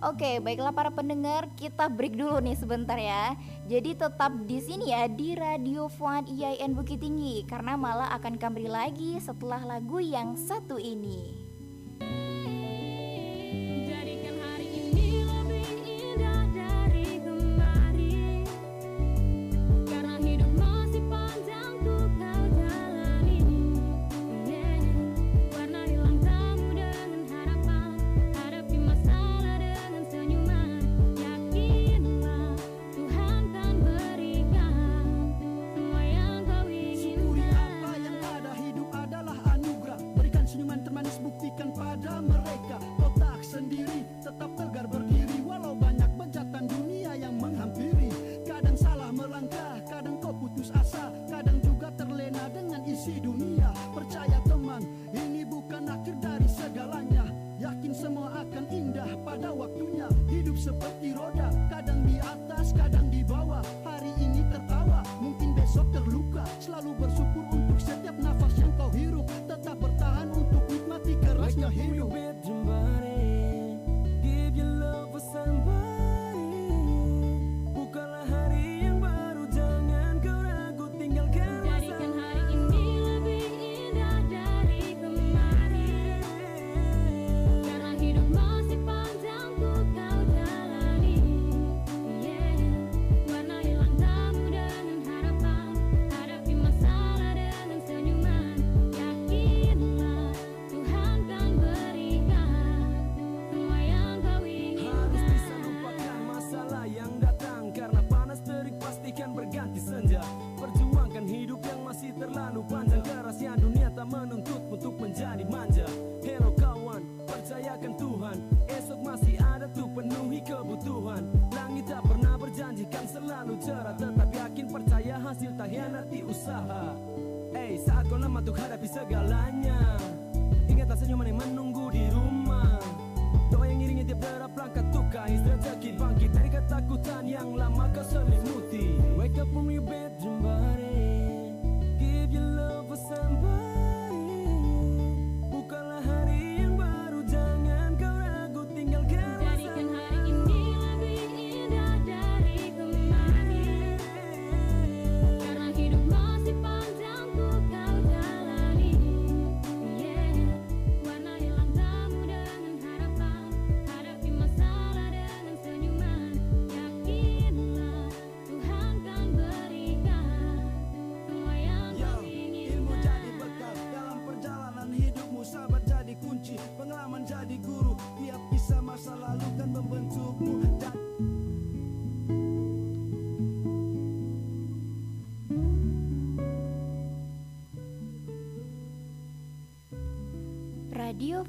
[0.00, 3.36] Oke, baiklah para pendengar, kita break dulu nih sebentar ya.
[3.68, 8.72] Jadi tetap di sini ya di Radio Fuad IAIN Bukit Tinggi karena malah akan kembali
[8.72, 11.44] lagi setelah lagu yang satu ini.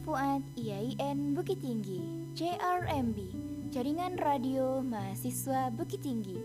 [0.02, 2.02] Fuad IAIN Bukit Tinggi
[2.34, 3.18] JRMB
[3.70, 6.42] Jaringan Radio Mahasiswa Bukit Tinggi.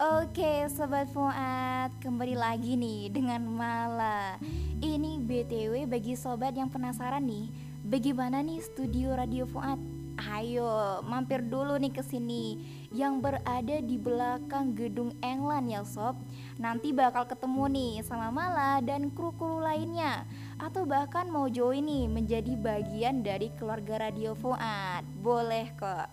[0.00, 4.40] Oke Sobat Fuad Kembali lagi nih dengan Mala.
[4.80, 7.52] Ini BTW bagi sobat yang penasaran nih
[7.84, 9.76] Bagaimana nih studio Radio Fuad?
[10.16, 12.64] Ayo mampir dulu nih ke sini.
[12.96, 16.16] Yang berada di belakang gedung England ya sob.
[16.56, 20.24] Nanti bakal ketemu nih sama Mala dan kru-kru lainnya
[20.56, 25.04] atau bahkan mau join nih menjadi bagian dari keluarga Radio Fuad.
[25.20, 26.08] Boleh kok.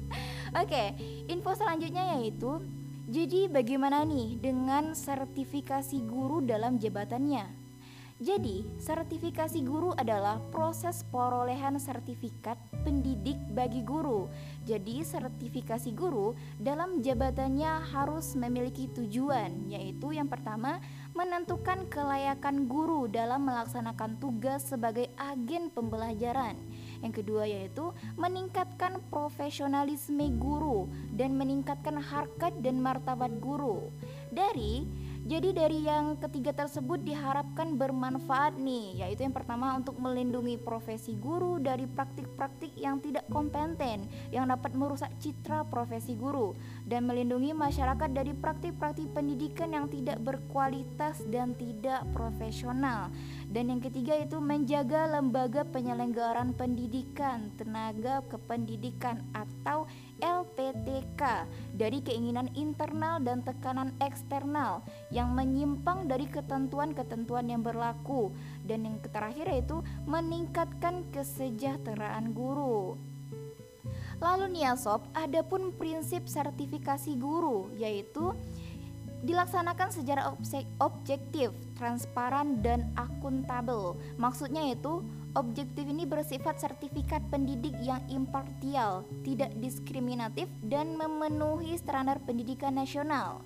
[0.62, 0.96] Oke,
[1.28, 2.60] info selanjutnya yaitu
[3.12, 7.62] jadi bagaimana nih dengan sertifikasi guru dalam jabatannya?
[8.22, 12.54] Jadi, sertifikasi guru adalah proses perolehan sertifikat
[12.86, 14.30] pendidik bagi guru.
[14.62, 20.78] Jadi, sertifikasi guru dalam jabatannya harus memiliki tujuan, yaitu yang pertama,
[21.12, 26.56] menentukan kelayakan guru dalam melaksanakan tugas sebagai agen pembelajaran.
[27.04, 33.92] Yang kedua yaitu meningkatkan profesionalisme guru dan meningkatkan harkat dan martabat guru.
[34.32, 34.88] Dari
[35.22, 41.62] jadi dari yang ketiga tersebut diharapkan bermanfaat nih, yaitu yang pertama untuk melindungi profesi guru
[41.62, 46.58] dari praktik-praktik yang tidak kompeten yang dapat merusak citra profesi guru
[46.90, 53.06] dan melindungi masyarakat dari praktik-praktik pendidikan yang tidak berkualitas dan tidak profesional.
[53.46, 59.86] Dan yang ketiga itu menjaga lembaga penyelenggaraan pendidikan, tenaga kependidikan atau
[60.22, 68.30] LPTK dari keinginan internal dan tekanan eksternal yang menyimpang dari ketentuan-ketentuan yang berlaku.
[68.62, 72.94] Dan yang terakhir yaitu meningkatkan kesejahteraan guru.
[74.22, 78.30] Lalu nih ya sob, ada pun prinsip sertifikasi guru yaitu
[79.22, 80.34] dilaksanakan secara
[80.82, 83.98] objektif, transparan dan akuntabel.
[84.18, 92.76] Maksudnya itu objektif ini bersifat sertifikat pendidik yang impartial, tidak diskriminatif dan memenuhi standar pendidikan
[92.76, 93.40] nasional.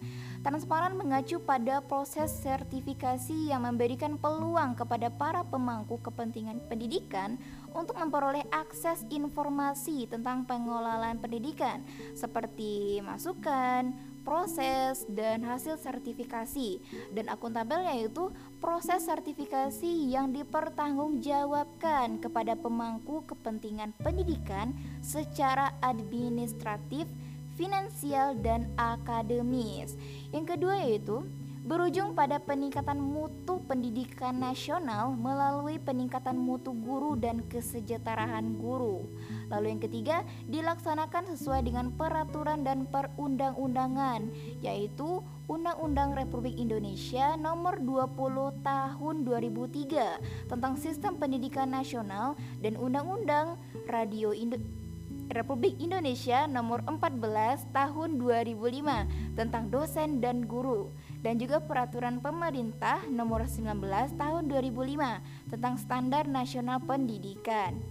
[0.46, 7.34] Transparan mengacu pada proses sertifikasi yang memberikan peluang kepada para pemangku kepentingan pendidikan
[7.74, 11.82] untuk memperoleh akses informasi tentang pengelolaan pendidikan
[12.14, 13.90] seperti masukan,
[14.27, 16.82] proses, dan hasil sertifikasi.
[17.15, 27.07] Dan akuntabel yaitu proses sertifikasi yang dipertanggungjawabkan kepada pemangku kepentingan pendidikan secara administratif,
[27.55, 29.94] finansial, dan akademis.
[30.35, 31.23] Yang kedua yaitu
[31.66, 39.02] berujung pada peningkatan mutu pendidikan nasional melalui peningkatan mutu guru dan kesejahteraan guru.
[39.51, 40.16] Lalu yang ketiga,
[40.47, 44.30] dilaksanakan sesuai dengan peraturan dan perundang-undangan,
[44.62, 53.59] yaitu Undang-Undang Republik Indonesia Nomor 20 Tahun 2003 tentang Sistem Pendidikan Nasional dan Undang-Undang
[53.90, 54.59] Radio Indo
[55.30, 60.94] Republik Indonesia Nomor 14 Tahun 2005 tentang dosen dan guru
[61.27, 63.82] dan juga peraturan pemerintah Nomor 19
[64.15, 67.82] Tahun 2005 tentang Standar Nasional Pendidikan.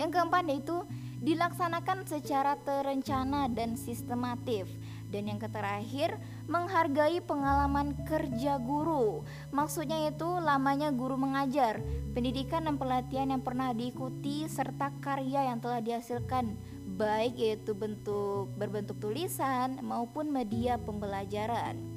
[0.00, 0.80] Yang keempat yaitu
[1.20, 4.64] dilaksanakan secara terencana dan sistematif.
[5.12, 6.16] Dan yang terakhir,
[6.48, 9.28] menghargai pengalaman kerja guru.
[9.52, 11.84] Maksudnya itu lamanya guru mengajar,
[12.16, 16.56] pendidikan dan pelatihan yang pernah diikuti serta karya yang telah dihasilkan
[16.96, 21.91] baik yaitu bentuk berbentuk tulisan maupun media pembelajaran.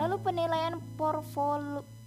[0.00, 0.80] Lalu penilaian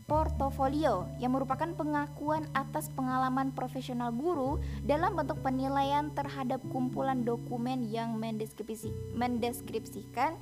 [0.09, 8.17] portofolio yang merupakan pengakuan atas pengalaman profesional guru dalam bentuk penilaian terhadap kumpulan dokumen yang
[8.17, 10.41] mendeskripsi, mendeskripsikan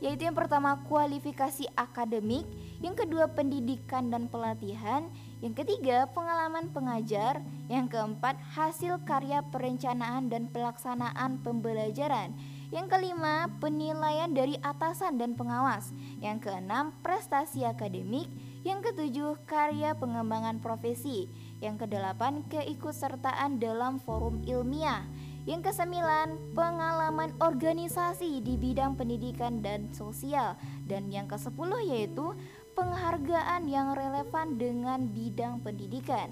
[0.00, 2.48] yaitu yang pertama kualifikasi akademik,
[2.80, 5.12] yang kedua pendidikan dan pelatihan,
[5.44, 12.32] yang ketiga pengalaman pengajar, yang keempat hasil karya perencanaan dan pelaksanaan pembelajaran.
[12.70, 15.90] Yang kelima, penilaian dari atasan dan pengawas.
[16.22, 18.30] Yang keenam, prestasi akademik.
[18.62, 21.26] Yang ketujuh, karya pengembangan profesi.
[21.58, 25.02] Yang kedelapan, keikutsertaan dalam forum ilmiah.
[25.50, 30.54] Yang kesembilan, pengalaman organisasi di bidang pendidikan dan sosial.
[30.86, 32.38] Dan yang kesepuluh yaitu
[32.78, 36.30] penghargaan yang relevan dengan bidang pendidikan.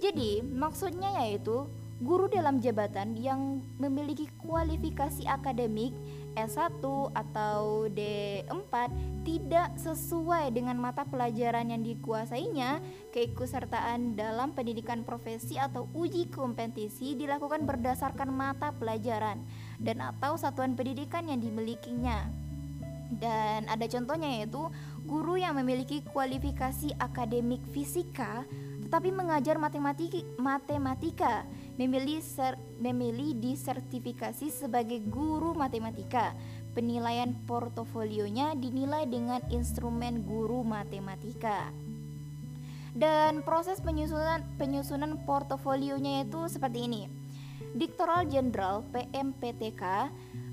[0.00, 1.68] Jadi, maksudnya yaitu
[1.98, 5.90] guru dalam jabatan yang memiliki kualifikasi akademik
[6.38, 6.78] S1
[7.10, 8.72] atau D4
[9.26, 12.78] tidak sesuai dengan mata pelajaran yang dikuasainya,
[13.10, 19.42] keikutsertaan dalam pendidikan profesi atau uji kompetisi dilakukan berdasarkan mata pelajaran
[19.82, 22.30] dan atau satuan pendidikan yang dimilikinya.
[23.08, 24.70] Dan ada contohnya yaitu
[25.08, 28.46] guru yang memiliki kualifikasi akademik fisika
[28.88, 31.44] tetapi mengajar matematika, matematika
[31.78, 36.34] memilih ser, memilih disertifikasi sebagai guru matematika.
[36.74, 41.70] Penilaian portofolionya dinilai dengan instrumen guru matematika.
[42.98, 47.02] Dan proses penyusunan penyusunan portofolionya itu seperti ini.
[47.78, 49.82] Diktoral Jenderal PMPTK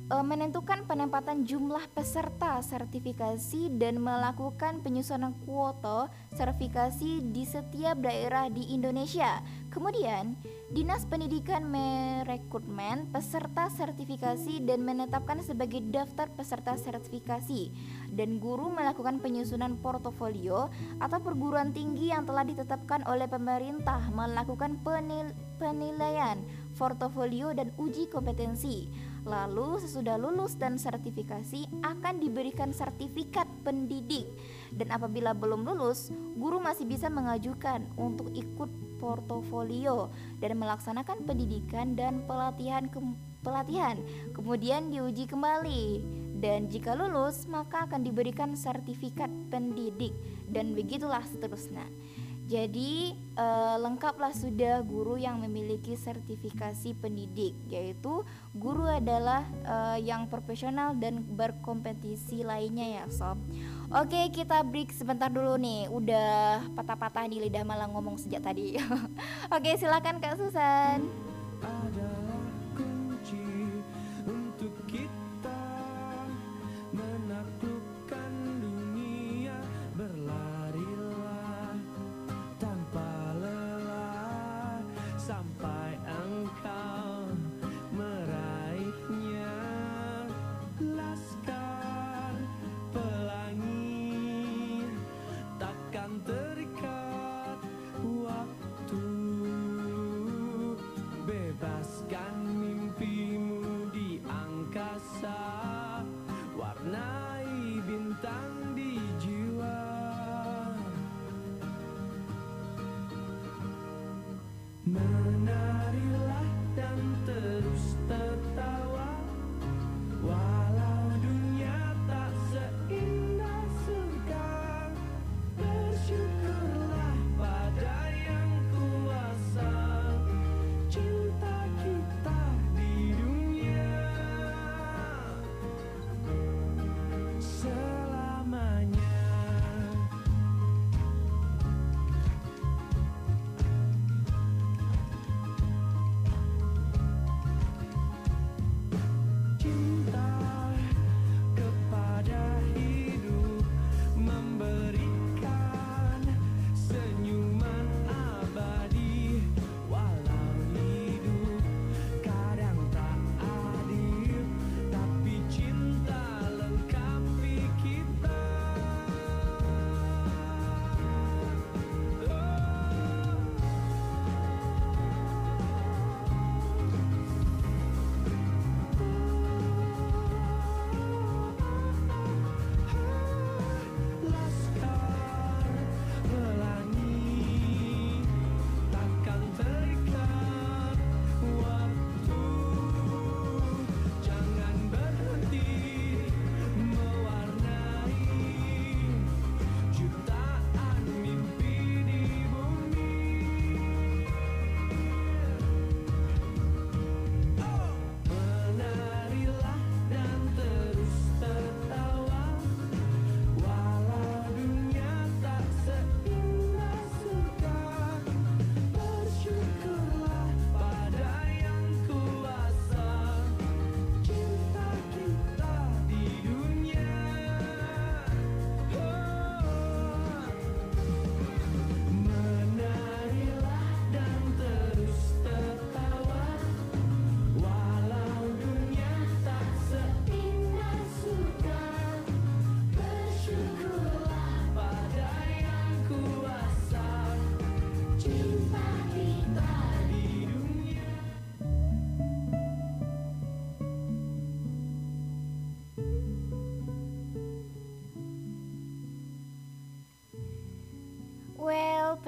[0.09, 8.77] e, menentukan penempatan jumlah peserta sertifikasi dan melakukan penyusunan kuota sertifikasi di setiap daerah di
[8.77, 9.41] Indonesia.
[9.75, 10.39] Kemudian,
[10.71, 17.75] Dinas Pendidikan merekrutmen peserta sertifikasi dan menetapkan sebagai daftar peserta sertifikasi
[18.15, 20.71] dan guru melakukan penyusunan portofolio
[21.03, 26.39] atau perguruan tinggi yang telah ditetapkan oleh pemerintah melakukan penil penilaian
[26.79, 28.87] portofolio dan uji kompetensi.
[29.27, 34.23] Lalu sesudah lulus dan sertifikasi akan diberikan sertifikat pendidik.
[34.71, 40.09] Dan apabila belum lulus, guru masih bisa mengajukan untuk ikut portofolio
[40.39, 42.99] dan melaksanakan pendidikan dan pelatihan ke
[43.45, 44.01] pelatihan.
[44.33, 46.01] Kemudian diuji kembali.
[46.35, 50.11] Dan jika lulus, maka akan diberikan sertifikat pendidik
[50.51, 51.87] dan begitulah seterusnya.
[52.45, 58.21] Jadi eh, lengkaplah sudah guru yang memiliki sertifikasi pendidik yaitu
[58.53, 63.41] guru adalah eh, yang profesional dan berkompetisi lainnya ya sob.
[63.93, 68.81] Oke kita break sebentar dulu nih udah patah-patah di lidah malah ngomong sejak tadi.
[69.55, 71.05] Oke silakan Kak Susan.
[71.61, 72.34] adalah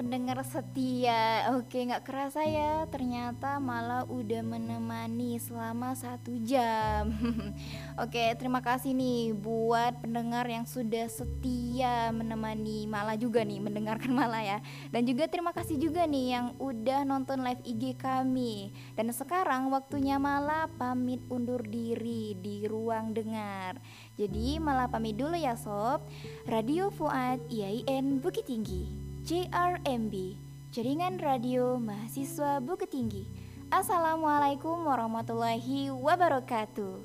[0.08, 7.12] pendengar setia, oke nggak kerasa ya, ternyata malah udah menemani selama satu jam.
[8.02, 14.40] oke, terima kasih nih buat pendengar yang sudah setia menemani malah juga nih mendengarkan malah
[14.40, 14.58] ya.
[14.88, 18.72] Dan juga terima kasih juga nih yang udah nonton live IG kami.
[18.96, 23.76] Dan sekarang waktunya malah pamit undur diri di ruang dengar.
[24.16, 26.00] Jadi malah pamit dulu ya sob.
[26.48, 29.07] Radio Fuad IAIN Bukit Tinggi.
[29.28, 30.40] JRMB,
[30.72, 33.28] Jaringan Radio Mahasiswa Bukit Tinggi.
[33.68, 36.96] Assalamualaikum warahmatullahi wabarakatuh.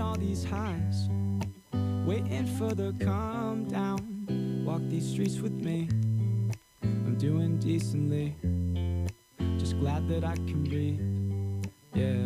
[0.00, 1.12] all these highs,
[2.08, 4.24] waiting for the calm down.
[4.64, 5.84] Walk these streets with me.
[6.80, 8.32] I'm doing decently,
[9.60, 11.04] just glad that I can breathe.
[11.92, 12.24] Yeah,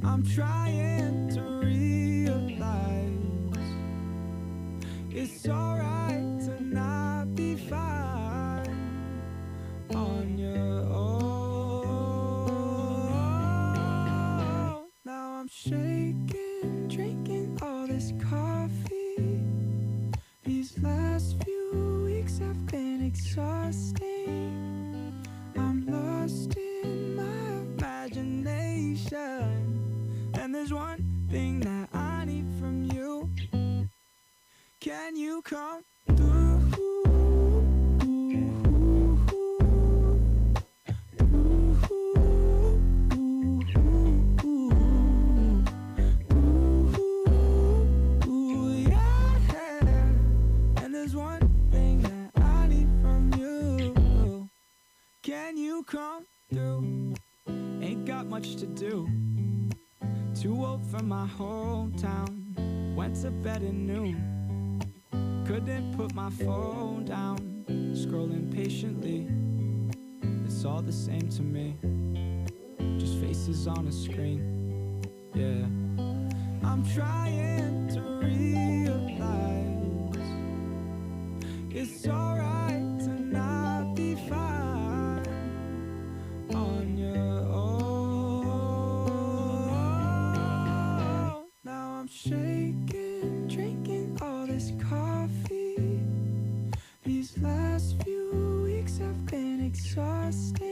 [0.00, 3.20] I'm trying to realize
[5.12, 8.03] it's alright to not be fine
[15.44, 19.42] I'm shaking, drinking all this coffee.
[20.42, 24.02] These last few weeks have been exhausting.
[25.54, 29.12] I'm lost in my imagination.
[30.32, 33.28] And there's one thing that I need from you.
[34.80, 35.82] Can you come
[36.16, 37.13] through?
[55.54, 57.14] when you come through.
[57.80, 59.08] Ain't got much to do.
[60.34, 62.94] Too old for my hometown.
[62.96, 64.82] Went to bed at noon.
[65.46, 67.64] Couldn't put my phone down.
[67.94, 69.28] Scrolling patiently.
[70.44, 71.76] It's all the same to me.
[72.98, 75.02] Just faces on a screen.
[75.34, 75.66] Yeah.
[76.68, 78.98] I'm trying to realize
[81.70, 82.63] it's alright.
[92.28, 96.00] Shaking, drinking all this coffee.
[97.04, 100.63] These last few weeks have been exhausting.